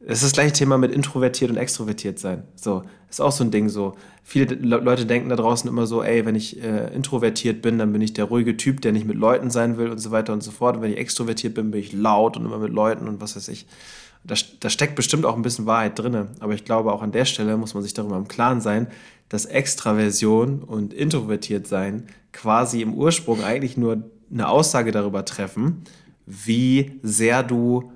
es 0.00 0.18
ist 0.18 0.24
das 0.24 0.32
gleiche 0.32 0.52
Thema 0.52 0.78
mit 0.78 0.92
introvertiert 0.92 1.50
und 1.50 1.56
extrovertiert 1.56 2.18
sein. 2.18 2.44
So, 2.54 2.82
ist 3.10 3.20
auch 3.20 3.32
so 3.32 3.42
ein 3.44 3.50
Ding 3.50 3.68
so. 3.68 3.94
Viele 4.22 4.54
Leute 4.54 5.06
denken 5.06 5.28
da 5.28 5.36
draußen 5.36 5.68
immer 5.68 5.86
so, 5.86 6.02
ey, 6.02 6.26
wenn 6.26 6.34
ich 6.34 6.62
äh, 6.62 6.94
introvertiert 6.94 7.62
bin, 7.62 7.78
dann 7.78 7.92
bin 7.92 8.02
ich 8.02 8.12
der 8.12 8.26
ruhige 8.26 8.56
Typ, 8.56 8.80
der 8.82 8.92
nicht 8.92 9.06
mit 9.06 9.16
Leuten 9.16 9.50
sein 9.50 9.78
will 9.78 9.90
und 9.90 9.98
so 9.98 10.10
weiter 10.10 10.32
und 10.32 10.42
so 10.42 10.50
fort. 10.50 10.76
Und 10.76 10.82
wenn 10.82 10.92
ich 10.92 10.98
extrovertiert 10.98 11.54
bin, 11.54 11.70
bin 11.70 11.80
ich 11.80 11.92
laut 11.92 12.36
und 12.36 12.44
immer 12.44 12.58
mit 12.58 12.72
Leuten 12.72 13.08
und 13.08 13.20
was 13.20 13.36
weiß 13.36 13.48
ich. 13.48 13.66
Da, 14.24 14.34
da 14.60 14.70
steckt 14.70 14.96
bestimmt 14.96 15.24
auch 15.24 15.36
ein 15.36 15.42
bisschen 15.42 15.66
Wahrheit 15.66 15.98
drin. 15.98 16.28
Aber 16.40 16.54
ich 16.54 16.64
glaube, 16.64 16.92
auch 16.92 17.02
an 17.02 17.12
der 17.12 17.24
Stelle 17.24 17.56
muss 17.56 17.74
man 17.74 17.82
sich 17.82 17.94
darüber 17.94 18.16
im 18.16 18.28
Klaren 18.28 18.60
sein, 18.60 18.88
dass 19.28 19.44
Extraversion 19.44 20.62
und 20.62 20.92
introvertiert 20.92 21.66
sein 21.66 22.08
quasi 22.32 22.82
im 22.82 22.94
Ursprung 22.94 23.42
eigentlich 23.42 23.76
nur 23.76 24.02
eine 24.30 24.48
Aussage 24.48 24.92
darüber 24.92 25.24
treffen, 25.24 25.82
wie 26.26 26.98
sehr 27.02 27.42
du, 27.42 27.92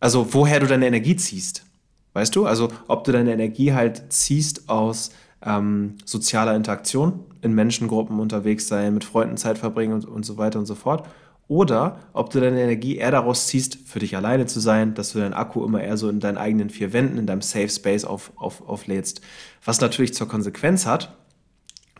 also 0.00 0.32
woher 0.34 0.60
du 0.60 0.66
deine 0.66 0.86
Energie 0.86 1.16
ziehst. 1.16 1.64
Weißt 2.12 2.34
du? 2.34 2.46
Also 2.46 2.68
ob 2.88 3.04
du 3.04 3.12
deine 3.12 3.32
Energie 3.32 3.72
halt 3.72 4.12
ziehst 4.12 4.68
aus 4.68 5.10
ähm, 5.44 5.96
sozialer 6.04 6.56
Interaktion, 6.56 7.20
in 7.42 7.54
Menschengruppen 7.54 8.18
unterwegs 8.20 8.68
sein, 8.68 8.94
mit 8.94 9.04
Freunden 9.04 9.36
Zeit 9.36 9.58
verbringen 9.58 9.92
und, 9.92 10.04
und 10.06 10.24
so 10.24 10.38
weiter 10.38 10.58
und 10.58 10.66
so 10.66 10.74
fort. 10.74 11.06
Oder 11.48 12.00
ob 12.12 12.30
du 12.30 12.40
deine 12.40 12.60
Energie 12.60 12.96
eher 12.96 13.12
daraus 13.12 13.46
ziehst, 13.46 13.78
für 13.86 14.00
dich 14.00 14.16
alleine 14.16 14.46
zu 14.46 14.58
sein, 14.58 14.94
dass 14.94 15.12
du 15.12 15.20
deinen 15.20 15.34
Akku 15.34 15.64
immer 15.64 15.80
eher 15.80 15.96
so 15.96 16.08
in 16.08 16.18
deinen 16.18 16.38
eigenen 16.38 16.70
vier 16.70 16.92
Wänden, 16.92 17.18
in 17.18 17.26
deinem 17.26 17.42
Safe 17.42 17.68
Space 17.68 18.04
auf, 18.04 18.32
auf, 18.36 18.68
auflädst. 18.68 19.20
Was 19.64 19.80
natürlich 19.80 20.12
zur 20.12 20.26
Konsequenz 20.26 20.86
hat, 20.86 21.16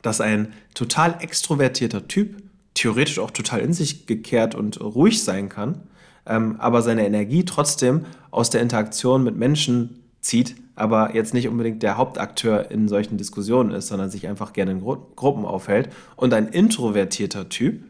dass 0.03 0.21
ein 0.21 0.53
total 0.75 1.17
extrovertierter 1.21 2.09
Typ 2.09 2.43
theoretisch 2.77 3.19
auch 3.19 3.31
total 3.31 3.61
in 3.61 3.73
sich 3.73 4.07
gekehrt 4.07 4.55
und 4.55 4.81
ruhig 4.81 5.25
sein 5.25 5.49
kann, 5.49 5.83
ähm, 6.27 6.57
aber 6.59 6.83
seine 6.83 7.07
Energie 7.07 7.45
trotzdem 7.45 8.05
aus 8.31 8.51
der 8.51 8.63
Interaktion 8.63 9.25
mit 9.25 9.37
Menschen 9.37 10.05
zieht, 10.21 10.57
aber 10.75 11.15
jetzt 11.15 11.33
nicht 11.33 11.49
unbedingt 11.49 11.83
der 11.83 11.97
Hauptakteur 11.97 12.71
in 12.71 12.87
solchen 12.87 13.17
Diskussionen 13.17 13.71
ist, 13.71 13.89
sondern 13.89 14.11
sich 14.11 14.29
einfach 14.29 14.53
gerne 14.53 14.73
in 14.73 14.81
Gru 14.81 14.99
Gruppen 15.17 15.47
aufhält. 15.47 15.89
Und 16.17 16.35
ein 16.35 16.49
introvertierter 16.49 17.49
Typ, 17.49 17.83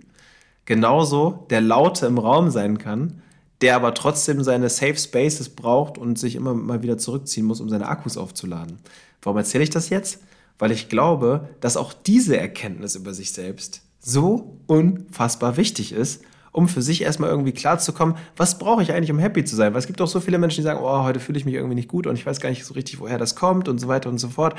genauso 0.67 1.47
der 1.51 1.61
Laute 1.61 2.07
im 2.07 2.19
Raum 2.19 2.51
sein 2.51 2.79
kann, 2.79 3.23
der 3.63 3.75
aber 3.75 3.95
trotzdem 3.95 4.45
seine 4.45 4.69
Safe 4.69 4.97
Spaces 4.97 5.49
braucht 5.49 5.99
und 5.99 6.19
sich 6.19 6.37
immer 6.37 6.55
mal 6.55 6.83
wieder 6.83 6.99
zurückziehen 6.99 7.47
muss, 7.47 7.61
um 7.61 7.69
seine 7.69 7.89
Akkus 7.89 8.17
aufzuladen. 8.17 8.79
Warum 9.23 9.39
erzähle 9.39 9.65
ich 9.65 9.71
das 9.71 9.89
jetzt? 9.89 10.21
Weil 10.59 10.71
ich 10.71 10.89
glaube, 10.89 11.49
dass 11.61 11.77
auch 11.77 11.93
diese 11.93 12.39
Erkenntnis 12.39 12.95
über 12.95 13.15
sich 13.15 13.33
selbst 13.33 13.83
so 14.07 14.61
unfassbar 14.69 15.57
wichtig 15.57 15.93
ist, 15.93 16.23
um 16.53 16.69
für 16.69 16.81
sich 16.81 17.03
erstmal 17.03 17.29
irgendwie 17.29 17.53
klarzukommen, 17.53 18.15
was 18.37 18.57
brauche 18.57 18.81
ich 18.83 18.93
eigentlich, 18.93 19.11
um 19.11 19.19
happy 19.19 19.45
zu 19.45 19.57
sein? 19.57 19.75
Weil 19.75 19.81
es 19.81 19.89
gibt 19.89 20.01
auch 20.01 20.07
so 20.07 20.21
viele 20.21 20.39
Menschen, 20.39 20.59
die 20.59 20.63
sagen, 20.63 20.79
oh, 20.81 21.03
heute 21.03 21.19
fühle 21.19 21.39
ich 21.39 21.45
mich 21.45 21.55
irgendwie 21.55 21.75
nicht 21.75 21.89
gut 21.89 22.07
und 22.07 22.15
ich 22.15 22.25
weiß 22.25 22.41
gar 22.41 22.49
nicht 22.49 22.65
so 22.65 22.75
richtig, 22.75 23.01
woher 23.01 23.19
das 23.19 23.35
kommt 23.35 23.69
und 23.69 23.79
so 23.79 23.89
weiter 23.89 24.09
und 24.09 24.19
so 24.19 24.29
fort. 24.29 24.55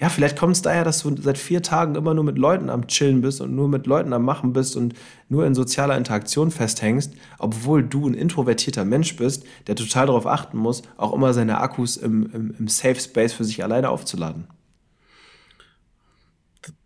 Ja, 0.00 0.08
vielleicht 0.08 0.36
kommt 0.36 0.56
es 0.56 0.62
daher, 0.62 0.84
dass 0.84 1.02
du 1.02 1.14
seit 1.16 1.38
vier 1.38 1.62
Tagen 1.62 1.94
immer 1.94 2.12
nur 2.12 2.24
mit 2.24 2.38
Leuten 2.38 2.68
am 2.68 2.88
Chillen 2.88 3.20
bist 3.20 3.40
und 3.40 3.54
nur 3.54 3.68
mit 3.68 3.86
Leuten 3.86 4.12
am 4.12 4.24
Machen 4.24 4.52
bist 4.52 4.76
und 4.76 4.94
nur 5.28 5.46
in 5.46 5.54
sozialer 5.54 5.96
Interaktion 5.96 6.50
festhängst, 6.50 7.14
obwohl 7.38 7.84
du 7.84 8.08
ein 8.08 8.14
introvertierter 8.14 8.84
Mensch 8.84 9.14
bist, 9.14 9.44
der 9.68 9.76
total 9.76 10.06
darauf 10.06 10.26
achten 10.26 10.58
muss, 10.58 10.82
auch 10.96 11.12
immer 11.12 11.32
seine 11.34 11.60
Akkus 11.60 11.96
im, 11.96 12.28
im, 12.32 12.54
im 12.58 12.68
Safe 12.68 12.98
Space 12.98 13.32
für 13.32 13.44
sich 13.44 13.62
alleine 13.62 13.90
aufzuladen. 13.90 14.48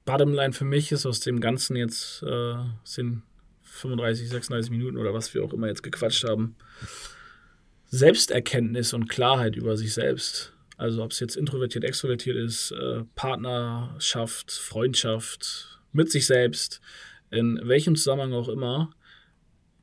Bottomline 0.05 0.53
für 0.53 0.65
mich 0.65 0.93
ist 0.93 1.07
aus 1.07 1.21
dem 1.21 1.41
Ganzen 1.41 1.77
jetzt 1.77 2.23
äh, 2.23 2.55
sind 2.85 3.23
35, 3.63 4.29
36 4.29 4.71
Minuten 4.71 4.97
oder 4.97 5.13
was 5.15 5.33
wir 5.35 5.45
auch 5.45 5.53
immer 5.53 5.69
jetzt 5.69 5.83
gequatscht 5.83 6.25
haben. 6.25 6.57
Selbsterkenntnis 7.87 8.95
und 8.95 9.09
Klarheit 9.09 9.57
über 9.57 9.77
sich 9.77 9.93
selbst. 9.95 10.53
Also 10.77 11.03
ob 11.03 11.11
es 11.13 11.21
jetzt 11.21 11.37
introvertiert, 11.37 11.85
extrovertiert 11.85 12.37
ist, 12.37 12.73
äh, 12.73 13.05
Partnerschaft, 13.15 14.51
Freundschaft, 14.51 15.81
mit 15.93 16.11
sich 16.11 16.27
selbst, 16.27 16.81
in 17.31 17.61
welchem 17.63 17.95
Zusammenhang 17.97 18.33
auch 18.33 18.49
immer, 18.49 18.91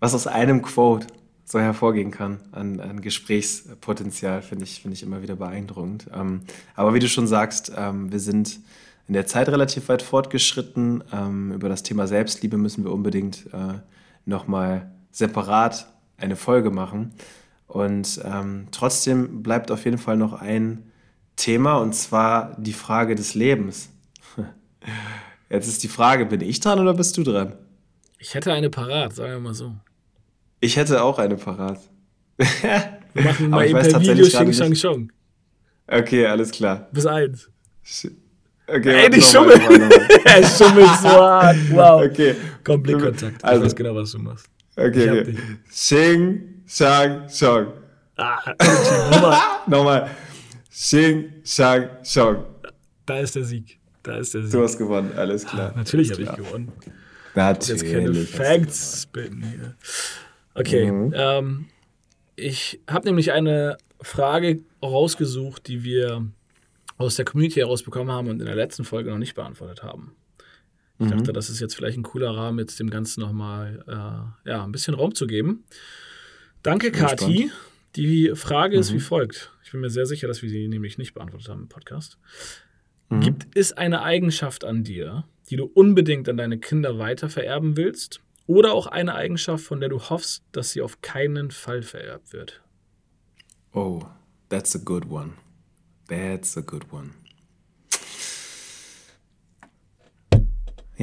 was 0.00 0.14
aus 0.14 0.26
einem 0.26 0.62
Quote 0.62 1.06
so 1.44 1.58
hervorgehen 1.58 2.10
kann 2.10 2.40
an, 2.52 2.80
an 2.80 3.00
Gesprächspotenzial, 3.00 4.42
finde 4.42 4.64
ich, 4.64 4.80
find 4.82 4.94
ich 4.94 5.02
immer 5.02 5.22
wieder 5.22 5.36
beeindruckend. 5.36 6.06
Ähm, 6.14 6.42
aber 6.74 6.94
wie 6.94 6.98
du 6.98 7.08
schon 7.08 7.26
sagst, 7.26 7.72
ähm, 7.76 8.12
wir 8.12 8.20
sind 8.20 8.60
in 9.08 9.14
der 9.14 9.26
Zeit 9.26 9.48
relativ 9.48 9.88
weit 9.88 10.02
fortgeschritten. 10.02 11.02
Ähm, 11.12 11.52
über 11.52 11.68
das 11.68 11.82
Thema 11.82 12.06
Selbstliebe 12.06 12.56
müssen 12.56 12.84
wir 12.84 12.92
unbedingt 12.92 13.46
äh, 13.52 13.80
nochmal 14.24 14.90
separat 15.10 15.86
eine 16.22 16.36
Folge 16.36 16.70
machen. 16.70 17.12
Und 17.66 18.20
ähm, 18.24 18.68
trotzdem 18.70 19.42
bleibt 19.42 19.70
auf 19.70 19.84
jeden 19.84 19.98
Fall 19.98 20.16
noch 20.16 20.34
ein 20.34 20.90
Thema, 21.36 21.78
und 21.78 21.94
zwar 21.94 22.54
die 22.58 22.72
Frage 22.72 23.14
des 23.14 23.34
Lebens. 23.34 23.88
Jetzt 25.50 25.68
ist 25.68 25.82
die 25.82 25.88
Frage, 25.88 26.26
bin 26.26 26.40
ich 26.40 26.60
dran 26.60 26.78
oder 26.78 26.94
bist 26.94 27.16
du 27.16 27.22
dran? 27.22 27.54
Ich 28.18 28.34
hätte 28.34 28.52
eine 28.52 28.70
parat, 28.70 29.14
sagen 29.14 29.32
wir 29.32 29.40
mal 29.40 29.54
so. 29.54 29.74
Ich 30.60 30.76
hätte 30.76 31.02
auch 31.02 31.18
eine 31.18 31.36
parat. 31.36 31.80
wir 32.36 33.22
machen 33.22 33.50
mal 33.50 33.66
eben 33.66 33.80
per 33.80 34.00
Video 34.00 34.26
Xing 34.26 34.52
Shang 34.52 34.74
Shong. 34.74 35.12
Okay, 35.86 36.26
alles 36.26 36.50
klar. 36.50 36.88
Bis 36.92 37.06
eins. 37.06 37.50
Okay, 38.66 39.04
Ey, 39.04 39.10
die 39.10 39.20
Schummel. 39.20 39.58
er 40.24 40.46
schummelt 40.46 40.86
so 41.02 41.08
hart. 41.08 41.56
Wow. 41.70 42.04
Okay. 42.04 42.36
Komm, 42.64 42.82
Blickkontakt. 42.82 43.44
Also, 43.44 43.62
ich 43.62 43.66
weiß 43.66 43.76
genau, 43.76 43.94
was 43.94 44.12
du 44.12 44.18
machst. 44.18 44.46
Okay, 44.76 45.10
okay. 45.10 45.36
Xing 45.70 46.62
Shang 46.66 47.28
Shong. 47.28 47.72
Ah, 48.16 48.40
nochmal. 49.10 49.38
nochmal. 49.66 50.10
Xing 50.70 51.32
Shang 51.44 51.88
Shong. 52.02 52.46
Da 53.04 53.18
ist 53.18 53.34
der 53.34 53.44
Sieg. 53.44 53.78
Da 54.02 54.16
ist 54.16 54.32
der 54.32 54.42
Sieg. 54.42 54.52
Du 54.52 54.62
hast 54.62 54.78
gewonnen, 54.78 55.12
alles 55.16 55.44
klar. 55.44 55.72
Ah, 55.74 55.78
natürlich 55.78 56.10
habe 56.12 56.22
ich 56.22 56.32
gewonnen. 56.32 56.72
Natürlich. 57.34 57.82
Jetzt 57.82 57.92
keine 57.92 58.14
Facts 58.14 59.02
spitten 59.02 59.42
hier. 59.42 59.74
Okay, 60.54 60.90
mhm. 60.90 61.12
ähm, 61.14 61.66
ich 62.36 62.80
habe 62.88 63.06
nämlich 63.06 63.32
eine 63.32 63.76
Frage 64.00 64.60
rausgesucht, 64.82 65.68
die 65.68 65.84
wir 65.84 66.26
aus 66.98 67.16
der 67.16 67.24
Community 67.24 67.60
herausbekommen 67.60 68.12
haben 68.12 68.28
und 68.28 68.40
in 68.40 68.46
der 68.46 68.54
letzten 68.54 68.84
Folge 68.84 69.10
noch 69.10 69.18
nicht 69.18 69.34
beantwortet 69.34 69.82
haben. 69.82 70.14
Ich 71.02 71.10
mhm. 71.10 71.18
dachte, 71.18 71.32
das 71.32 71.50
ist 71.50 71.60
jetzt 71.60 71.74
vielleicht 71.74 71.98
ein 71.98 72.04
cooler 72.04 72.30
Rahmen, 72.30 72.58
jetzt 72.60 72.78
dem 72.78 72.90
Ganzen 72.90 73.20
nochmal 73.20 73.84
äh, 73.88 74.48
ja, 74.50 74.64
ein 74.64 74.72
bisschen 74.72 74.94
Raum 74.94 75.14
zu 75.14 75.26
geben. 75.26 75.64
Danke, 76.62 76.92
Kati. 76.92 77.50
Die 77.96 78.32
Frage 78.34 78.76
mhm. 78.76 78.80
ist 78.80 78.92
wie 78.92 79.00
folgt. 79.00 79.52
Ich 79.64 79.72
bin 79.72 79.80
mir 79.80 79.90
sehr 79.90 80.06
sicher, 80.06 80.28
dass 80.28 80.42
wir 80.42 80.48
sie 80.48 80.68
nämlich 80.68 80.98
nicht 80.98 81.14
beantwortet 81.14 81.48
haben 81.48 81.62
im 81.62 81.68
Podcast. 81.68 82.18
Mhm. 83.08 83.20
Gibt 83.20 83.56
es 83.56 83.72
eine 83.72 84.02
Eigenschaft 84.02 84.64
an 84.64 84.84
dir, 84.84 85.24
die 85.50 85.56
du 85.56 85.64
unbedingt 85.64 86.28
an 86.28 86.36
deine 86.36 86.58
Kinder 86.58 86.98
weitervererben 86.98 87.76
willst? 87.76 88.20
Oder 88.46 88.72
auch 88.72 88.86
eine 88.86 89.14
Eigenschaft, 89.14 89.64
von 89.64 89.80
der 89.80 89.88
du 89.88 90.00
hoffst, 90.00 90.44
dass 90.52 90.70
sie 90.70 90.82
auf 90.82 91.00
keinen 91.00 91.50
Fall 91.50 91.82
vererbt 91.82 92.32
wird? 92.32 92.62
Oh, 93.72 94.02
that's 94.48 94.76
a 94.76 94.78
good 94.78 95.06
one. 95.10 95.32
That's 96.08 96.56
a 96.56 96.60
good 96.60 96.92
one. 96.92 97.10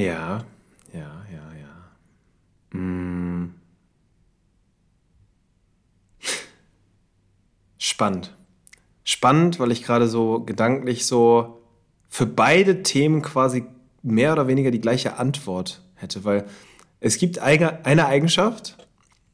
Ja, 0.00 0.44
ja, 0.94 1.26
ja, 1.30 1.44
ja. 2.72 2.78
Mm. 2.78 3.54
Spannend. 7.76 8.34
Spannend, 9.04 9.60
weil 9.60 9.72
ich 9.72 9.82
gerade 9.82 10.08
so 10.08 10.40
gedanklich 10.40 11.04
so 11.04 11.60
für 12.08 12.24
beide 12.24 12.82
Themen 12.82 13.20
quasi 13.20 13.64
mehr 14.02 14.32
oder 14.32 14.46
weniger 14.46 14.70
die 14.70 14.80
gleiche 14.80 15.18
Antwort 15.18 15.82
hätte, 15.96 16.24
weil 16.24 16.46
es 17.00 17.18
gibt 17.18 17.38
eine 17.38 18.06
Eigenschaft 18.06 18.78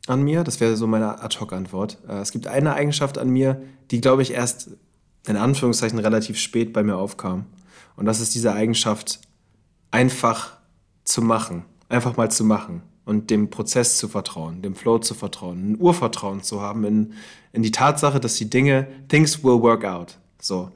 an 0.08 0.22
mir, 0.22 0.42
das 0.42 0.58
wäre 0.58 0.76
so 0.76 0.88
meine 0.88 1.22
Ad-Hoc-Antwort. 1.22 1.98
Äh, 2.08 2.18
es 2.18 2.32
gibt 2.32 2.48
eine 2.48 2.74
Eigenschaft 2.74 3.18
an 3.18 3.28
mir, 3.28 3.62
die, 3.92 4.00
glaube 4.00 4.22
ich, 4.22 4.32
erst 4.32 4.70
in 5.28 5.36
Anführungszeichen 5.36 6.00
relativ 6.00 6.38
spät 6.38 6.72
bei 6.72 6.82
mir 6.82 6.96
aufkam. 6.96 7.46
Und 7.94 8.06
das 8.06 8.18
ist 8.18 8.34
diese 8.34 8.52
Eigenschaft, 8.52 9.20
einfach 9.90 10.55
zu 11.06 11.22
machen. 11.22 11.64
Einfach 11.88 12.18
mal 12.18 12.30
zu 12.30 12.44
machen 12.44 12.82
und 13.06 13.30
dem 13.30 13.48
Prozess 13.48 13.96
zu 13.96 14.08
vertrauen, 14.08 14.60
dem 14.60 14.74
Flow 14.74 14.98
zu 14.98 15.14
vertrauen, 15.14 15.72
ein 15.72 15.80
Urvertrauen 15.80 16.42
zu 16.42 16.60
haben 16.60 16.84
in, 16.84 17.12
in 17.52 17.62
die 17.62 17.70
Tatsache, 17.70 18.20
dass 18.20 18.34
die 18.34 18.50
Dinge, 18.50 18.88
things 19.08 19.42
will 19.42 19.62
work 19.62 19.84
out. 19.84 20.18
So. 20.40 20.70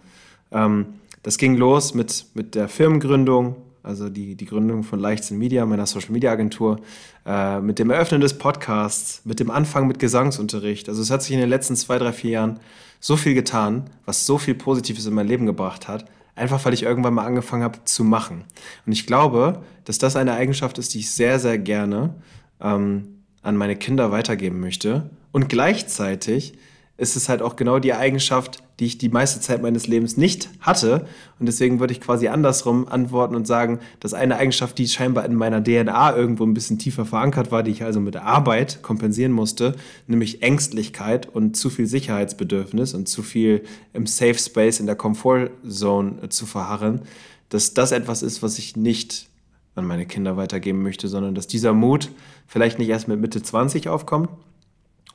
Ähm, 0.53 0.87
das 1.23 1.37
ging 1.37 1.57
los 1.57 1.93
mit, 1.93 2.27
mit 2.35 2.55
der 2.55 2.69
Firmengründung, 2.69 3.57
also 3.83 4.09
die, 4.09 4.37
die 4.37 4.47
Gründung 4.47 4.85
von 4.85 5.01
Leichtsinn 5.01 5.39
Media, 5.39 5.67
meiner 5.67 5.87
Social 5.87 6.13
Media 6.13 6.31
Agentur, 6.31 6.81
äh, 7.27 7.61
mit 7.61 7.79
dem 7.79 7.91
Eröffnen 7.91 8.21
des 8.21 8.39
Podcasts, 8.39 9.23
mit 9.25 9.41
dem 9.41 9.51
Anfang 9.51 9.89
mit 9.89 9.99
Gesangsunterricht. 9.99 10.89
Also 10.89 11.03
es 11.03 11.11
hat 11.11 11.23
sich 11.23 11.33
in 11.33 11.41
den 11.41 11.49
letzten 11.49 11.75
zwei, 11.77 11.99
drei, 11.99 12.13
vier 12.13 12.31
Jahren 12.31 12.61
so 13.01 13.17
viel 13.17 13.35
getan, 13.35 13.91
was 14.05 14.25
so 14.25 14.39
viel 14.39 14.55
Positives 14.55 15.07
in 15.07 15.15
mein 15.15 15.27
Leben 15.27 15.47
gebracht 15.47 15.89
hat, 15.89 16.05
einfach 16.41 16.65
weil 16.65 16.75
ich 16.75 16.83
irgendwann 16.83 17.15
mal 17.15 17.27
angefangen 17.27 17.63
habe 17.63 17.85
zu 17.85 18.03
machen. 18.03 18.45
Und 18.87 18.93
ich 18.93 19.07
glaube, 19.07 19.63
dass 19.85 19.99
das 19.99 20.17
eine 20.17 20.35
Eigenschaft 20.35 20.79
ist, 20.79 20.95
die 20.95 21.01
ich 21.01 21.11
sehr, 21.13 21.39
sehr 21.39 21.59
gerne 21.59 22.15
ähm, 22.61 23.23
an 23.43 23.57
meine 23.57 23.77
Kinder 23.77 24.11
weitergeben 24.11 24.61
möchte. 24.61 25.11
Und 25.33 25.49
gleichzeitig 25.49 26.55
ist 26.97 27.17
es 27.17 27.29
halt 27.29 27.43
auch 27.43 27.57
genau 27.57 27.79
die 27.79 27.95
Eigenschaft, 27.95 28.63
die 28.81 28.87
ich 28.87 28.99
die 28.99 29.11
meiste 29.11 29.41
Zeit 29.41 29.61
meines 29.61 29.87
Lebens 29.87 30.17
nicht 30.17 30.49
hatte. 30.61 31.07
Und 31.39 31.47
deswegen 31.47 31.81
würde 31.81 31.93
ich 31.93 32.01
quasi 32.01 32.29
andersrum 32.29 32.89
antworten 32.89 33.35
und 33.35 33.47
sagen, 33.47 33.79
dass 34.01 34.15
eine 34.15 34.37
Eigenschaft, 34.37 34.79
die 34.79 34.89
scheinbar 34.89 35.27
in 35.27 35.35
meiner 35.35 35.63
DNA 35.63 36.17
irgendwo 36.17 36.45
ein 36.45 36.55
bisschen 36.55 36.79
tiefer 36.79 37.05
verankert 37.05 37.53
war, 37.53 37.63
die 37.63 37.71
ich 37.71 37.85
also 37.85 38.01
mit 38.01 38.17
Arbeit 38.17 38.83
kompensieren 38.83 39.33
musste, 39.33 39.77
nämlich 40.07 40.43
Ängstlichkeit 40.43 41.29
und 41.29 41.57
zu 41.57 41.69
viel 41.69 41.87
Sicherheitsbedürfnis 41.87 42.95
und 42.95 43.07
zu 43.07 43.23
viel 43.23 43.63
im 43.93 44.07
Safe 44.07 44.35
Space, 44.35 44.81
in 44.81 44.87
der 44.87 44.97
Comfortzone 44.97 46.29
zu 46.31 46.47
verharren, 46.47 47.03
dass 47.51 47.75
das 47.75 47.93
etwas 47.93 48.23
ist, 48.23 48.43
was 48.43 48.59
ich 48.59 48.77
nicht 48.77 49.29
an 49.75 49.87
meine 49.87 50.07
Kinder 50.07 50.37
weitergeben 50.37 50.83
möchte, 50.83 51.07
sondern 51.09 51.35
dass 51.35 51.47
dieser 51.47 51.75
Mut 51.75 52.11
vielleicht 52.47 52.79
nicht 52.79 52.89
erst 52.89 53.09
mit 53.09 53.21
Mitte 53.21 53.43
20 53.43 53.89
aufkommt, 53.89 54.31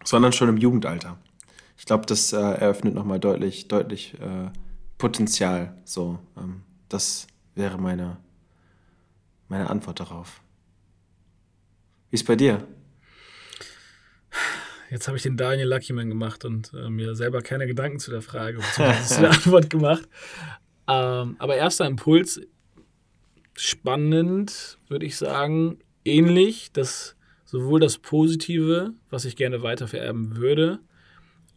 sondern 0.03 0.34
schon 0.34 0.49
im 0.49 0.57
Jugendalter 0.57 1.18
ich 1.78 1.86
glaube, 1.86 2.05
das 2.05 2.34
äh, 2.34 2.38
eröffnet 2.38 2.93
nochmal 2.93 3.19
deutlich, 3.19 3.67
deutlich 3.67 4.13
äh, 4.15 4.49
Potenzial. 4.97 5.76
So, 5.84 6.19
ähm, 6.38 6.63
das 6.89 7.28
wäre 7.53 7.78
meine, 7.78 8.17
meine 9.47 9.69
Antwort 9.69 9.99
darauf. 9.99 10.41
Wie 12.09 12.15
ist 12.15 12.26
bei 12.26 12.36
dir? 12.36 12.65
Jetzt 14.89 15.07
habe 15.07 15.17
ich 15.17 15.23
den 15.23 15.36
Daniel 15.36 15.67
Luckyman 15.67 16.09
gemacht 16.09 16.45
und 16.45 16.71
äh, 16.73 16.89
mir 16.89 17.15
selber 17.15 17.41
keine 17.41 17.67
Gedanken 17.67 17.99
zu 17.99 18.11
der 18.11 18.21
Frage 18.21 18.59
zu 19.05 19.21
der 19.21 19.32
Antwort 19.32 19.69
gemacht. 19.69 20.07
Ähm, 20.88 21.36
aber 21.39 21.55
erster 21.55 21.86
Impuls, 21.88 22.39
spannend, 23.57 24.78
würde 24.88 25.05
ich 25.05 25.17
sagen, 25.17 25.80
ähnlich, 26.03 26.71
dass 26.71 27.15
sowohl 27.45 27.80
das 27.80 27.97
Positive, 27.97 28.93
was 29.09 29.26
ich 29.26 29.36
gerne 29.36 29.63
weiter 29.63 29.88
vererben 29.88 30.38
würde, 30.38 30.80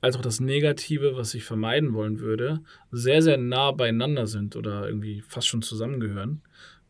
als 0.00 0.16
auch 0.16 0.22
das 0.22 0.40
Negative, 0.40 1.16
was 1.16 1.34
ich 1.34 1.44
vermeiden 1.44 1.92
wollen 1.92 2.20
würde, 2.20 2.60
sehr, 2.90 3.22
sehr 3.22 3.36
nah 3.36 3.72
beieinander 3.72 4.26
sind 4.26 4.56
oder 4.56 4.86
irgendwie 4.86 5.22
fast 5.22 5.48
schon 5.48 5.62
zusammengehören. 5.62 6.42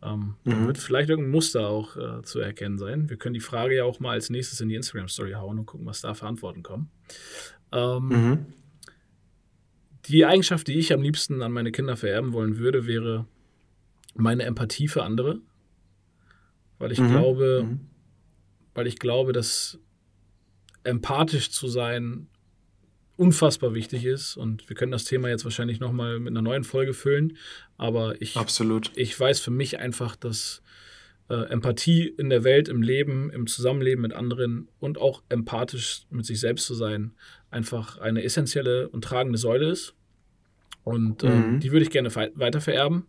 Ähm, 0.03 0.35
mhm. 0.45 0.51
Da 0.51 0.67
wird 0.67 0.79
vielleicht 0.79 1.09
irgendein 1.09 1.33
Muster 1.33 1.69
auch 1.69 1.97
äh, 1.97 2.23
zu 2.23 2.39
erkennen 2.39 2.79
sein. 2.79 3.09
Wir 3.11 3.17
können 3.17 3.35
die 3.35 3.41
Frage 3.41 3.77
ja 3.77 3.85
auch 3.85 3.99
mal 4.01 4.13
als 4.13 4.31
nächstes 4.31 4.61
in 4.61 4.69
die 4.69 4.75
Instagram-Story 4.75 5.33
hauen 5.33 5.59
und 5.59 5.67
gucken, 5.67 5.87
was 5.87 6.01
da 6.03 6.15
für 6.15 6.27
Antworten 6.27 6.63
kommen. 6.63 6.91
Ähm, 7.73 8.09
mhm. 8.09 8.47
Die 10.07 10.25
Eigenschaft, 10.25 10.69
die 10.69 10.79
ich 10.79 10.93
am 10.93 11.03
liebsten 11.03 11.43
an 11.43 11.53
meine 11.53 11.73
Kinder 11.73 11.97
vererben 11.97 12.33
wollen 12.33 12.59
würde, 12.59 12.87
wäre 12.87 13.27
meine 14.15 14.45
Empathie 14.45 14.89
für 14.89 15.03
andere. 15.03 15.41
Weil 16.79 16.93
ich 16.93 17.01
mhm. 17.01 17.11
glaube, 17.11 17.65
mhm. 17.65 17.81
weil 18.75 18.87
ich 18.87 18.99
glaube, 18.99 19.33
dass 19.33 19.79
empathisch 20.85 21.51
zu 21.51 21.69
sein 21.69 22.29
unfassbar 23.19 23.75
wichtig 23.75 24.05
ist. 24.05 24.37
Und 24.37 24.69
wir 24.69 24.77
können 24.77 24.93
das 24.93 25.05
Thema 25.05 25.29
jetzt 25.29 25.45
wahrscheinlich 25.45 25.81
nochmal 25.81 26.21
mit 26.21 26.31
einer 26.31 26.43
neuen 26.43 26.65
Folge 26.65 26.95
füllen. 26.95 27.37
Aber 27.77 28.21
ich, 28.23 28.37
Absolut. 28.37 28.93
ich 28.95 29.19
weiß 29.19 29.41
für 29.41 29.51
mich 29.51 29.79
einfach, 29.79 30.15
dass 30.17 30.63
äh, 31.29 31.51
Empathie 31.51 32.07
in 32.07 32.31
der 32.31 32.45
Welt, 32.45 32.69
im 32.69 32.81
Leben, 32.81 33.31
im 33.31 33.49
Zusammenleben 33.49 34.03
mit 34.03 34.15
anderen 34.15 34.69
und 34.79 34.99
auch 34.99 35.23
empathisch 35.29 36.03
mit 36.11 36.27
sich 36.27 36.39
selbst 36.39 36.67
zu 36.67 36.75
sein, 36.75 37.13
einfach 37.51 37.99
eine 37.99 38.23
essentielle 38.23 38.89
und 38.89 39.03
tragende 39.03 39.39
Säule 39.39 39.69
ist. 39.69 39.95
Und 40.85 41.25
äh, 41.25 41.29
mhm. 41.29 41.61
die 41.61 41.73
würde 41.73 41.83
ich 41.83 41.91
gerne 41.91 42.15
weiter 42.15 42.61
vererben. 42.61 43.07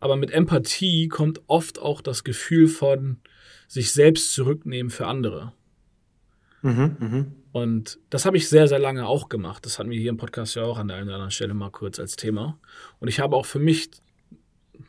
Aber 0.00 0.16
mit 0.16 0.32
Empathie 0.32 1.08
kommt 1.08 1.42
oft 1.46 1.78
auch 1.78 2.00
das 2.00 2.24
Gefühl 2.24 2.66
von 2.66 3.18
sich 3.68 3.92
selbst 3.92 4.34
zurücknehmen 4.34 4.90
für 4.90 5.06
andere. 5.06 5.52
Mhm, 6.62 6.96
mh. 6.98 7.26
Und 7.54 8.00
das 8.10 8.26
habe 8.26 8.36
ich 8.36 8.48
sehr, 8.48 8.66
sehr 8.66 8.80
lange 8.80 9.06
auch 9.06 9.28
gemacht. 9.28 9.64
Das 9.64 9.78
hatten 9.78 9.88
wir 9.88 10.00
hier 10.00 10.10
im 10.10 10.16
Podcast 10.16 10.56
ja 10.56 10.64
auch 10.64 10.76
an 10.76 10.88
der 10.88 10.96
einen 10.96 11.06
oder 11.06 11.14
anderen 11.14 11.30
Stelle 11.30 11.54
mal 11.54 11.70
kurz 11.70 12.00
als 12.00 12.16
Thema. 12.16 12.58
Und 12.98 13.06
ich 13.06 13.20
habe 13.20 13.36
auch 13.36 13.46
für 13.46 13.60
mich 13.60 13.90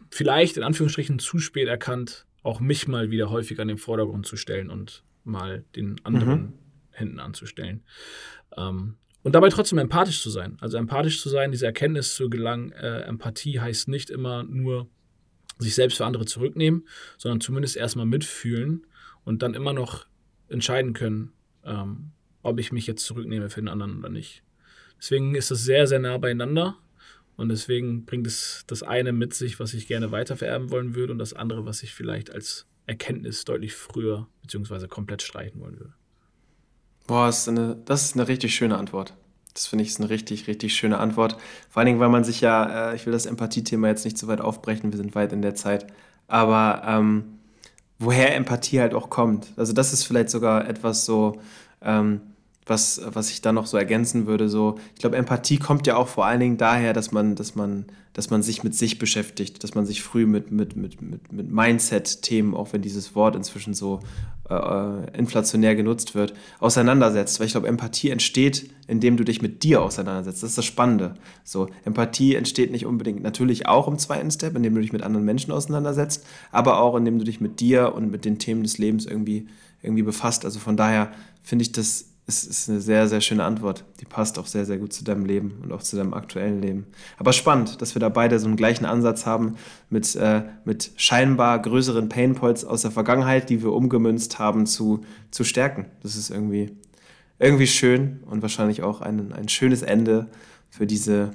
vielleicht 0.10 0.58
in 0.58 0.64
Anführungsstrichen 0.64 1.20
zu 1.20 1.38
spät 1.38 1.68
erkannt, 1.68 2.26
auch 2.42 2.60
mich 2.60 2.88
mal 2.88 3.12
wieder 3.12 3.30
häufig 3.30 3.60
an 3.60 3.68
den 3.68 3.78
Vordergrund 3.78 4.26
zu 4.26 4.36
stellen 4.36 4.72
und 4.72 5.04
mal 5.24 5.64
den 5.76 6.04
anderen 6.04 6.42
mhm. 6.42 6.54
hinten 6.90 7.20
anzustellen. 7.20 7.84
Ähm, 8.58 8.96
und 9.22 9.36
dabei 9.36 9.50
trotzdem 9.50 9.78
empathisch 9.78 10.24
zu 10.24 10.32
sein. 10.32 10.58
Also 10.60 10.78
empathisch 10.78 11.22
zu 11.22 11.30
sein, 11.30 11.52
diese 11.52 11.68
Erkenntnis 11.68 12.16
zu 12.16 12.32
gelangen, 12.32 12.72
äh, 12.72 13.02
Empathie 13.02 13.60
heißt 13.60 13.90
nicht 13.90 14.10
immer 14.10 14.42
nur 14.44 14.90
sich 15.60 15.76
selbst 15.76 15.98
für 15.98 16.06
andere 16.08 16.26
zurücknehmen, 16.26 16.88
sondern 17.20 17.42
zumindest 17.42 17.78
erstmal 17.78 18.08
mitfühlen 18.08 18.88
und 19.24 19.44
dann 19.44 19.54
immer 19.54 19.74
noch 19.74 20.08
entscheiden 20.48 20.94
können, 20.94 21.32
ähm, 21.64 22.14
ob 22.46 22.60
ich 22.60 22.72
mich 22.72 22.86
jetzt 22.86 23.04
zurücknehme 23.04 23.50
für 23.50 23.62
den 23.62 23.68
anderen 23.68 24.00
oder 24.00 24.10
nicht. 24.10 24.44
Deswegen 25.00 25.36
ist 25.36 25.52
es 25.52 25.64
sehr, 25.64 25.88
sehr 25.88 26.00
nah 26.00 26.18
beieinander 26.18 26.78
und 27.38 27.50
deswegen 27.50 28.06
bringt 28.06 28.28
es 28.28 28.64
das 28.68 28.84
eine 28.84 29.12
mit 29.12 29.34
sich, 29.34 29.60
was 29.60 29.74
ich 29.74 29.88
gerne 29.88 30.12
weitervererben 30.12 30.70
wollen 30.70 30.96
würde 30.96 31.12
und 31.12 31.20
das 31.20 31.34
andere, 31.34 31.66
was 31.66 31.84
ich 31.84 31.94
vielleicht 31.94 32.32
als 32.32 32.68
Erkenntnis 32.86 33.46
deutlich 33.46 33.74
früher 33.74 34.28
bzw. 34.44 34.88
komplett 34.88 35.24
streichen 35.24 35.60
wollen 35.60 35.80
würde. 35.80 35.94
Boah, 37.08 37.26
das 37.26 37.40
ist, 37.40 37.50
eine, 37.50 37.78
das 37.86 38.06
ist 38.06 38.16
eine 38.16 38.28
richtig 38.28 38.56
schöne 38.56 38.78
Antwort. 38.78 39.16
Das 39.54 39.68
finde 39.68 39.84
ich 39.84 39.90
ist 39.90 40.00
eine 40.00 40.10
richtig, 40.10 40.48
richtig 40.48 40.76
schöne 40.76 41.00
Antwort. 41.00 41.38
Vor 41.70 41.80
allen 41.80 41.88
Dingen, 41.88 42.00
weil 42.00 42.10
man 42.10 42.24
sich 42.24 42.42
ja, 42.42 42.92
äh, 42.92 42.96
ich 42.96 43.06
will 43.06 43.14
das 43.14 43.26
Empathie-Thema 43.26 43.88
jetzt 43.88 44.06
nicht 44.06 44.18
zu 44.18 44.28
weit 44.28 44.42
aufbrechen, 44.42 44.92
wir 44.92 44.98
sind 44.98 45.16
weit 45.16 45.34
in 45.34 45.42
der 45.42 45.56
Zeit, 45.56 45.88
aber 46.28 46.84
ähm, 46.86 47.40
woher 47.98 48.36
Empathie 48.36 48.80
halt 48.80 48.94
auch 48.94 49.10
kommt. 49.10 49.48
Also 49.56 49.74
das 49.74 49.94
ist 49.94 50.04
vielleicht 50.04 50.30
sogar 50.30 50.68
etwas 50.68 51.06
so, 51.06 51.42
ähm, 51.82 52.22
was, 52.66 53.02
was 53.06 53.30
ich 53.30 53.42
da 53.42 53.52
noch 53.52 53.68
so 53.68 53.78
ergänzen 53.78 54.26
würde. 54.26 54.50
So, 54.50 54.76
ich 54.96 55.00
glaube, 55.00 55.18
Empathie 55.18 55.58
kommt 55.58 55.86
ja 55.86 55.98
auch 55.98 56.08
vor 56.08 56.26
allen 56.26 56.40
Dingen 56.40 56.58
daher, 56.58 56.94
dass 56.94 57.12
man, 57.12 57.36
dass 57.36 57.56
man, 57.56 57.86
dass 58.14 58.30
man 58.32 58.42
sich 58.42 58.64
mit 58.64 58.74
sich 58.74 58.98
beschäftigt, 58.98 59.64
dass 59.64 59.76
man 59.76 59.86
sich 59.86 60.02
früh 60.02 60.26
mit, 60.26 60.52
mit, 60.52 60.76
mit, 60.76 61.02
mit, 61.02 61.32
mit 61.32 61.52
Mindset-Themen, 61.52 62.56
auch 62.56 62.74
wenn 62.74 62.82
dieses 62.82 63.14
Wort 63.14 63.36
inzwischen 63.36 63.76
so 63.76 64.00
äh, 64.50 65.18
inflationär 65.18 65.76
genutzt 65.76 66.16
wird, 66.16 66.34
auseinandersetzt. 66.60 67.40
Weil 67.40 67.46
ich 67.46 67.54
glaube, 67.54 67.68
Empathie 67.68 68.10
entsteht, 68.10 68.72
indem 68.88 69.16
du 69.18 69.24
dich 69.24 69.44
mit 69.44 69.62
dir 69.62 69.84
auseinandersetzt. 69.84 70.42
Das 70.42 70.50
ist 70.52 70.58
das 70.58 70.66
Spannende. 70.66 71.14
So, 71.44 71.68
Empathie 71.84 72.34
entsteht 72.34 72.72
nicht 72.72 72.88
unbedingt 72.88 73.22
natürlich 73.22 73.68
auch 73.68 73.88
im 73.88 74.00
zweiten 74.00 74.32
Step, 74.32 74.56
indem 74.56 74.74
du 74.74 74.82
dich 74.82 74.94
mit 74.94 75.04
anderen 75.04 75.26
Menschen 75.26 75.52
auseinandersetzt, 75.52 76.26
aber 76.52 76.80
auch 76.80 76.96
indem 76.96 77.20
du 77.20 77.26
dich 77.26 77.42
mit 77.42 77.60
dir 77.60 77.94
und 77.94 78.10
mit 78.10 78.26
den 78.26 78.40
Themen 78.40 78.64
des 78.64 78.80
Lebens 78.80 79.06
irgendwie, 79.06 79.48
irgendwie 79.84 80.04
befasst. 80.04 80.46
Also 80.46 80.58
von 80.58 80.78
daher 80.78 81.12
finde 81.44 81.62
ich 81.62 81.72
das 81.72 82.15
es 82.28 82.44
ist 82.44 82.70
eine 82.70 82.82
sehr, 82.82 83.08
sehr 83.08 83.22
schöne 83.22 83.44
Antwort. 83.44 83.84
Die 84.00 84.06
passt 84.06 84.40
auch 84.40 84.48
sehr, 84.48 84.66
sehr 84.66 84.78
gut 84.78 84.94
zu 84.94 85.04
deinem 85.04 85.26
Leben 85.26 85.60
und 85.62 85.72
auch 85.72 85.84
zu 85.84 85.96
deinem 85.96 86.16
aktuellen 86.16 86.60
Leben. 86.60 86.88
Aber 87.18 87.34
spannend, 87.34 87.82
dass 87.82 87.94
wir 87.94 88.00
da 88.00 88.10
beide 88.10 88.40
so 88.40 88.48
einen 88.48 88.56
gleichen 88.56 88.86
Ansatz 88.86 89.28
haben 89.28 89.58
mit, 89.92 90.16
äh, 90.16 90.42
mit 90.64 90.92
scheinbar 90.96 91.62
größeren 91.62 92.10
Painpoints 92.10 92.66
aus 92.66 92.82
der 92.82 92.90
Vergangenheit, 92.90 93.50
die 93.50 93.62
wir 93.62 93.72
umgemünzt 93.72 94.40
haben 94.40 94.66
zu, 94.66 95.06
zu 95.30 95.44
stärken. 95.44 95.86
Das 96.02 96.16
ist 96.16 96.32
irgendwie, 96.32 96.76
irgendwie 97.38 97.68
schön 97.68 98.24
und 98.26 98.42
wahrscheinlich 98.42 98.82
auch 98.82 99.02
ein, 99.02 99.32
ein 99.32 99.48
schönes 99.48 99.84
Ende 99.84 100.28
für 100.72 100.88
diese 100.88 101.32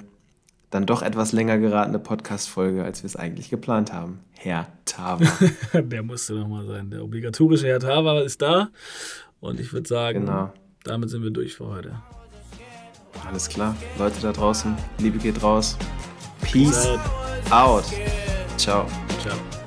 dann 0.71 0.85
doch 0.85 1.01
etwas 1.01 1.33
länger 1.33 1.57
geratene 1.57 1.99
Podcast-Folge, 1.99 2.83
als 2.83 3.03
wir 3.03 3.07
es 3.07 3.17
eigentlich 3.17 3.49
geplant 3.49 3.91
haben. 3.91 4.19
Herr 4.37 4.67
Tava. 4.85 5.25
Der 5.73 6.01
musste 6.01 6.33
nochmal 6.33 6.65
sein. 6.65 6.89
Der 6.89 7.03
obligatorische 7.03 7.67
Herr 7.67 7.79
Tava 7.79 8.21
ist 8.21 8.41
da. 8.41 8.69
Und 9.41 9.59
ich 9.59 9.73
würde 9.73 9.87
sagen, 9.87 10.21
genau 10.21 10.53
damit 10.83 11.09
sind 11.09 11.23
wir 11.23 11.31
durch 11.31 11.55
für 11.55 11.67
heute. 11.67 11.95
Alles 13.27 13.49
klar. 13.49 13.75
Leute 13.97 14.19
da 14.21 14.31
draußen, 14.31 14.75
Liebe 14.97 15.17
geht 15.17 15.41
raus. 15.43 15.77
Peace 16.41 16.87
out. 17.51 17.85
Ciao. 18.57 18.85
Ciao. 19.21 19.60